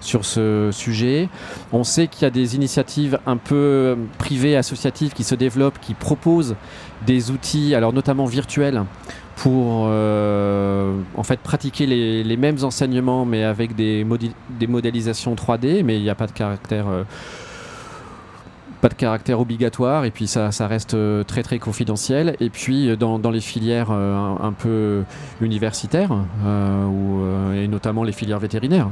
sur 0.00 0.24
ce 0.24 0.70
sujet. 0.70 1.28
On 1.72 1.82
sait 1.82 2.06
qu'il 2.06 2.22
y 2.22 2.26
a 2.26 2.30
des 2.30 2.54
initiatives 2.54 3.18
un 3.26 3.36
peu 3.36 3.98
privées, 4.18 4.56
associatives 4.56 5.12
qui 5.12 5.24
se 5.24 5.34
développent, 5.34 5.80
qui 5.80 5.94
proposent 5.94 6.54
des 7.04 7.32
outils, 7.32 7.74
alors 7.74 7.92
notamment 7.92 8.26
virtuels, 8.26 8.84
pour 9.38 9.86
euh, 9.88 11.00
en 11.16 11.22
fait 11.22 11.38
pratiquer 11.38 11.86
les, 11.86 12.36
mêmes 12.36 12.58
enseignements 12.62 13.24
mais 13.24 13.44
avec 13.44 13.76
des, 13.76 14.04
des 14.58 14.66
modélisations 14.66 15.34
3D 15.34 15.84
mais 15.84 15.96
il 15.96 16.02
n'y 16.02 16.10
a 16.10 16.16
pas 16.16 16.26
de 16.26 16.32
caractère 16.32 16.88
euh, 16.88 17.04
pas 18.80 18.88
de 18.88 18.94
caractère 18.94 19.40
obligatoire 19.40 20.04
et 20.04 20.10
puis 20.10 20.26
ça, 20.26 20.52
ça 20.52 20.66
reste 20.66 20.94
euh, 20.94 21.24
très 21.24 21.42
très 21.42 21.58
confidentiel. 21.58 22.36
Et 22.40 22.50
puis 22.50 22.96
dans, 22.96 23.18
dans 23.18 23.30
les 23.30 23.40
filières 23.40 23.90
un, 23.90 24.52
peu 24.52 25.04
universitaires 25.40 26.10
et 27.54 27.68
notamment 27.68 28.02
les 28.02 28.12
filières 28.12 28.38
vétérinaires 28.38 28.88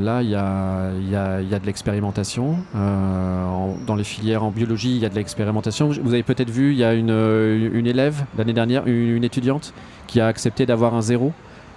là 0.00 0.22
il 0.22 0.30
y 0.30 0.34
a, 0.34 0.90
y, 1.10 1.16
a, 1.16 1.40
y 1.40 1.54
a, 1.54 1.58
de 1.58 1.66
l'expérimentation. 1.66 2.56
Dans 2.74 3.96
les 3.96 4.04
filières 4.04 4.44
en 4.44 4.50
biologie 4.50 4.96
il 4.96 5.02
y 5.02 5.06
a 5.06 5.08
de 5.08 5.14
l'expérimentation. 5.14 5.88
Vous 5.88 6.14
avez 6.14 6.22
peut-être 6.22 6.50
vu 6.50 6.72
il 6.72 6.78
y 6.78 6.84
a 6.84 6.94
une, 6.94 7.10
une 7.10 7.86
élève 7.86 8.24
l'année 8.36 8.52
dernière 8.52 8.86
une 8.86 9.24
étudiante 9.24 9.72
qui 10.06 10.20
a 10.20 10.26
accepté 10.26 10.66
d'avoir 10.66 10.94
un 10.94 11.02
zéro. 11.02 11.32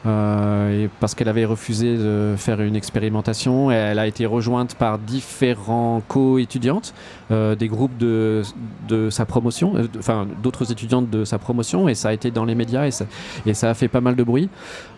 Euh, 0.06 0.88
parce 1.00 1.16
qu'elle 1.16 1.30
avait 1.30 1.46
refusé 1.46 1.98
de 1.98 2.36
faire 2.38 2.62
une 2.62 2.76
expérimentation, 2.76 3.72
elle 3.72 3.98
a 3.98 4.06
été 4.06 4.26
rejointe 4.26 4.76
par 4.76 5.00
différents 5.00 6.02
co-étudiantes, 6.08 6.94
euh, 7.32 7.56
des 7.56 7.68
groupes 7.68 7.98
de, 7.98 8.44
sa 9.10 9.26
promotion, 9.26 9.76
euh, 9.76 9.88
enfin 9.98 10.28
d'autres 10.44 10.72
étudiantes 10.72 11.10
de 11.10 11.26
sa 11.26 11.40
promotion, 11.40 11.90
et 11.90 11.96
ça 11.96 12.10
a 12.10 12.14
été 12.14 12.30
dans 12.30 12.46
les 12.46 12.56
médias 12.56 12.86
et 12.86 12.92
ça, 12.92 13.06
et 13.46 13.54
ça 13.54 13.70
a 13.70 13.74
fait 13.74 13.88
pas 13.88 14.02
mal 14.02 14.16
de 14.16 14.24
bruit. 14.24 14.50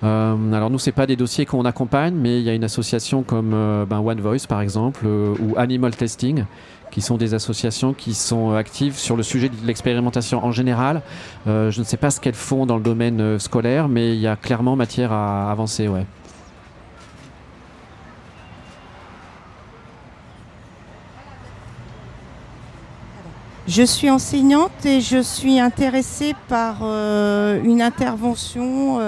alors 0.01 0.69
nous, 0.69 0.79
c'est 0.79 0.91
pas 0.91 1.07
des 1.07 1.15
dossiers 1.15 1.45
qu'on 1.45 1.65
accompagne, 1.65 2.13
mais 2.13 2.39
il 2.39 2.43
y 2.43 2.49
a 2.49 2.53
une 2.53 2.63
association 2.63 3.23
comme 3.23 3.51
ben, 3.89 3.99
One 3.99 4.19
Voice 4.19 4.47
par 4.47 4.61
exemple, 4.61 5.05
ou 5.05 5.55
Animal 5.57 5.95
Testing, 5.95 6.43
qui 6.91 7.01
sont 7.01 7.17
des 7.17 7.33
associations 7.33 7.93
qui 7.93 8.13
sont 8.13 8.51
actives 8.51 8.97
sur 8.97 9.15
le 9.15 9.23
sujet 9.23 9.49
de 9.49 9.55
l'expérimentation 9.65 10.43
en 10.43 10.51
général. 10.51 11.01
Euh, 11.47 11.71
je 11.71 11.79
ne 11.79 11.85
sais 11.85 11.97
pas 11.97 12.11
ce 12.11 12.19
qu'elles 12.19 12.33
font 12.33 12.65
dans 12.65 12.77
le 12.77 12.83
domaine 12.83 13.21
euh, 13.21 13.39
scolaire, 13.39 13.87
mais 13.87 14.15
il 14.15 14.19
y 14.19 14.27
a 14.27 14.35
clairement 14.35 14.75
matière 14.75 15.11
à 15.11 15.51
avancer. 15.51 15.87
Ouais. 15.87 16.05
Je 23.67 23.83
suis 23.83 24.09
enseignante 24.09 24.85
et 24.85 25.01
je 25.01 25.21
suis 25.21 25.59
intéressée 25.59 26.33
par 26.47 26.77
euh, 26.81 27.61
une 27.63 27.81
intervention 27.81 28.99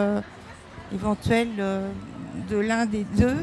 éventuelle 0.93 1.49
de 2.49 2.57
l'un 2.57 2.85
des 2.85 3.05
deux 3.17 3.37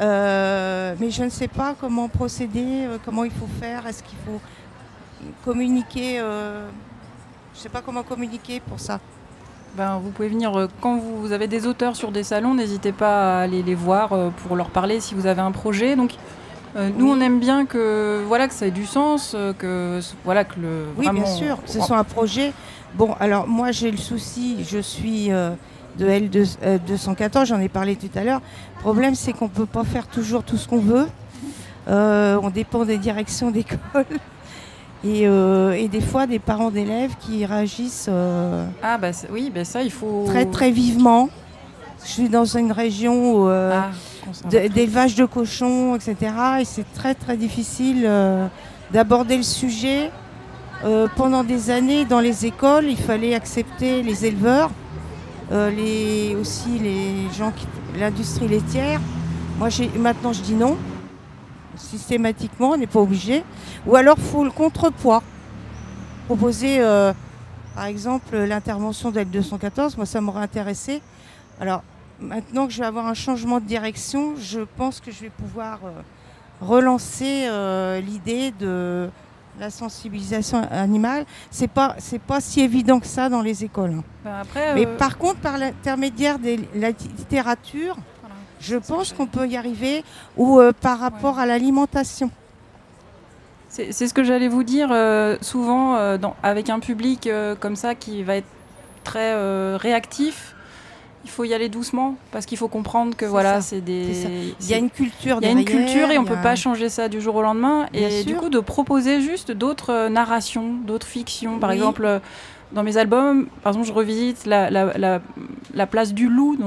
euh, 0.00 0.94
mais 0.98 1.10
je 1.10 1.22
ne 1.22 1.28
sais 1.28 1.48
pas 1.48 1.74
comment 1.80 2.08
procéder, 2.08 2.84
euh, 2.86 2.98
comment 3.04 3.24
il 3.24 3.30
faut 3.30 3.48
faire. 3.60 3.86
Est-ce 3.86 4.02
qu'il 4.02 4.18
faut 4.26 4.40
communiquer 5.44 6.18
euh, 6.20 6.66
Je 7.52 7.58
ne 7.58 7.62
sais 7.62 7.68
pas 7.68 7.80
comment 7.80 8.02
communiquer 8.02 8.60
pour 8.60 8.80
ça. 8.80 9.00
Ben, 9.76 9.98
vous 10.02 10.10
pouvez 10.10 10.28
venir 10.28 10.68
quand 10.80 10.98
vous 10.98 11.32
avez 11.32 11.48
des 11.48 11.66
auteurs 11.66 11.96
sur 11.96 12.12
des 12.12 12.22
salons, 12.22 12.54
n'hésitez 12.54 12.92
pas 12.92 13.38
à 13.38 13.42
aller 13.42 13.62
les 13.62 13.74
voir 13.74 14.10
pour 14.44 14.54
leur 14.54 14.70
parler 14.70 15.00
si 15.00 15.16
vous 15.16 15.26
avez 15.26 15.40
un 15.40 15.50
projet. 15.50 15.96
Donc, 15.96 16.12
nous, 16.76 17.10
on 17.10 17.20
aime 17.20 17.40
bien 17.40 17.66
que 17.66 18.22
voilà 18.28 18.46
que 18.46 18.54
ça 18.54 18.68
ait 18.68 18.70
du 18.70 18.86
sens, 18.86 19.36
que 19.58 19.98
voilà 20.24 20.44
que 20.44 20.60
le 20.60 20.86
oui, 20.96 21.08
bien 21.10 21.26
sûr, 21.26 21.60
que 21.60 21.70
ce 21.70 21.80
soit 21.80 21.98
un 21.98 22.04
projet. 22.04 22.52
Bon, 22.94 23.16
alors 23.18 23.48
moi 23.48 23.72
j'ai 23.72 23.90
le 23.90 23.96
souci, 23.96 24.64
je 24.64 24.78
suis 24.78 25.30
de 25.98 26.06
L214, 26.06 27.36
euh, 27.36 27.44
j'en 27.44 27.60
ai 27.60 27.68
parlé 27.68 27.96
tout 27.96 28.10
à 28.14 28.24
l'heure. 28.24 28.40
Le 28.76 28.80
problème, 28.80 29.14
c'est 29.14 29.32
qu'on 29.32 29.46
ne 29.46 29.50
peut 29.50 29.66
pas 29.66 29.84
faire 29.84 30.06
toujours 30.06 30.42
tout 30.42 30.56
ce 30.56 30.68
qu'on 30.68 30.80
veut. 30.80 31.06
Euh, 31.88 32.38
on 32.42 32.50
dépend 32.50 32.84
des 32.84 32.98
directions 32.98 33.50
d'école 33.50 33.78
euh, 35.04 35.72
et, 35.72 35.88
des 35.88 36.00
fois 36.00 36.26
des 36.26 36.38
parents 36.38 36.70
d'élèves 36.70 37.14
qui 37.20 37.44
réagissent 37.44 38.08
ah, 38.08 38.98
bah, 38.98 39.10
oui, 39.30 39.52
bah, 39.54 39.64
ça, 39.64 39.82
il 39.82 39.90
faut... 39.90 40.24
très 40.26 40.46
très 40.46 40.70
vivement. 40.70 41.28
Je 42.04 42.10
suis 42.10 42.28
dans 42.28 42.44
une 42.44 42.72
région 42.72 43.48
ah, 43.48 43.90
d'élevage 44.50 45.14
de 45.14 45.24
cochons, 45.24 45.94
etc. 45.96 46.16
Et 46.60 46.64
c'est 46.64 46.90
très 46.92 47.14
très 47.14 47.36
difficile 47.36 48.08
d'aborder 48.92 49.38
le 49.38 49.42
sujet. 49.42 50.10
pendant 51.16 51.44
des 51.44 51.70
années, 51.70 52.04
dans 52.04 52.20
les 52.20 52.44
écoles, 52.44 52.84
il 52.84 52.98
fallait 52.98 53.34
accepter 53.34 54.02
les 54.02 54.26
éleveurs 54.26 54.70
les, 55.54 56.36
aussi 56.36 56.78
les 56.78 57.30
gens 57.32 57.52
qui. 57.52 57.66
l'industrie 57.98 58.48
laitière. 58.48 59.00
Moi, 59.58 59.68
maintenant, 59.96 60.32
je 60.32 60.42
dis 60.42 60.54
non. 60.54 60.76
Systématiquement, 61.76 62.70
on 62.70 62.76
n'est 62.76 62.86
pas 62.86 63.00
obligé. 63.00 63.44
Ou 63.86 63.96
alors, 63.96 64.16
il 64.18 64.24
faut 64.24 64.44
le 64.44 64.50
contrepoids. 64.50 65.22
Proposer, 66.26 66.80
euh, 66.80 67.12
par 67.74 67.86
exemple, 67.86 68.36
l'intervention 68.36 69.10
d'Aide 69.10 69.30
214, 69.30 69.96
moi, 69.96 70.06
ça 70.06 70.20
m'aurait 70.20 70.42
intéressé. 70.42 71.02
Alors, 71.60 71.82
maintenant 72.20 72.66
que 72.66 72.72
je 72.72 72.80
vais 72.80 72.86
avoir 72.86 73.06
un 73.06 73.14
changement 73.14 73.60
de 73.60 73.66
direction, 73.66 74.34
je 74.36 74.60
pense 74.76 75.00
que 75.00 75.10
je 75.10 75.20
vais 75.20 75.30
pouvoir 75.30 75.80
euh, 75.84 75.90
relancer 76.60 77.48
l'idée 78.02 78.52
de 78.58 79.08
la 79.58 79.70
sensibilisation 79.70 80.66
animale, 80.70 81.24
c'est 81.50 81.68
pas 81.68 81.94
c'est 81.98 82.20
pas 82.20 82.40
si 82.40 82.60
évident 82.60 83.00
que 83.00 83.06
ça 83.06 83.28
dans 83.28 83.42
les 83.42 83.64
écoles. 83.64 84.02
Ben 84.24 84.42
Mais 84.74 84.86
euh, 84.86 84.96
par 84.96 85.18
contre, 85.18 85.40
par 85.40 85.58
l'intermédiaire 85.58 86.38
de 86.38 86.56
la 86.74 86.90
littérature, 86.90 87.96
je 88.60 88.76
pense 88.76 89.12
qu'on 89.12 89.26
peut 89.26 89.46
y 89.46 89.56
arriver 89.56 90.04
ou 90.36 90.58
euh, 90.58 90.72
par 90.72 90.98
rapport 90.98 91.38
à 91.38 91.46
l'alimentation. 91.46 92.30
C'est 93.68 93.92
ce 93.92 94.14
que 94.14 94.22
j'allais 94.22 94.46
vous 94.46 94.62
dire 94.62 94.90
euh, 94.92 95.36
souvent 95.40 95.96
avec 96.44 96.70
un 96.70 96.78
public 96.78 97.28
comme 97.58 97.74
ça 97.74 97.96
qui 97.96 98.22
va 98.22 98.36
être 98.36 98.46
très 99.02 99.76
réactif. 99.76 100.53
Il 101.24 101.30
faut 101.30 101.44
y 101.44 101.54
aller 101.54 101.68
doucement 101.68 102.16
parce 102.30 102.46
qu'il 102.46 102.58
faut 102.58 102.68
comprendre 102.68 103.16
que 103.16 103.24
voilà, 103.24 103.60
c'est 103.60 103.80
des. 103.80 104.54
Il 104.60 104.68
y 104.68 104.74
a 104.74 104.78
une 104.78 104.90
culture. 104.90 105.38
Il 105.40 105.46
y 105.46 105.48
a 105.48 105.52
une 105.52 105.64
culture 105.64 106.10
et 106.10 106.18
on 106.18 106.22
ne 106.22 106.28
peut 106.28 106.42
pas 106.42 106.54
changer 106.54 106.88
ça 106.88 107.08
du 107.08 107.20
jour 107.20 107.34
au 107.36 107.42
lendemain. 107.42 107.86
et 107.92 108.24
du 108.24 108.34
coup, 108.34 108.48
de 108.48 108.60
proposer 108.60 109.20
juste 109.20 109.50
d'autres 109.50 109.92
euh, 109.92 110.08
narrations, 110.08 110.74
d'autres 110.86 111.06
fictions. 111.06 111.58
Par 111.58 111.72
exemple, 111.72 112.04
euh, 112.04 112.18
dans 112.72 112.82
mes 112.82 112.96
albums, 112.96 113.46
par 113.62 113.72
exemple, 113.72 113.86
je 113.86 113.92
revisite 113.92 114.46
la, 114.46 114.70
la, 114.70 115.20
la, 115.74 115.86
place 115.86 116.12
du 116.12 116.28
loup. 116.28 116.58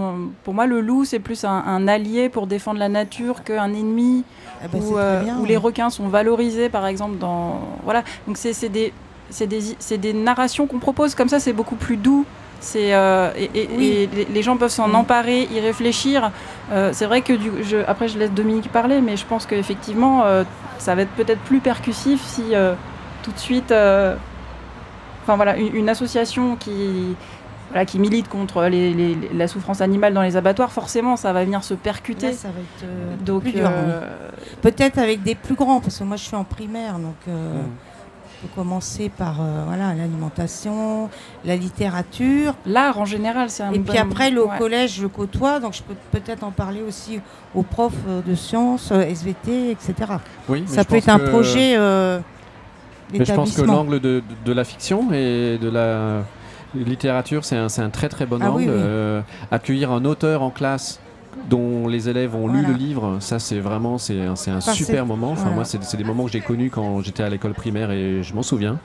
pour 0.44 0.54
moi, 0.54 0.66
le 0.66 0.82
loup, 0.82 1.06
c'est 1.06 1.20
plus 1.20 1.44
un, 1.44 1.88
allié 1.88 2.30
pour 2.30 2.48
défendre 2.48 2.80
la 2.80 2.90
nature 2.90 3.44
qu'un 3.44 3.74
ennemi. 3.74 4.24
Ben, 4.72 4.82
où, 4.82 4.98
euh, 4.98 5.24
où 5.40 5.46
les 5.46 5.58
requins 5.58 5.92
sont 5.92 6.08
valorisés, 6.08 6.70
par 6.70 6.88
exemple, 6.88 7.18
dans. 7.18 7.60
Voilà. 7.84 8.04
Donc, 8.28 8.38
c'est 8.38 8.70
des, 8.70 8.92
des, 9.40 9.98
des 9.98 10.14
narrations 10.14 10.66
qu'on 10.66 10.80
propose 10.80 11.14
comme 11.14 11.30
ça, 11.30 11.40
c'est 11.40 11.54
beaucoup 11.54 11.76
plus 11.76 11.98
doux. 11.98 12.26
C'est 12.60 12.94
euh, 12.94 13.32
et, 13.36 14.10
les 14.30 14.44
gens 14.44 14.58
peuvent 14.58 14.72
s'en 14.72 14.88
mm. 14.88 14.96
emparer, 14.96 15.48
y 15.52 15.60
réfléchir. 15.60 16.32
Euh, 16.72 16.92
c'est 16.94 17.06
vrai 17.06 17.22
que 17.22 17.34
du, 17.34 17.52
je, 17.64 17.78
après 17.88 18.08
je 18.08 18.18
laisse 18.18 18.32
Dominique 18.32 18.72
parler, 18.72 19.02
mais 19.02 19.18
je 19.18 19.26
pense 19.26 19.46
qu'effectivement 19.46 20.24
euh, 20.24 20.44
ça 20.80 20.96
va 20.96 21.04
être 21.04 21.12
peut-être 21.12 21.42
plus 21.42 21.60
percussif 21.60 22.22
si 22.24 22.54
tout 23.24 23.32
de 23.32 23.40
suite, 23.40 23.72
enfin 23.72 25.36
voilà, 25.36 25.58
une, 25.58 25.90
association 25.90 26.56
qui 26.56 27.16
voilà, 27.70 27.86
qui 27.86 28.00
milite 28.00 28.30
contre 28.30 28.64
les, 28.64 29.18
la 29.34 29.48
souffrance 29.48 29.82
animale 29.82 30.14
dans 30.14 30.22
les 30.22 30.38
abattoirs, 30.38 30.72
forcément, 30.72 31.18
ça 31.18 31.34
va 31.34 31.44
venir 31.44 31.64
se 31.64 31.74
percuter. 31.74 32.32
ça 32.32 32.48
va 32.50 32.60
être 32.60 33.24
donc 33.24 33.44
peut-être 34.62 34.98
avec 34.98 35.24
des 35.24 35.36
plus 35.36 35.56
grands, 35.56 35.82
parce 35.82 35.98
que 35.98 36.04
moi 36.04 36.18
je 36.18 36.24
suis 36.24 36.36
en 36.36 36.44
primaire, 36.44 37.00
donc. 37.00 37.16
Mm 37.28 37.87
commencer 38.56 39.10
par 39.10 39.42
euh, 39.42 39.64
voilà 39.66 39.94
l'alimentation, 39.94 41.10
la 41.46 41.56
littérature. 41.56 42.54
L'art 42.66 43.00
en 43.00 43.06
général, 43.06 43.50
c'est 43.50 43.64
un 43.64 43.72
Et 43.72 43.80
puis 43.80 43.98
après, 43.98 44.30
le 44.30 44.44
collège, 44.58 44.96
je 45.02 45.08
côtoie, 45.08 45.60
donc 45.60 45.74
je 45.74 45.82
peux 45.82 45.96
peut-être 46.12 46.44
en 46.44 46.52
parler 46.52 46.82
aussi 46.82 47.20
aux 47.56 47.64
profs 47.64 47.94
euh, 48.08 48.22
de 48.22 48.36
sciences, 48.36 48.92
euh, 48.92 49.02
SVT, 49.02 49.72
etc. 49.72 49.94
Oui, 50.50 50.64
ça 50.68 50.84
peut 50.84 50.96
être 50.96 51.10
un 51.10 51.20
projet. 51.20 51.78
mais 53.12 53.26
je 53.26 53.34
pense 53.34 53.56
que 53.56 53.62
l'angle 53.62 54.00
de, 54.00 54.22
de, 54.46 54.54
la 54.54 54.64
fiction 54.64 55.12
et 55.12 55.58
de 55.58 55.70
la 55.70 56.24
littérature, 56.76 57.46
c'est 57.46 57.58
un, 57.58 57.68
un, 57.78 57.90
très 57.90 58.10
très 58.10 58.26
bon 58.26 58.40
ah 58.42 58.52
angle. 58.52 59.24
accueillir 59.52 59.92
un 59.92 60.06
auteur 60.06 60.44
en 60.44 60.52
classe 60.52 61.00
dont 61.50 61.88
les 61.88 62.10
élèves 62.10 62.36
ont 62.36 62.48
lu 62.48 62.66
le 62.66 62.74
livre, 62.74 63.18
ça 63.20 63.40
c'est 63.40 63.60
vraiment 63.60 63.98
c'est 63.98 64.20
un, 64.22 64.34
un 64.34 64.62
super 64.62 65.06
moment. 65.06 65.32
Enfin, 65.32 65.52
Moi, 65.52 65.66
c'est 65.66 65.98
des 65.98 66.04
moments 66.04 66.26
que 66.26 66.32
j'ai 66.32 66.42
connus 66.42 66.70
quand 66.70 67.02
j'étais 67.02 67.24
à 67.24 67.30
l'école 67.30 67.54
primaire 67.54 67.92
et 67.92 68.24
je 68.24 68.34
m'en 68.34 68.44
souviens. 68.44 68.80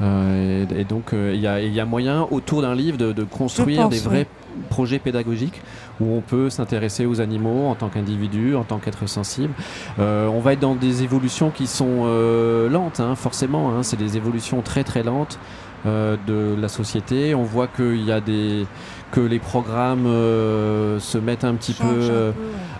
Euh, 0.00 0.64
et, 0.76 0.84
donc, 0.84 1.12
euh, 1.12 1.32
il 1.34 1.40
y, 1.40 1.80
a 1.80 1.84
moyen 1.84 2.26
autour 2.30 2.62
d'un 2.62 2.74
livre 2.74 2.96
de, 2.96 3.24
construire 3.24 3.88
des 3.88 3.98
vrais 3.98 4.26
projets 4.68 4.98
pédagogiques 4.98 5.60
où 6.00 6.16
on 6.16 6.20
peut 6.20 6.50
s'intéresser 6.50 7.06
aux 7.06 7.20
animaux 7.20 7.66
en 7.66 7.74
tant 7.74 7.88
qu'individu, 7.88 8.56
en 8.56 8.64
tant 8.64 8.78
qu'être 8.78 9.06
sensible. 9.06 9.52
Euh, 9.98 10.26
on 10.28 10.40
va 10.40 10.54
être 10.54 10.60
dans 10.60 10.74
des 10.74 11.02
évolutions 11.02 11.50
qui 11.50 11.66
sont 11.66 12.06
lentes, 12.70 13.00
hein, 13.00 13.14
forcément. 13.14 13.70
Hein. 13.70 13.82
c'est 13.82 13.98
des 13.98 14.16
évolutions 14.16 14.62
très 14.62 14.84
très 14.84 15.02
lentes 15.02 15.38
de 15.84 16.56
la 16.60 16.68
société. 16.68 17.34
On 17.34 17.42
voit 17.42 17.66
qu'il 17.66 18.04
y 18.04 18.12
a 18.12 18.20
des 18.20 18.66
que 19.10 19.20
les 19.20 19.38
programmes 19.38 20.06
euh, 20.06 20.98
se 21.00 21.18
mettent 21.18 21.44
un 21.44 21.54
petit 21.54 21.72
peu, 21.72 21.84
euh, 21.86 22.32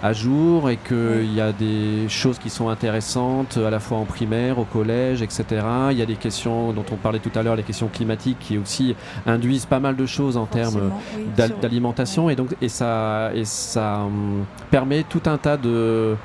à 0.03 0.13
jour 0.13 0.71
et 0.71 0.77
qu'il 0.77 1.35
y 1.35 1.41
a 1.41 1.53
des 1.53 2.09
choses 2.09 2.39
qui 2.39 2.51
sont 2.51 2.69
intéressantes 2.69 3.57
à 3.57 3.71
la 3.71 3.81
fois 3.81 3.99
en 3.99 4.05
primaire, 4.05 4.59
au 4.59 4.65
collège, 4.65 5.23
etc. 5.23 5.45
Il 5.91 5.99
y 5.99 6.03
a 6.03 6.07
des 6.07 6.17
questions 6.17 6.73
dont 6.73 6.85
on 6.93 6.97
parlait 6.97 7.19
tout 7.19 7.37
à 7.37 7.43
l'heure, 7.43 7.57
les 7.57 7.63
questions 7.63 7.89
climatiques 7.89 8.39
qui 8.39 8.59
aussi 8.59 8.95
induisent 9.27 9.67
pas 9.67 9.81
mal 9.81 9.97
de 9.97 10.07
choses 10.07 10.37
en 10.37 10.47
termes 10.47 10.93
d'alimentation 11.61 12.31
et 12.31 12.37
donc 12.37 12.55
et 12.61 12.69
ça 12.69 13.31
et 13.35 13.45
ça 13.45 14.01
hum, 14.01 14.45
permet 14.71 15.03
tout 15.03 15.23
un 15.27 15.37
tas 15.37 15.57
de 15.57 16.17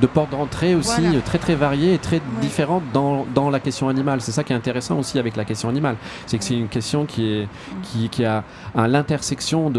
de 0.00 0.06
portes 0.06 0.30
d'entrée 0.30 0.74
aussi 0.74 1.02
très 1.24 1.38
très 1.38 1.54
variées 1.54 1.94
et 1.94 1.98
très 1.98 2.20
différentes 2.40 2.82
dans, 2.92 3.26
dans, 3.34 3.50
la 3.50 3.60
question 3.60 3.88
animale. 3.88 4.20
C'est 4.20 4.32
ça 4.32 4.44
qui 4.44 4.52
est 4.52 4.56
intéressant 4.56 4.98
aussi 4.98 5.18
avec 5.18 5.36
la 5.36 5.44
question 5.44 5.68
animale. 5.68 5.96
C'est 6.26 6.38
que 6.38 6.44
c'est 6.44 6.56
une 6.56 6.68
question 6.68 7.06
qui, 7.06 7.32
est, 7.32 7.48
qui, 7.82 8.08
qui 8.08 8.24
a 8.24 8.44
à 8.76 8.88
l'intersection 8.88 9.72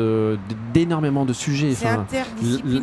d'énormément 0.73 1.25
de, 1.25 1.33
sujets. 1.33 1.71
Enfin, 1.71 2.05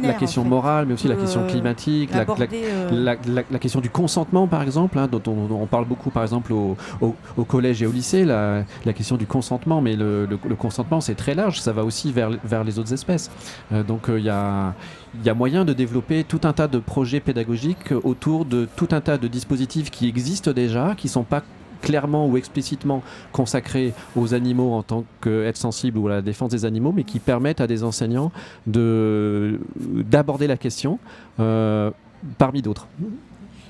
la, 0.03 0.15
question 0.15 0.45
morale, 0.45 0.87
mais 0.87 0.95
aussi 0.95 1.09
la 1.09 1.17
question 1.17 1.47
climatique, 1.47 2.11
euh, 2.15 2.91
la, 2.91 3.17
la, 3.51 3.59
question 3.59 3.81
du 3.81 3.91
consentement 3.91 4.47
par 4.47 4.63
exemple, 4.63 4.99
hein, 4.99 5.09
dont 5.11 5.23
on, 5.27 5.67
parle 5.67 5.85
beaucoup 5.85 6.11
par 6.11 6.23
exemple 6.23 6.53
au, 6.53 6.77
au, 7.01 7.45
collège 7.45 7.83
et 7.83 7.87
au 7.87 7.93
lycée, 7.93 8.25
la, 8.25 8.65
question 8.95 9.17
du 9.17 9.27
consentement, 9.27 9.81
mais 9.81 9.97
le, 9.97 10.27
le, 10.27 10.55
consentement 10.55 11.01
c'est 11.01 11.15
très 11.15 11.35
large, 11.35 11.61
ça 11.61 11.73
va 11.73 11.85
aussi 11.85 12.13
vers, 12.13 12.31
vers 12.45 12.65
les 12.65 12.79
autres 12.79 12.93
espèces. 12.93 13.31
Euh, 13.73 13.83
donc 13.83 14.09
euh, 14.09 14.19
il 14.19 14.25
y 14.25 14.31
a 14.31 14.75
il 15.21 15.27
y 15.27 15.31
a 15.31 15.35
moyen 15.35 15.65
de 15.65 15.73
développer 15.73 16.25
tout 16.25 16.41
un 16.45 16.53
tas 16.53 16.69
de 16.69 16.79
projets 16.79 17.21
pédagogiques 17.27 17.93
autour 18.05 18.47
de 18.47 18.67
tout 18.77 18.89
un 18.93 19.03
tas 19.03 19.19
de 19.19 19.29
dispositifs 19.29 19.91
qui 19.91 20.09
existent 20.09 20.53
déjà, 20.53 20.95
qui 20.97 21.09
ne 21.09 21.13
sont 21.13 21.25
pas 21.25 21.43
clairement 21.83 22.27
ou 22.27 22.37
explicitement 22.37 23.03
consacrés 23.33 23.93
aux 24.17 24.35
animaux 24.35 24.73
en 24.73 24.83
tant 24.83 25.05
qu'être 25.23 25.57
sensible 25.57 25.99
ou 25.99 26.09
à 26.09 26.11
la 26.11 26.23
défense 26.23 26.51
des 26.51 26.65
animaux, 26.65 26.93
mais 26.93 27.05
qui 27.05 27.19
permettent 27.19 27.61
à 27.61 27.67
des 27.67 27.85
enseignants 27.85 28.33
d'aborder 28.67 30.47
la 30.47 30.57
question 30.57 30.99
euh, 31.39 31.91
parmi 32.39 32.63
d'autres. 32.63 32.87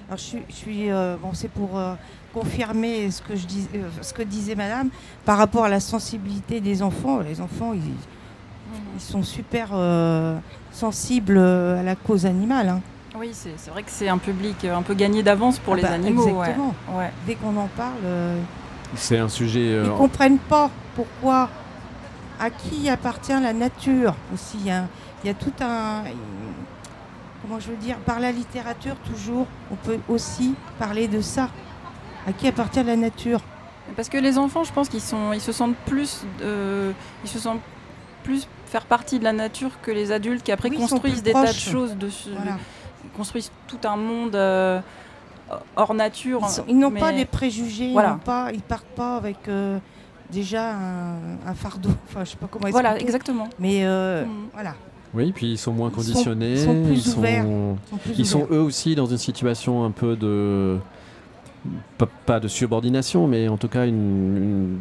Alors 0.08 0.18
je 0.18 0.38
suis, 0.54 0.90
euh, 0.90 1.16
bon, 1.20 1.30
c'est 1.32 1.50
pour 1.50 1.76
euh, 1.76 1.94
confirmer 2.32 3.10
ce 3.10 3.20
que 3.22 3.34
je 3.34 3.44
ce 4.02 4.14
que 4.14 4.22
disait 4.22 4.54
Madame 4.54 4.88
par 5.24 5.36
rapport 5.36 5.64
à 5.64 5.68
la 5.68 5.80
sensibilité 5.80 6.60
des 6.60 6.82
enfants. 6.82 7.20
Les 7.20 7.40
enfants, 7.40 7.72
ils, 7.72 7.80
ils 8.94 9.00
sont 9.00 9.24
super 9.24 9.70
sensibles 10.70 11.38
à 11.38 11.82
la 11.82 11.96
cause 11.96 12.24
animale. 12.24 12.68
Hein. 12.68 12.80
Oui, 13.18 13.30
c'est 13.32 13.70
vrai 13.70 13.82
que 13.82 13.90
c'est 13.90 14.08
un 14.08 14.18
public 14.18 14.64
un 14.64 14.82
peu 14.82 14.94
gagné 14.94 15.22
d'avance 15.22 15.58
pour 15.58 15.74
ah 15.74 15.76
les 15.76 15.82
bah, 15.82 15.92
animaux. 15.92 16.28
Exactement. 16.28 16.74
Ouais. 16.92 17.10
Dès 17.26 17.34
qu'on 17.34 17.56
en 17.56 17.68
parle, 17.68 17.94
euh, 18.04 18.38
c'est 18.94 19.18
un 19.18 19.28
sujet. 19.28 19.72
Euh, 19.72 19.84
ils 19.84 19.90
ne 19.90 19.96
comprennent 19.96 20.38
pas 20.38 20.70
pourquoi, 20.94 21.48
à 22.38 22.50
qui 22.50 22.90
appartient 22.90 23.32
la 23.32 23.54
nature 23.54 24.14
aussi. 24.34 24.70
Hein. 24.70 24.88
Il 25.24 25.28
y 25.28 25.30
a 25.30 25.34
tout 25.34 25.52
un. 25.60 26.02
Comment 27.42 27.58
je 27.58 27.70
veux 27.70 27.76
dire 27.76 27.96
Par 27.98 28.20
la 28.20 28.32
littérature, 28.32 28.96
toujours, 28.96 29.46
on 29.70 29.76
peut 29.76 29.98
aussi 30.08 30.54
parler 30.78 31.08
de 31.08 31.20
ça. 31.20 31.48
À 32.26 32.32
qui 32.32 32.48
appartient 32.48 32.82
la 32.82 32.96
nature? 32.96 33.40
Parce 33.94 34.08
que 34.08 34.18
les 34.18 34.36
enfants, 34.36 34.64
je 34.64 34.72
pense 34.72 34.88
qu'ils 34.88 35.00
ils 35.32 35.40
se 35.40 35.52
sentent 35.52 35.76
plus, 35.86 36.24
euh, 36.42 36.92
ils 37.24 37.30
se 37.30 37.38
sentent 37.38 37.60
plus 38.24 38.48
faire 38.66 38.84
partie 38.84 39.20
de 39.20 39.24
la 39.24 39.32
nature 39.32 39.80
que 39.80 39.92
les 39.92 40.10
adultes 40.10 40.42
qui 40.42 40.50
après 40.50 40.70
construisent 40.70 41.22
des 41.22 41.32
tas 41.32 41.52
de 41.52 41.52
choses 41.52 41.96
dessus, 41.96 42.30
construisent 43.16 43.50
tout 43.68 43.78
un 43.84 43.96
monde 43.96 44.34
euh, 44.34 44.80
hors 45.76 45.94
nature. 45.94 46.40
Ils, 46.68 46.78
n'ont 46.78 46.90
pas 46.90 47.12
des 47.12 47.24
préjugés, 47.24 47.88
ils, 47.88 48.18
pas, 48.24 48.50
ils 48.52 48.62
partent 48.62 48.84
pas 48.96 49.16
avec 49.16 49.48
euh, 49.48 49.78
déjà 50.30 50.74
un, 50.74 51.54
fardeau. 51.54 51.90
Enfin, 52.08 52.24
je 52.24 52.30
sais 52.30 52.36
pas 52.36 52.48
comment. 52.50 52.68
Voilà, 52.70 52.98
exactement. 52.98 53.48
Mais 53.58 53.84
euh, 53.84 54.24
mm. 54.24 54.48
voilà. 54.52 54.74
Oui, 55.14 55.32
puis 55.32 55.52
ils 55.52 55.58
sont 55.58 55.72
moins 55.72 55.90
conditionnés. 55.90 56.52
Ils 56.52 56.58
sont, 56.58 56.84
ils 56.90 57.02
sont, 57.02 57.76
ils 58.18 58.26
sont 58.26 58.46
eux 58.50 58.60
aussi 58.60 58.94
dans 58.94 59.06
une 59.06 59.18
situation 59.18 59.84
un 59.84 59.90
peu 59.90 60.16
de 60.16 60.78
pas, 62.26 62.40
de 62.40 62.48
subordination, 62.48 63.26
mais 63.26 63.48
en 63.48 63.56
tout 63.56 63.68
cas 63.68 63.86
une, 63.86 64.78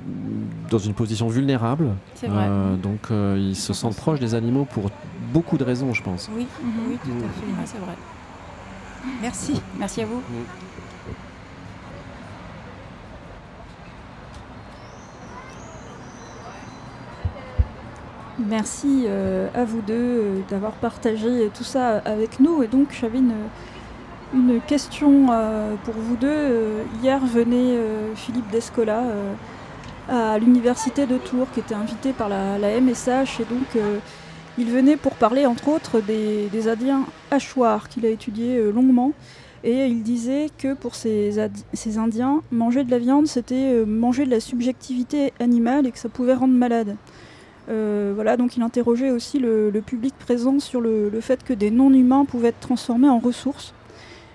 dans 0.69 0.77
une 0.77 0.93
position 0.93 1.27
vulnérable. 1.27 1.89
Euh, 2.23 2.75
donc 2.75 3.11
euh, 3.11 3.37
ils 3.39 3.55
se 3.55 3.73
sentent 3.73 3.95
proches 3.95 4.19
des 4.19 4.35
animaux 4.35 4.65
pour 4.65 4.89
beaucoup 5.33 5.57
de 5.57 5.63
raisons, 5.63 5.93
je 5.93 6.03
pense. 6.03 6.29
Oui, 6.35 6.45
oui 6.89 6.97
tout 7.03 7.09
à 7.09 7.61
fait. 7.61 7.65
c'est 7.65 7.77
vrai. 7.79 7.93
Merci. 9.21 9.61
Merci 9.77 10.01
à 10.01 10.05
vous. 10.05 10.21
Merci 18.37 19.05
euh, 19.07 19.47
à 19.55 19.63
vous 19.63 19.81
deux 19.81 20.43
d'avoir 20.49 20.73
partagé 20.73 21.49
tout 21.53 21.63
ça 21.63 21.97
avec 22.05 22.39
nous. 22.39 22.61
Et 22.63 22.67
donc 22.67 22.89
j'avais 22.99 23.19
une 23.19 23.33
une 24.35 24.59
question 24.61 25.27
euh, 25.31 25.75
pour 25.83 25.93
vous 25.95 26.15
deux. 26.15 26.27
Euh, 26.27 26.83
hier 27.01 27.19
venait 27.25 27.77
euh, 27.77 28.13
Philippe 28.15 28.49
Descola 28.51 29.03
à 30.07 30.37
l'université 30.37 31.07
de 31.07 31.17
Tours, 31.17 31.47
qui 31.51 31.61
était 31.61 31.73
invité 31.73 32.13
par 32.13 32.29
la, 32.29 32.79
MSH, 32.79 33.39
et 33.39 33.45
donc 33.45 33.83
il 34.57 34.69
venait 34.69 34.97
pour 34.97 35.13
parler 35.13 35.45
entre 35.45 35.69
autres 35.69 36.01
des, 36.01 36.67
Indiens 36.67 37.05
hachoirs 37.31 37.89
qu'il 37.89 38.05
a 38.05 38.09
étudié 38.09 38.71
longuement. 38.71 39.13
Et 39.63 39.87
il 39.87 40.03
disait 40.03 40.47
que 40.57 40.73
pour 40.73 40.95
ces, 40.95 41.39
Indiens, 41.97 42.41
manger 42.51 42.83
de 42.83 42.91
la 42.91 42.99
viande, 42.99 43.27
c'était 43.27 43.83
manger 43.85 44.25
de 44.25 44.31
la 44.31 44.39
subjectivité 44.39 45.33
animale 45.39 45.87
et 45.87 45.91
que 45.91 45.99
ça 45.99 46.09
pouvait 46.09 46.35
rendre 46.35 46.53
malade. 46.53 46.95
voilà, 47.67 48.37
donc 48.37 48.55
il 48.57 48.63
interrogeait 48.63 49.11
aussi 49.11 49.39
le, 49.39 49.71
public 49.85 50.13
présent 50.17 50.59
sur 50.59 50.81
le, 50.81 51.09
fait 51.19 51.43
que 51.43 51.53
des 51.53 51.71
non-humains 51.71 52.25
pouvaient 52.25 52.49
être 52.49 52.59
transformés 52.59 53.09
en 53.09 53.19
ressources. 53.19 53.73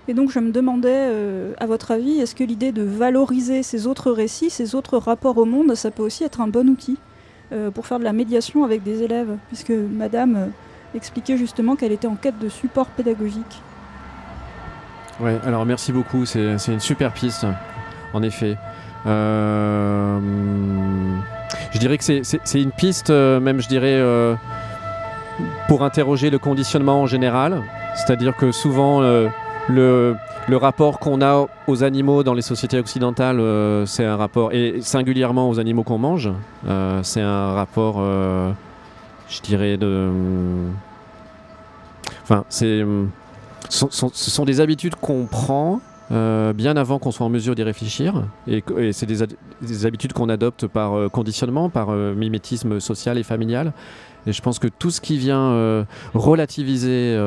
Et 0.07 0.13
donc 0.13 0.31
je 0.31 0.39
me 0.39 0.51
demandais, 0.51 0.89
euh, 0.91 1.53
à 1.59 1.67
votre 1.67 1.91
avis, 1.91 2.19
est-ce 2.19 2.33
que 2.35 2.43
l'idée 2.43 2.71
de 2.71 2.81
valoriser 2.81 3.63
ces 3.63 3.87
autres 3.87 4.11
récits, 4.11 4.49
ces 4.49 4.75
autres 4.75 4.97
rapports 4.97 5.37
au 5.37 5.45
monde, 5.45 5.75
ça 5.75 5.91
peut 5.91 6.03
aussi 6.03 6.23
être 6.23 6.41
un 6.41 6.47
bon 6.47 6.69
outil? 6.69 6.97
Pour 7.73 7.85
faire 7.85 7.99
de 7.99 8.03
la 8.03 8.13
médiation 8.13 8.63
avec 8.63 8.83
des 8.83 9.03
élèves, 9.03 9.35
puisque 9.47 9.71
Madame 9.71 10.51
expliquait 10.95 11.37
justement 11.37 11.75
qu'elle 11.75 11.91
était 11.91 12.07
en 12.07 12.15
quête 12.15 12.39
de 12.39 12.49
support 12.49 12.87
pédagogique. 12.87 13.61
Oui, 15.19 15.31
alors 15.45 15.65
merci 15.65 15.91
beaucoup, 15.91 16.25
c'est 16.25 16.55
une 16.67 16.79
super 16.79 17.13
piste, 17.13 17.45
en 18.13 18.23
effet. 18.23 18.57
Euh, 19.05 20.19
je 21.71 21.79
dirais 21.79 21.97
que 21.97 22.03
c'est 22.03 22.61
une 22.61 22.71
piste, 22.71 23.09
euh, 23.09 23.39
même 23.39 23.61
je 23.61 23.67
dirais, 23.67 23.95
euh, 23.95 24.35
pour 25.67 25.83
interroger 25.83 26.29
le 26.29 26.39
conditionnement 26.39 27.01
en 27.01 27.05
général. 27.07 27.61
C'est-à-dire 27.95 28.35
que 28.35 28.51
souvent, 28.51 29.01
le, 29.69 30.15
le, 30.51 30.57
rapport 30.57 30.99
qu'on 30.99 31.21
a 31.21 31.47
aux 31.67 31.83
animaux 31.83 32.23
dans 32.23 32.33
les 32.33 32.41
sociétés 32.41 32.77
occidentales, 32.77 33.41
c'est 33.87 34.05
un 34.05 34.17
rapport, 34.17 34.53
et 34.53 34.81
singulièrement 34.81 35.49
aux 35.49 35.59
animaux 35.59 35.83
qu'on 35.83 35.97
mange, 35.97 36.29
c'est 37.03 37.21
un 37.21 37.53
rapport, 37.53 38.01
je 39.29 39.41
dirais, 39.41 39.77
de... 39.77 40.09
Enfin, 42.23 42.43
c'est... 42.49 42.85
Ce 43.69 43.87
sont 43.89 44.45
des 44.45 44.59
habitudes 44.59 44.95
qu'on 44.95 45.25
prend 45.25 45.79
euh, 46.11 46.51
bien 46.51 46.75
avant 46.75 46.99
qu'on 46.99 47.11
soit 47.11 47.25
en 47.25 47.29
mesure 47.29 47.55
d'y 47.55 47.63
réfléchir. 47.63 48.25
Et, 48.47 48.63
c'est 48.91 49.05
des, 49.05 49.85
habitudes 49.85 50.11
qu'on 50.11 50.27
adopte 50.27 50.67
par 50.67 50.93
euh, 50.93 51.07
conditionnement, 51.07 51.69
par 51.69 51.89
euh, 51.89 52.13
mimétisme 52.13 52.79
social 52.79 53.17
et 53.17 53.23
familial. 53.23 53.71
Et 54.27 54.33
je 54.33 54.41
pense 54.41 54.59
que 54.59 54.67
tout 54.67 54.91
ce 54.91 55.01
qui 55.01 55.17
vient 55.17 55.85
relativiser 56.13 57.17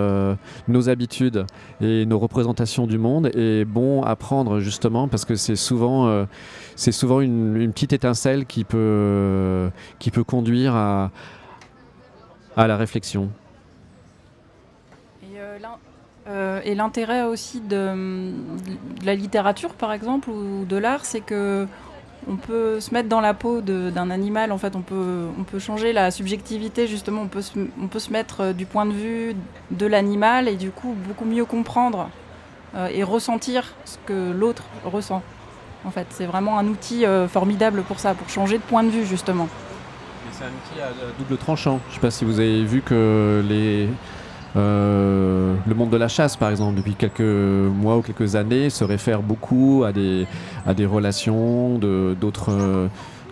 nos 0.69 0.89
habitudes 0.89 1.45
et 1.81 2.07
nos 2.07 2.19
représentations 2.19 2.87
du 2.87 2.99
monde 2.99 3.31
est 3.35 3.65
bon 3.65 4.03
à 4.03 4.15
prendre 4.15 4.61
justement 4.61 5.09
parce 5.09 5.25
que 5.25 5.35
c'est 5.35 5.57
souvent, 5.57 6.27
c'est 6.77 6.93
souvent 6.93 7.21
une, 7.21 7.73
petite 7.73 7.93
étincelle 7.93 8.47
qui 8.47 8.63
peut, 8.63 9.71
qui 9.99 10.13
peut 10.13 10.25
conduire 10.25 10.77
à, 10.77 11.11
à 12.57 12.69
la 12.69 12.77
réflexion. 12.77 13.31
Euh, 16.27 16.61
et 16.65 16.75
l'intérêt 16.75 17.23
aussi 17.23 17.61
de, 17.61 18.33
la 19.05 19.15
littérature, 19.15 19.75
par 19.75 19.93
exemple, 19.93 20.31
ou 20.31 20.65
de 20.65 20.77
l'art, 20.77 21.05
c'est 21.05 21.21
que 21.21 21.67
on 22.29 22.37
peut 22.37 22.81
se 22.81 22.93
mettre 22.93 23.09
dans 23.09 23.21
la 23.21 23.35
peau 23.35 23.61
d'un 23.61 24.11
animal. 24.11 24.53
En 24.53 24.59
fait, 24.59 24.75
on 24.77 24.83
peut, 24.83 25.59
changer 25.59 25.93
la 25.93 26.11
subjectivité. 26.11 26.87
Justement, 26.87 27.23
on 27.23 27.29
peut 27.29 27.43
se, 27.43 28.11
mettre 28.11 28.41
euh, 28.41 28.53
du 28.53 28.67
point 28.67 28.87
de 28.87 28.93
vue 28.93 29.37
de 29.71 29.87
l'animal 29.87 30.49
et 30.49 30.57
du 30.57 30.71
coup 30.71 30.95
beaucoup 31.07 31.25
mieux 31.25 31.45
comprendre 31.45 32.09
euh, 32.75 32.89
et 32.93 33.03
ressentir 33.03 33.75
ce 33.85 33.97
que 34.07 34.33
l'autre 34.33 34.65
ressent. 34.85 35.23
En 35.85 35.91
fait, 35.91 36.07
c'est 36.11 36.27
vraiment 36.27 36.59
un 36.59 36.67
outil 36.67 37.05
formidable 37.29 37.83
pour 37.83 38.01
ça, 38.01 38.15
pour 38.15 38.31
changer 38.31 38.57
de 38.57 38.63
point 38.63 38.83
de 38.83 38.89
vue 38.89 39.05
justement. 39.05 39.49
C'est 40.33 40.45
un 40.45 40.49
outil 40.49 40.81
à 40.81 40.89
double 41.19 41.37
tranchant. 41.37 41.79
Je 41.89 41.91
ne 41.91 41.95
sais 41.97 42.01
pas 42.01 42.11
si 42.11 42.25
vous 42.25 42.41
avez 42.41 42.65
vu 42.65 42.81
que 42.81 43.45
les 43.47 43.89
euh, 44.57 45.55
le 45.67 45.75
monde 45.75 45.91
de 45.91 45.97
la 45.97 46.09
chasse, 46.09 46.37
par 46.37 46.51
exemple, 46.51 46.77
depuis 46.77 46.95
quelques 46.95 47.21
mois 47.21 47.97
ou 47.97 48.03
quelques 48.03 48.37
années, 48.37 48.71
se 48.71 48.85
réfère 48.85 49.23
beaucoup 49.23 49.85
à 49.85 49.93
des, 49.93 50.27
à 50.67 50.75
des 50.75 50.87
relations 50.87 51.79
d'autres 51.79 52.89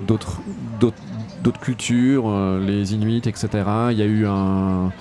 d'autres 0.07 1.61
cultures, 1.61 2.25
euh, 2.29 2.65
les 2.65 2.95
Inuits, 2.95 3.23
etc. 3.27 3.49
Il 3.91 3.99
y 3.99 4.03
a 4.03 4.07
eu 4.07 4.27
un 4.27 4.93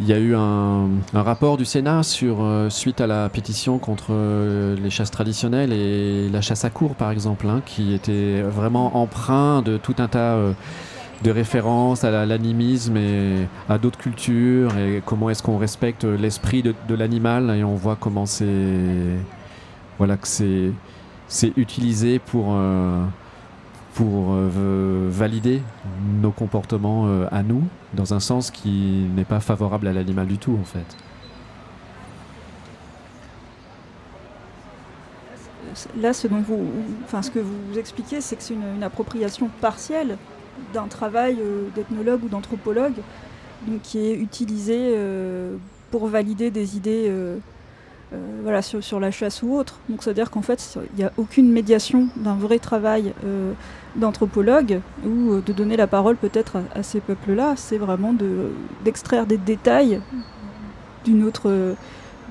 il 0.00 0.08
y 0.08 0.12
a 0.12 0.18
eu 0.18 0.34
un, 0.34 0.88
rapport 1.14 1.56
du 1.56 1.64
Sénat 1.64 2.02
sur, 2.02 2.38
euh, 2.40 2.68
suite 2.68 3.00
à 3.00 3.06
la 3.06 3.28
pétition 3.28 3.78
contre 3.78 4.12
les 4.74 4.90
chasses 4.90 5.12
traditionnelles 5.12 5.72
et 5.72 6.28
la 6.28 6.40
chasse 6.40 6.64
à 6.64 6.70
cour, 6.70 6.96
par 6.96 7.12
exemple, 7.12 7.46
hein, 7.48 7.62
qui 7.64 7.94
était 7.94 8.42
vraiment 8.42 8.96
empreint 8.96 9.62
de 9.62 9.76
tout 9.76 9.94
un 9.98 10.08
tas 10.08 10.36
de 11.24 11.30
référence 11.30 12.04
à 12.04 12.26
l'animisme 12.26 12.98
et 12.98 13.48
à 13.70 13.78
d'autres 13.78 13.98
cultures 13.98 14.76
et 14.76 15.02
comment 15.04 15.30
est-ce 15.30 15.42
qu'on 15.42 15.56
respecte 15.56 16.04
l'esprit 16.04 16.62
de, 16.62 16.94
l'animal 16.94 17.50
et 17.50 17.64
on 17.64 17.74
voit 17.76 17.96
comment 17.96 18.26
c'est 18.26 18.46
voilà 19.96 20.18
que 20.18 20.28
c'est 20.28 21.52
utilisé 21.56 22.18
pour 22.18 22.48
euh, 22.52 23.02
euh, 24.02 25.08
valider 25.10 25.62
nos 26.20 26.30
comportements 26.30 27.06
euh, 27.06 27.26
à 27.32 27.42
nous 27.42 27.62
dans 27.94 28.12
un 28.12 28.20
sens 28.20 28.50
qui 28.50 29.08
n'est 29.16 29.24
pas 29.24 29.40
favorable 29.40 29.86
à 29.86 29.94
l'animal 29.94 30.26
du 30.26 30.36
tout 30.36 30.58
en 30.60 30.64
fait. 30.64 30.96
Là, 35.96 36.12
ce 36.12 36.28
dont 36.28 36.40
vous, 36.40 36.66
enfin, 37.04 37.20
ce 37.20 37.32
que 37.32 37.40
vous 37.40 37.78
expliquez, 37.78 38.20
c'est 38.20 38.36
que 38.36 38.42
c'est 38.44 38.54
une 38.54 38.82
appropriation 38.84 39.50
partielle 39.60 40.18
d'un 40.72 40.86
travail 40.86 41.36
euh, 41.40 41.68
d'ethnologue 41.74 42.24
ou 42.24 42.28
d'anthropologue, 42.28 42.94
qui 43.82 43.98
est 43.98 44.14
utilisé 44.14 44.76
euh, 44.78 45.56
pour 45.90 46.06
valider 46.06 46.50
des 46.50 46.76
idées 46.76 47.06
euh, 47.08 47.38
sur, 48.60 49.00
la 49.00 49.10
chasse 49.10 49.42
ou 49.42 49.54
autre. 49.54 49.78
Donc 49.88 50.02
c'est-à-dire 50.02 50.30
qu'en 50.30 50.42
fait, 50.42 50.78
il 50.92 50.98
n'y 50.98 51.04
a 51.04 51.12
aucune 51.16 51.50
médiation 51.50 52.08
d'un 52.16 52.34
vrai 52.34 52.58
travail 52.58 53.12
d'anthropologue 53.96 54.80
ou 55.04 55.40
de 55.40 55.52
donner 55.52 55.76
la 55.76 55.86
parole 55.86 56.16
peut-être 56.16 56.58
à, 56.74 56.82
ces 56.82 57.00
peuples-là. 57.00 57.54
C'est 57.56 57.78
vraiment 57.78 58.14
d'extraire 58.84 59.26
des 59.26 59.38
détails 59.38 60.00
d'un 61.06 61.22
autre, 61.22 61.74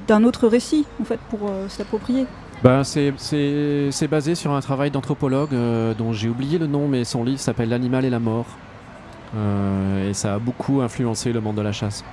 autre 0.09 0.47
récit, 0.47 0.85
en 1.01 1.03
fait, 1.03 1.19
pour 1.29 1.51
s'approprier. 1.67 2.27
Ben, 2.63 2.85
c'est 2.85 4.07
basé 4.09 4.35
sur 4.35 4.53
un 4.53 4.61
travail 4.61 4.89
d'anthropologue 4.89 5.53
euh, 5.53 5.93
dont 5.93 6.13
j'ai 6.13 6.29
oublié 6.29 6.57
le 6.57 6.65
nom, 6.65 6.87
mais 6.87 7.03
son 7.03 7.25
livre 7.25 7.39
s'appelle 7.41 7.67
L'animal 7.67 8.05
et 8.05 8.09
la 8.09 8.19
mort. 8.19 8.45
Euh, 9.35 10.09
et 10.09 10.13
ça 10.13 10.35
a 10.35 10.39
beaucoup 10.39 10.79
influencé 10.79 11.33
le 11.33 11.41
monde 11.41 11.57
de 11.57 11.61
la 11.61 11.73
chasse. 11.73 12.05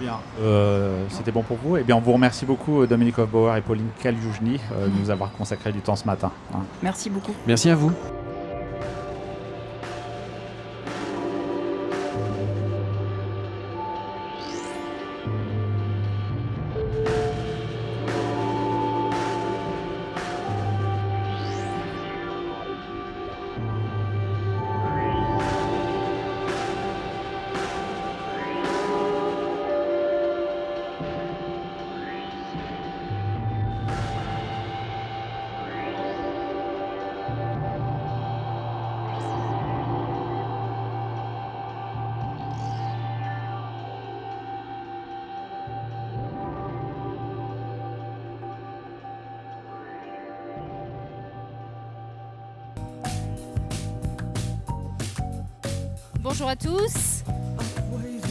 Eh 0.00 0.02
bien, 0.02 0.14
euh, 0.40 1.04
c'était 1.10 1.32
bon 1.32 1.42
pour 1.42 1.58
vous. 1.58 1.76
Eh 1.76 1.82
bien, 1.82 1.96
on 1.96 2.00
vous 2.00 2.14
remercie 2.14 2.46
beaucoup, 2.46 2.86
Dominique 2.86 3.18
Hofbauer 3.18 3.58
et 3.58 3.60
Pauline 3.60 3.88
Kaljoujny, 4.00 4.60
de 4.70 4.88
nous 4.98 5.10
avoir 5.10 5.30
consacré 5.32 5.72
du 5.72 5.80
temps 5.80 5.96
ce 5.96 6.06
matin. 6.06 6.32
Hein. 6.54 6.60
Merci 6.82 7.10
beaucoup. 7.10 7.34
Merci 7.46 7.68
à 7.68 7.74
vous. 7.74 7.92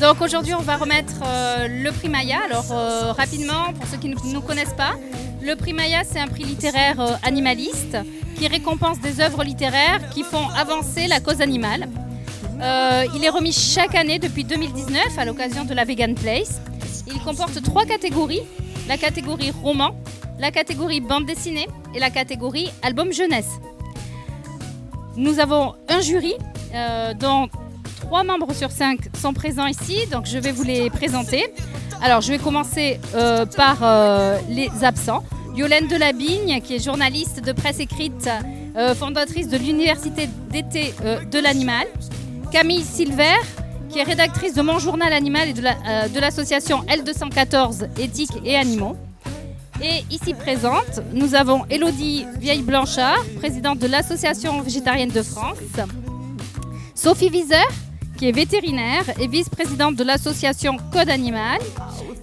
Donc 0.07 0.21
aujourd'hui 0.21 0.53
on 0.53 0.61
va 0.61 0.77
remettre 0.77 1.15
euh, 1.25 1.67
le 1.67 1.91
prix 1.91 2.07
Maya. 2.07 2.37
Alors 2.45 2.71
euh, 2.71 3.11
rapidement, 3.11 3.73
pour 3.73 3.85
ceux 3.89 3.97
qui 3.97 4.07
ne 4.07 4.15
nous 4.33 4.39
connaissent 4.39 4.73
pas, 4.73 4.93
le 5.41 5.53
prix 5.57 5.73
Maya 5.73 6.03
c'est 6.05 6.17
un 6.17 6.29
prix 6.29 6.45
littéraire 6.45 6.97
euh, 7.01 7.15
animaliste 7.23 7.97
qui 8.37 8.47
récompense 8.47 9.01
des 9.01 9.19
œuvres 9.19 9.43
littéraires 9.43 10.09
qui 10.11 10.23
font 10.23 10.47
avancer 10.57 11.07
la 11.07 11.19
cause 11.19 11.41
animale. 11.41 11.89
il 13.15 13.21
est 13.25 13.29
remis 13.29 13.51
chaque 13.51 13.95
année 13.95 14.17
depuis 14.17 14.45
2019 14.45 15.19
à 15.19 15.25
l'occasion 15.25 15.65
de 15.65 15.73
la 15.73 15.83
Vegan 15.83 16.15
Place. 16.15 16.61
Il 17.07 17.19
comporte 17.19 17.61
trois 17.61 17.83
catégories, 17.83 18.43
la 18.87 18.95
catégorie 18.95 19.51
roman, 19.51 19.93
la 20.39 20.51
catégorie 20.51 21.01
bande 21.01 21.25
dessinée 21.25 21.67
et 21.93 21.99
la 21.99 22.11
catégorie 22.11 22.71
album 22.81 23.11
jeunesse. 23.11 23.59
Nous 25.17 25.41
avons 25.41 25.75
un 25.89 25.99
jury 25.99 26.35
dont 27.19 27.49
Trois 28.01 28.23
membres 28.23 28.53
sur 28.53 28.71
cinq 28.71 29.09
sont 29.19 29.33
présents 29.33 29.65
ici, 29.65 30.05
donc 30.11 30.25
je 30.25 30.37
vais 30.37 30.51
vous 30.51 30.63
les 30.63 30.89
présenter. 30.89 31.45
Alors, 32.01 32.21
je 32.21 32.31
vais 32.31 32.37
commencer 32.37 32.99
euh, 33.15 33.45
par 33.45 33.77
euh, 33.81 34.37
les 34.49 34.69
absents. 34.83 35.23
Yolène 35.55 35.87
Delabigne, 35.87 36.61
qui 36.61 36.75
est 36.75 36.83
journaliste 36.83 37.43
de 37.43 37.51
presse 37.51 37.79
écrite, 37.79 38.29
euh, 38.75 38.93
fondatrice 38.93 39.47
de 39.47 39.57
l'Université 39.57 40.29
d'été 40.51 40.93
de 41.31 41.39
l'animal. 41.39 41.87
Camille 42.51 42.83
Silver, 42.83 43.35
qui 43.89 43.99
est 43.99 44.03
rédactrice 44.03 44.53
de 44.53 44.61
Mon 44.61 44.77
Journal 44.77 45.11
Animal 45.11 45.49
et 45.49 45.53
de 45.53 46.19
l'association 46.19 46.83
L214 46.83 47.99
Éthique 47.99 48.31
et 48.45 48.55
Animaux. 48.55 48.95
Et 49.81 50.03
ici 50.11 50.33
présente, 50.33 51.01
nous 51.13 51.35
avons 51.35 51.65
Elodie 51.69 52.25
Vieille-Blanchard, 52.39 53.23
présidente 53.39 53.79
de 53.79 53.87
l'Association 53.87 54.61
végétarienne 54.61 55.09
de 55.09 55.21
France, 55.21 55.57
Sophie 56.95 57.29
Wieser, 57.29 57.55
qui 58.18 58.28
est 58.28 58.32
vétérinaire 58.32 59.03
et 59.20 59.28
vice-présidente 59.28 59.95
de 59.95 60.03
l'association 60.03 60.78
Code 60.91 61.09
Animal, 61.09 61.59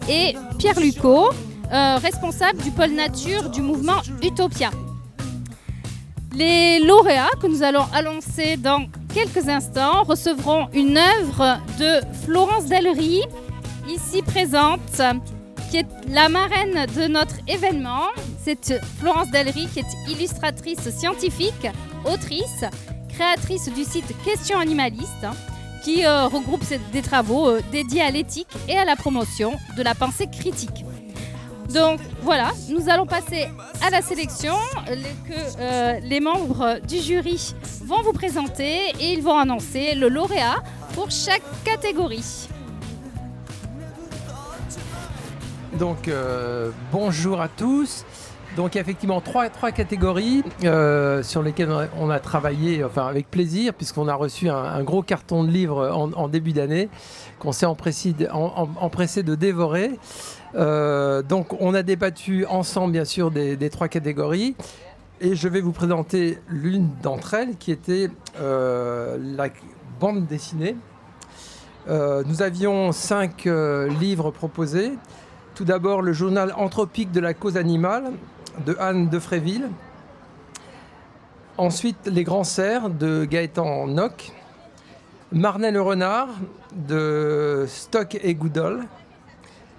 et 0.09 0.35
Pierre 0.59 0.79
Lucot, 0.81 1.31
euh, 1.73 1.97
responsable 1.97 2.63
du 2.63 2.71
pôle 2.71 2.91
nature 2.91 3.49
du 3.51 3.63
mouvement 3.63 4.03
Utopia. 4.23 4.71
Les 6.37 6.81
lauréats 6.81 7.31
que 7.41 7.47
nous 7.47 7.63
allons 7.63 7.85
annoncer 7.95 8.57
dans 8.57 8.87
quelques 9.15 9.49
instants 9.49 10.03
recevront 10.03 10.69
une 10.73 10.99
œuvre 10.99 11.59
de 11.79 12.01
Florence 12.25 12.67
Delry, 12.67 13.23
ici 13.89 14.21
présente, 14.23 14.81
qui 15.71 15.79
est 15.79 15.87
la 16.09 16.29
marraine 16.29 16.87
de 16.97 17.07
notre 17.07 17.37
événement. 17.47 18.09
C'est 18.43 18.81
Florence 18.99 19.31
Delry 19.31 19.69
qui 19.73 19.81
est 19.81 20.11
illustratrice 20.13 20.91
scientifique, 20.91 21.69
autrice, 22.05 22.65
créatrice 23.09 23.71
du 23.73 23.85
site 23.85 24.13
Questions 24.25 24.59
animalistes, 24.59 25.27
qui 25.85 26.07
euh, 26.07 26.27
regroupe 26.27 26.65
des 26.93 27.03
travaux 27.03 27.49
euh, 27.49 27.61
dédiés 27.71 28.01
à 28.01 28.11
l'éthique 28.11 28.49
et 28.69 28.77
à 28.77 28.87
la 28.87 28.97
promotion 28.97 29.53
de 29.77 29.83
la 29.83 29.95
pensée 29.95 30.27
critique. 30.27 30.85
Donc 31.73 32.01
voilà, 32.23 32.53
nous 32.71 32.89
allons 32.89 33.07
passer 33.07 33.49
à 33.83 33.91
la 33.91 34.01
sélection 34.01 34.55
que 34.87 35.35
euh, 35.61 36.01
les 36.01 36.21
membres 36.21 36.79
du 36.89 36.99
jury 37.01 37.55
vont 37.85 38.01
vous 38.03 38.13
présenter 38.13 38.93
et 38.99 39.13
ils 39.13 39.23
vont 39.23 39.37
annoncer 39.37 39.95
le 39.95 40.09
lauréat 40.09 40.63
pour 40.95 41.11
chaque 41.11 41.43
catégorie. 41.65 42.49
Donc 45.79 46.09
bonjour 46.93 47.41
à 47.41 47.49
tous. 47.49 48.05
Donc 48.57 48.77
effectivement 48.77 49.21
trois, 49.21 49.49
trois 49.49 49.73
catégories 49.73 50.45
euh, 50.63 51.25
sur 51.25 51.43
lesquelles 51.43 51.71
on 51.99 52.09
a, 52.09 52.21
travaillé 52.21 52.85
enfin 52.85 53.07
avec 53.07 53.29
plaisir 53.29 53.75
puisqu'on 53.75 54.07
a 54.07 54.15
reçu 54.15 54.49
un, 54.49 54.83
gros 54.85 55.03
carton 55.03 55.43
de 55.43 55.51
livres 55.51 55.91
en, 55.91 56.29
début 56.29 56.53
d'année 56.53 56.89
qu'on 57.41 57.51
s'est 57.51 57.67
empressé, 57.67 58.13
de 58.13 59.35
dévorer. 59.35 59.91
Euh, 60.55 61.23
donc 61.23 61.61
on 61.61 61.75
a 61.75 61.83
débattu 61.83 62.47
ensemble 62.47 62.93
bien 62.93 63.05
sûr 63.05 63.33
des, 63.33 63.71
trois 63.71 63.89
catégories 63.89 64.55
et 65.21 65.35
je 65.35 65.49
vais 65.49 65.61
vous 65.61 65.73
présenter 65.73 66.39
l'une 66.49 66.91
d'entre 67.03 67.35
elles 67.35 67.57
qui 67.57 67.73
était 67.73 68.09
la 68.39 69.49
bande 69.99 70.27
dessinée. 70.27 70.77
nous 71.89 72.43
avions 72.43 72.93
cinq 72.93 73.49
livres 74.01 74.31
proposés. 74.31 74.93
Tout 75.57 75.65
d'abord, 75.65 76.03
le 76.03 76.13
journal 76.13 76.53
anthropique 76.57 77.13
de 77.13 77.21
la 77.21 77.33
cause 77.33 77.57
animale 77.57 78.13
de 78.65 78.77
Anne 78.79 79.09
de 79.09 79.19
Fréville. 79.19 79.69
Ensuite, 81.57 82.07
Les 82.07 82.25
Grands 82.25 82.45
Cerfs 82.45 82.91
de 82.91 83.25
Gaëtan 83.25 83.87
Nock. 83.87 84.33
Marnet 85.33 85.73
le 85.73 85.83
Renard 85.83 86.29
de 86.75 87.65
Stock 87.67 88.19
et 88.23 88.35
Goodall. 88.35 88.85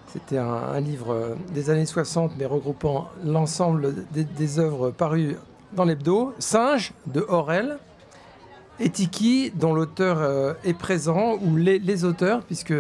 C'était 0.08 0.38
un, 0.38 0.80
livre 0.80 1.36
des 1.54 1.70
années 1.70 1.86
60, 1.86 2.34
mais 2.38 2.46
regroupant 2.46 3.10
l'ensemble 3.24 3.94
des, 4.12 4.60
œuvres 4.60 4.92
parues 4.92 5.36
dans 5.74 5.84
l'hebdo. 5.84 6.34
Singe 6.40 6.94
de 7.06 7.22
Aurel. 7.28 7.78
Et 8.80 8.90
Tiki, 8.90 9.52
dont 9.56 9.74
l'auteur 9.74 10.18
euh, 10.20 10.54
est 10.66 10.74
présent, 10.74 11.38
ou 11.42 11.56
les, 11.56 12.04
auteurs, 12.04 12.42
puisque 12.42 12.74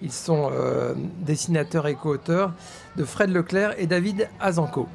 ils 0.00 0.12
sont 0.12 0.50
euh, 0.52 0.94
dessinateurs 1.20 1.86
et 1.86 1.94
co-auteurs 1.94 2.52
de 2.96 3.04
Fred 3.04 3.30
Leclerc 3.30 3.74
et 3.78 3.86
David 3.86 4.28
Azanco. 4.40 4.88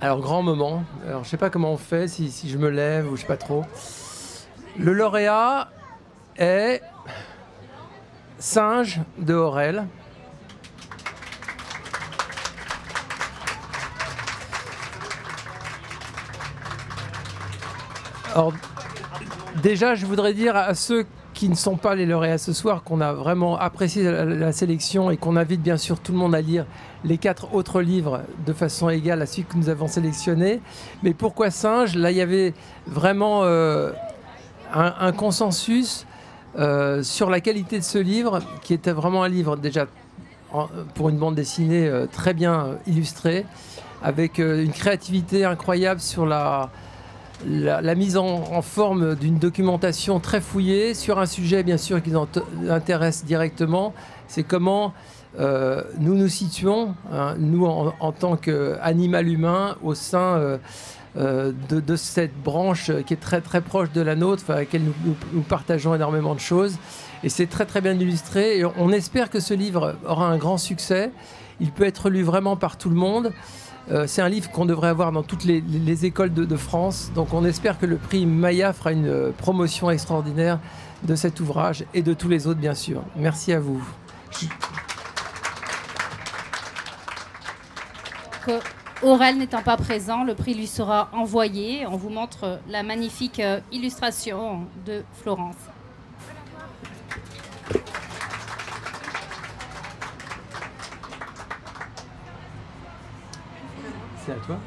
Alors, 0.00 0.20
grand 0.20 0.42
moment. 0.42 0.84
Alors, 1.08 1.24
je 1.24 1.28
sais 1.28 1.36
pas 1.36 1.50
comment 1.50 1.72
on 1.72 1.76
fait, 1.76 2.06
si, 2.06 2.30
je 2.48 2.56
me 2.56 2.68
lève 2.68 3.10
ou 3.10 3.16
je 3.16 3.22
sais 3.22 3.26
pas 3.26 3.36
trop. 3.36 3.64
Le 4.78 4.92
lauréat 4.92 5.70
est 6.36 6.80
Singe 8.38 9.00
de 9.18 9.34
Aurel. 9.34 9.86
Alors, 18.34 18.52
déjà, 19.64 19.96
je 19.96 20.06
voudrais 20.06 20.32
dire 20.32 20.54
à 20.54 20.74
ceux 20.74 21.06
qui 21.34 21.48
ne 21.48 21.56
sont 21.56 21.76
pas 21.76 21.96
les 21.96 22.06
lauréats 22.06 22.38
ce 22.38 22.52
soir, 22.52 22.84
qu'on 22.84 23.00
a 23.00 23.12
vraiment 23.12 23.58
apprécié 23.58 24.04
la, 24.04 24.52
sélection 24.52 25.10
et 25.10 25.16
qu'on 25.16 25.34
invite 25.34 25.60
bien 25.60 25.76
sûr 25.76 25.98
tout 25.98 26.12
le 26.12 26.18
monde 26.18 26.36
à 26.36 26.40
lire 26.40 26.66
les 27.04 27.18
quatre 27.18 27.54
autres 27.54 27.80
livres 27.80 28.22
de 28.46 28.52
façon 28.52 28.88
égale 28.88 29.22
à 29.22 29.26
celui 29.26 29.44
que 29.44 29.56
nous 29.56 29.68
avons 29.68 29.88
sélectionné. 29.88 30.60
Mais 31.02 31.14
pourquoi 31.14 31.50
Singe? 31.50 31.94
Là, 31.94 32.10
il 32.10 32.16
y 32.16 32.20
avait 32.20 32.54
vraiment 32.86 33.44
euh, 33.44 33.92
un, 34.72 35.12
consensus 35.12 36.06
euh, 36.58 37.02
sur 37.02 37.30
la 37.30 37.40
qualité 37.40 37.78
de 37.78 37.84
ce 37.84 37.98
livre, 37.98 38.40
qui 38.62 38.74
était 38.74 38.92
vraiment 38.92 39.22
un 39.22 39.28
livre 39.28 39.56
déjà 39.56 39.86
pour 40.94 41.10
une 41.10 41.18
bande 41.18 41.34
dessinée 41.34 41.86
euh, 41.86 42.06
très 42.06 42.34
bien 42.34 42.78
illustrée, 42.86 43.44
avec 44.02 44.38
une 44.38 44.72
créativité 44.72 45.44
incroyable 45.44 46.00
sur 46.00 46.24
la 46.24 46.70
la, 47.46 47.94
mise 47.94 48.16
en, 48.16 48.62
forme 48.62 49.14
d'une 49.14 49.38
documentation 49.38 50.18
très 50.20 50.40
fouillée 50.40 50.94
sur 50.94 51.18
un 51.18 51.26
sujet 51.26 51.62
bien 51.62 51.76
sûr 51.76 52.02
qui 52.02 52.10
nous 52.10 52.26
intéresse 52.68 53.24
directement, 53.24 53.94
c'est 54.26 54.42
comment 54.42 54.92
euh, 55.38 55.82
nous 55.98 56.14
nous 56.14 56.28
situons, 56.28 56.94
hein, 57.12 57.34
nous 57.38 57.66
en, 57.66 58.12
tant 58.12 58.36
qu'animal 58.36 59.28
humain, 59.28 59.76
au 59.82 59.94
sein 59.94 60.36
euh, 60.36 60.58
euh, 61.16 61.52
de, 61.68 61.96
cette 61.96 62.34
branche 62.42 62.90
qui 63.06 63.14
est 63.14 63.18
très 63.18 63.40
très 63.40 63.60
proche 63.60 63.92
de 63.92 64.00
la 64.00 64.16
nôtre, 64.16 64.50
avec 64.50 64.72
laquelle 64.72 64.88
nous, 65.32 65.42
partageons 65.42 65.94
énormément 65.94 66.34
de 66.34 66.40
choses. 66.40 66.76
Et 67.24 67.28
c'est 67.28 67.46
très 67.46 67.66
très 67.66 67.80
bien 67.80 67.92
illustré. 67.92 68.58
Et 68.58 68.64
on 68.64 68.90
espère 68.90 69.30
que 69.30 69.40
ce 69.40 69.54
livre 69.54 69.96
aura 70.06 70.28
un 70.28 70.38
grand 70.38 70.58
succès. 70.58 71.10
Il 71.60 71.72
peut 71.72 71.84
être 71.84 72.10
lu 72.10 72.22
vraiment 72.22 72.56
par 72.56 72.78
tout 72.78 72.90
le 72.90 72.96
monde. 72.96 73.32
C'est 74.06 74.20
un 74.20 74.28
livre 74.28 74.50
qu'on 74.50 74.66
devrait 74.66 74.88
avoir 74.88 75.12
dans 75.12 75.22
toutes 75.22 75.44
les, 75.44 76.04
écoles 76.04 76.32
de, 76.32 76.56
France. 76.56 77.10
Donc 77.14 77.32
on 77.32 77.44
espère 77.44 77.78
que 77.78 77.86
le 77.86 77.96
prix 77.96 78.26
Maya 78.26 78.72
fera 78.72 78.92
une 78.92 79.32
promotion 79.38 79.90
extraordinaire 79.90 80.60
de 81.04 81.16
cet 81.16 81.40
ouvrage 81.40 81.84
et 81.94 82.02
de 82.02 82.12
tous 82.12 82.28
les 82.28 82.46
autres, 82.46 82.60
bien 82.60 82.74
sûr. 82.74 83.02
Merci 83.16 83.52
à 83.52 83.58
vous. 83.58 83.82
Aurel 89.02 89.38
n'étant 89.38 89.62
pas 89.62 89.76
présent, 89.76 90.24
le 90.24 90.34
prix 90.34 90.54
lui 90.54 90.66
sera 90.66 91.08
envoyé. 91.12 91.86
On 91.86 91.96
vous 91.96 92.10
montre 92.10 92.58
la 92.68 92.82
magnifique 92.82 93.38
euh, 93.38 93.60
illustration 93.70 94.66
de 94.86 95.04
Florence. 95.22 95.56
à 104.30 104.34
toi. 104.44 104.58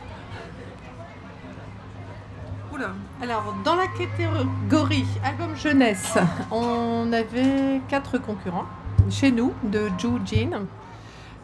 Alors, 3.21 3.53
dans 3.63 3.75
la 3.75 3.86
catégorie 3.88 5.05
album 5.23 5.55
jeunesse, 5.55 6.17
on 6.51 7.11
avait 7.13 7.82
quatre 7.88 8.17
concurrents. 8.17 8.65
Chez 9.09 9.32
nous, 9.32 9.53
de 9.63 9.89
Ju 9.99 10.07
Jin, 10.25 10.65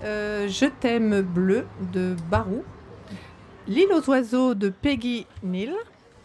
euh, 0.03 0.47
Je 0.47 0.65
t'aime 0.65 1.21
bleu 1.21 1.65
de 1.93 2.15
Barou, 2.29 2.63
L'île 3.67 3.91
aux 3.91 4.09
oiseaux 4.09 4.53
de 4.55 4.69
Peggy 4.69 5.27
Neal, 5.43 5.73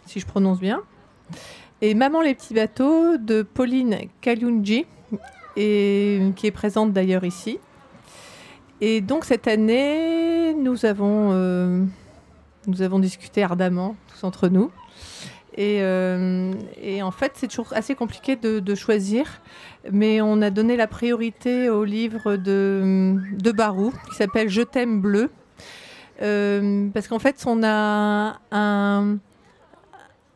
si 0.05 0.21
je 0.21 0.25
prononce 0.25 0.59
bien, 0.59 0.81
et 1.81 1.93
Maman 1.93 2.21
les 2.21 2.35
petits 2.35 2.53
bateaux 2.53 3.17
de 3.17 3.41
Pauline 3.41 3.97
Kalunji, 4.21 4.85
qui 5.55 5.61
est 5.61 6.53
présente 6.53 6.93
d'ailleurs 6.93 7.25
ici. 7.25 7.59
Et 8.81 9.01
donc 9.01 9.25
cette 9.25 9.47
année, 9.47 10.53
nous 10.53 10.85
avons, 10.85 11.29
euh, 11.31 11.83
nous 12.67 12.81
avons 12.81 12.99
discuté 12.99 13.43
ardemment, 13.43 13.95
tous 14.07 14.25
entre 14.25 14.47
nous. 14.47 14.71
Et, 15.55 15.79
euh, 15.81 16.53
en 17.01 17.11
fait, 17.11 17.33
c'est 17.35 17.47
toujours 17.47 17.73
assez 17.73 17.95
compliqué 17.95 18.35
de, 18.35 18.75
choisir, 18.75 19.41
mais 19.91 20.21
on 20.21 20.41
a 20.41 20.49
donné 20.49 20.75
la 20.75 20.87
priorité 20.87 21.69
au 21.69 21.83
livre 21.83 22.35
de, 22.35 23.51
Barou, 23.51 23.93
qui 24.09 24.15
s'appelle 24.15 24.49
Je 24.49 24.61
t'aime 24.61 25.01
bleu. 25.01 25.29
Euh, 26.21 26.87
parce 26.93 27.07
qu'en 27.07 27.19
fait, 27.19 27.43
on 27.45 27.63
a, 27.63 28.39
un, 28.51 29.17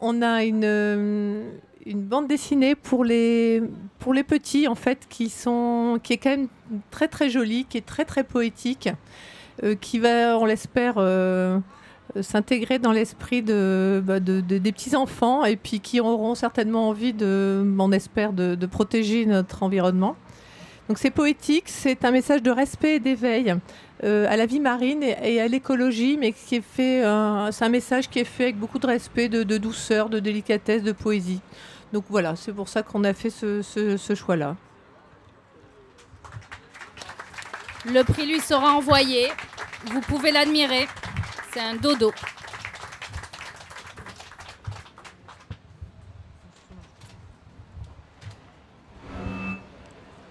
on 0.01 0.21
a 0.21 0.43
une, 0.43 1.51
bande 1.95 2.27
dessinée 2.27 2.75
pour 2.75 3.03
les, 3.03 3.63
pour 3.99 4.13
les 4.13 4.23
petits, 4.23 4.67
en 4.67 4.75
fait, 4.75 5.07
qui, 5.09 5.29
sont, 5.29 5.99
qui 6.03 6.13
est 6.13 6.17
quand 6.17 6.31
même 6.31 6.47
très 6.91 7.07
très 7.07 7.29
jolie, 7.29 7.65
qui 7.65 7.77
est 7.77 7.85
très 7.85 8.05
très 8.05 8.23
poétique, 8.23 8.89
euh, 9.63 9.75
qui 9.75 9.97
va, 9.97 10.37
on 10.37 10.45
l'espère, 10.45 10.95
s'intégrer 12.21 12.79
dans 12.79 12.91
l'esprit 12.91 13.41
de, 13.41 14.01
bah, 14.03 14.19
de, 14.19 14.39
des 14.41 14.71
petits 14.71 14.95
enfants 14.95 15.45
et 15.45 15.55
puis 15.55 15.79
qui 15.79 15.99
auront 15.99 16.35
certainement 16.35 16.89
envie 16.89 17.13
de, 17.13 17.63
on 17.77 17.91
espère, 17.91 18.33
de, 18.33 18.65
protéger 18.65 19.25
notre 19.25 19.63
environnement. 19.63 20.15
Donc 20.87 20.97
c'est 20.97 21.11
poétique, 21.11 21.65
c'est 21.67 22.05
un 22.05 22.11
message 22.11 22.41
de 22.41 22.51
respect 22.51 22.95
et 22.95 22.99
d'éveil 22.99 23.55
euh, 24.03 24.25
à 24.29 24.37
la 24.37 24.45
vie 24.45 24.61
marine 24.61 25.03
et, 25.03 25.41
à 25.41 25.47
l'écologie, 25.47 26.17
mais 26.17 26.31
qui 26.31 26.55
est 26.55 26.61
fait, 26.61 27.01
c'est 27.51 27.65
un 27.65 27.69
message 27.69 28.09
qui 28.09 28.19
est 28.19 28.25
fait 28.25 28.43
avec 28.43 28.57
beaucoup 28.57 28.79
de 28.79 28.87
respect, 28.87 29.27
de, 29.27 29.57
douceur, 29.57 30.09
de 30.09 30.19
délicatesse, 30.19 30.83
de 30.83 30.93
poésie. 30.93 31.41
Donc 31.91 32.05
voilà, 32.09 32.35
c'est 32.35 32.53
pour 32.53 32.69
ça 32.69 32.83
qu'on 32.83 33.03
a 33.03 33.13
fait 33.13 33.29
ce 33.29 34.13
choix-là. 34.15 34.55
Le 37.93 38.03
prix 38.03 38.25
lui 38.25 38.41
sera 38.41 38.73
envoyé. 38.73 39.27
Vous 39.85 40.01
pouvez 40.01 40.31
l'admirer. 40.31 40.87
Un 41.59 41.75
dodo. 41.75 42.11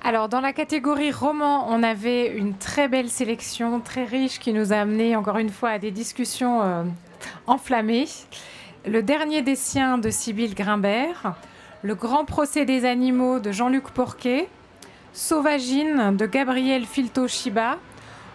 Alors, 0.03 0.29
dans 0.29 0.41
la 0.41 0.53
catégorie 0.53 1.11
roman, 1.11 1.67
on 1.69 1.83
avait 1.83 2.29
une 2.29 2.57
très 2.57 2.87
belle 2.87 3.09
sélection, 3.09 3.81
très 3.81 4.05
riche, 4.05 4.39
qui 4.39 4.53
nous 4.53 4.73
a 4.73 4.77
amené 4.77 5.17
encore 5.17 5.39
une 5.39 5.51
fois 5.51 5.71
à 5.71 5.79
des 5.81 5.91
discussions 5.91 6.63
euh, 6.63 6.85
enflammées. 7.49 8.07
Le 8.87 9.03
dernier 9.03 9.43
des 9.43 9.57
siens 9.57 9.99
de 9.99 10.11
Sibylle 10.11 10.55
Grimbert, 10.55 11.35
Le 11.83 11.97
grand 11.97 12.25
procès 12.25 12.65
des 12.65 12.85
animaux 12.85 13.41
de 13.41 13.51
Jean-Luc 13.51 13.91
Porquet, 13.91 14.49
Sauvagine 15.13 16.17
de 16.17 16.27
Gabriel 16.27 16.87
Filto-Shiba, 16.87 17.79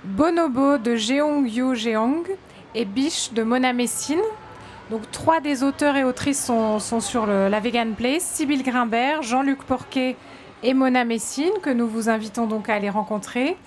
Bonobo 0.03 0.77
de 0.77 0.95
Jeong 0.97 1.47
Yu 1.47 1.73
Jeong 1.75 2.27
et 2.75 2.85
Biche 2.85 3.33
de 3.33 3.43
Mona 3.43 3.73
Messine. 3.73 4.21
Donc 4.89 5.09
trois 5.11 5.39
des 5.39 5.63
auteurs 5.63 5.95
et 5.95 6.03
autrices 6.03 6.45
sont, 6.45 6.79
sur 6.99 7.25
la 7.25 7.59
Vegan 7.59 7.93
Place, 7.93 8.23
Sibylle 8.23 8.63
Grimbert, 8.63 9.21
Jean-Luc 9.21 9.63
Porquet 9.63 10.17
et 10.63 10.73
Mona 10.73 11.05
Messine, 11.05 11.53
que 11.61 11.69
nous 11.69 11.87
vous 11.87 12.09
invitons 12.09 12.45
donc 12.45 12.69
à 12.69 12.75
aller 12.75 12.89
rencontrer. 12.89 13.57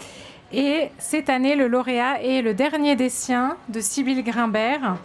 Et 0.53 0.91
cette 0.99 1.31
année, 1.31 1.57
le 1.57 1.67
lauréat 1.67 2.23
est 2.23 2.43
le 2.43 2.55
dernier 2.55 2.95
des 2.95 3.09
siens 3.09 3.57
de 3.69 3.81
Sibylle 3.81 4.23
Grimbert. 4.23 4.97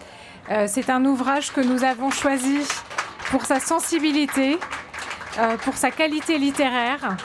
Euh, 0.51 0.65
c'est 0.67 0.89
un 0.89 1.05
ouvrage 1.05 1.51
que 1.51 1.61
nous 1.61 1.83
avons 1.83 2.11
choisi 2.11 2.59
pour 3.31 3.45
sa 3.45 3.59
sensibilité, 3.59 4.57
euh, 5.39 5.57
pour 5.57 5.75
sa 5.75 5.91
qualité 5.91 6.37
littéraire. 6.37 7.17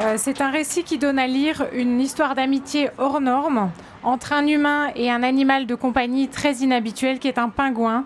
Euh, 0.00 0.14
c'est 0.16 0.40
un 0.40 0.50
récit 0.50 0.84
qui 0.84 0.98
donne 0.98 1.18
à 1.18 1.26
lire 1.26 1.66
une 1.72 2.00
histoire 2.00 2.34
d'amitié 2.34 2.90
hors 2.98 3.20
norme 3.20 3.70
entre 4.02 4.32
un 4.32 4.46
humain 4.46 4.90
et 4.94 5.10
un 5.10 5.22
animal 5.22 5.66
de 5.66 5.74
compagnie 5.74 6.28
très 6.28 6.56
inhabituel 6.56 7.18
qui 7.18 7.28
est 7.28 7.38
un 7.38 7.48
pingouin. 7.48 8.04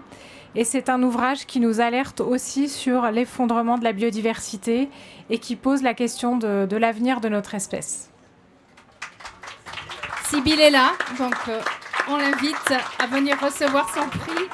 Et 0.55 0.65
c'est 0.65 0.89
un 0.89 1.03
ouvrage 1.03 1.47
qui 1.47 1.61
nous 1.61 1.81
alerte 1.81 2.21
aussi 2.21 2.69
sur 2.69 3.11
l'effondrement 3.11 3.79
de 3.79 3.85
la 3.85 3.93
biodiversité 3.93 4.91
et 5.31 5.39
qui 5.39 5.57
pose 5.57 5.83
la 5.83 5.95
question 5.95 6.37
de, 6.37 6.77
l'avenir 6.77 7.21
de 7.21 7.29
notre 7.29 7.55
espèce. 7.55 8.11
Sybille 10.25 10.61
est 10.61 10.71
là, 10.71 10.93
donc 11.19 11.35
euh, 11.49 11.61
on 12.09 12.17
l'invite 12.17 12.75
à 12.99 13.07
venir 13.07 13.39
recevoir 13.41 13.89
son 13.95 14.09
prix. 14.09 14.49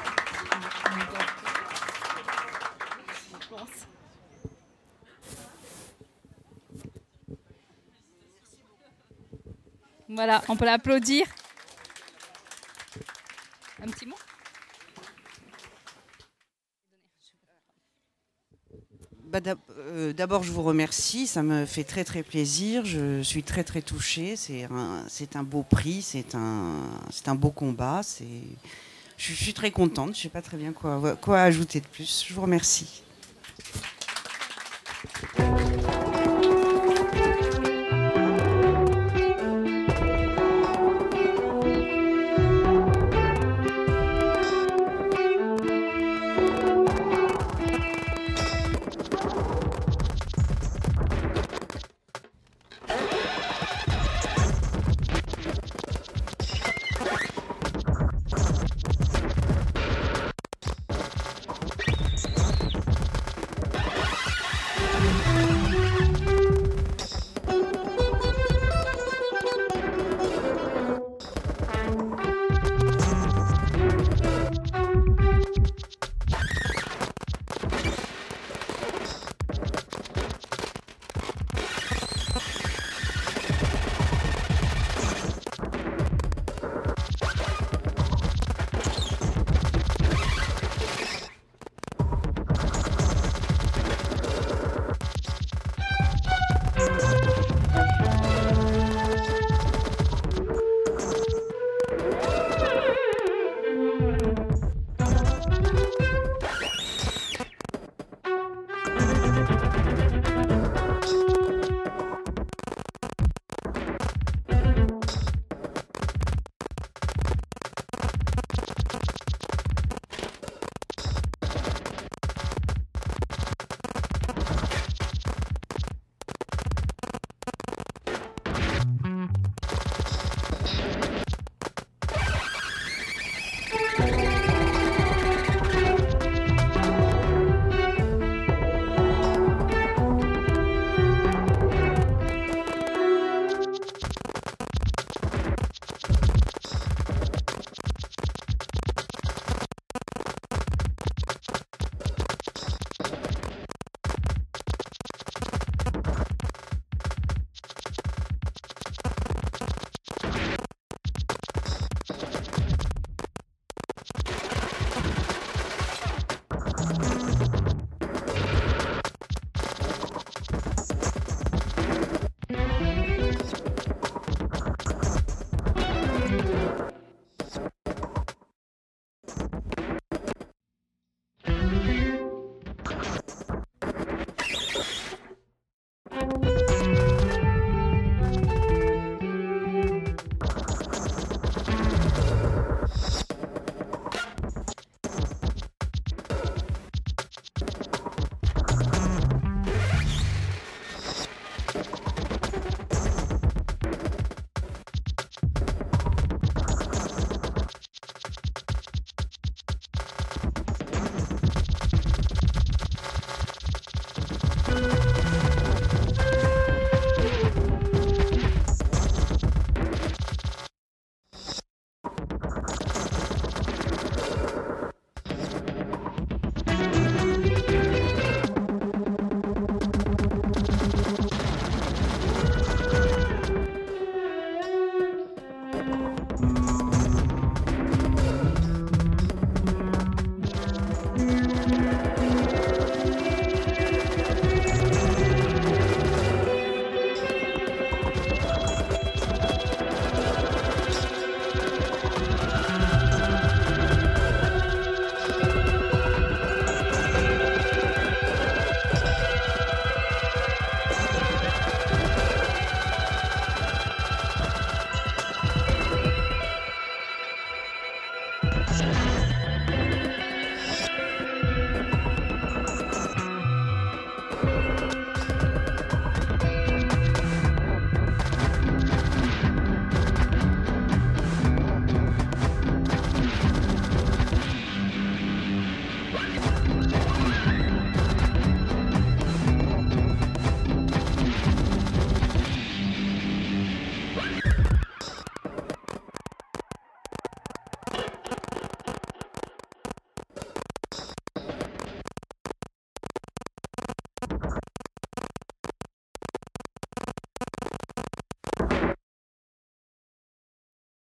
Voilà, 10.19 10.43
on 10.49 10.57
peut 10.57 10.65
l'applaudir. 10.65 11.29
Un 13.81 13.87
petit 13.87 14.05
mot 14.05 14.17
Bah, 19.27 19.39
euh, 19.79 20.13
d'abord, 20.13 20.43
je 20.43 20.51
vous 20.51 20.65
remercie. 20.65 21.29
Ça 21.29 21.45
me 21.45 21.67
fait 21.67 21.85
très 21.85 22.03
très 22.03 22.25
plaisir. 22.25 22.85
Je 22.85 23.23
suis 23.23 23.45
très 23.45 23.63
très 23.63 23.81
touchée. 23.81 24.35
C'est 24.35 24.65
un, 24.65 25.43
beau 25.45 25.63
prix. 25.63 26.03
C'est 26.03 26.35
un, 26.35 27.35
beau 27.37 27.51
combat. 27.51 28.01
Je 29.17 29.33
suis 29.33 29.55
très 29.55 29.71
contente. 29.71 30.15
Je 30.15 30.19
ne 30.19 30.23
sais 30.25 30.29
pas 30.31 30.43
très 30.43 30.57
bien 30.57 30.73
quoi 30.73 31.41
ajouter 31.41 31.79
de 31.79 31.87
plus. 31.87 32.25
Je 32.27 32.35
vous 32.35 32.43
remercie. 32.43 33.05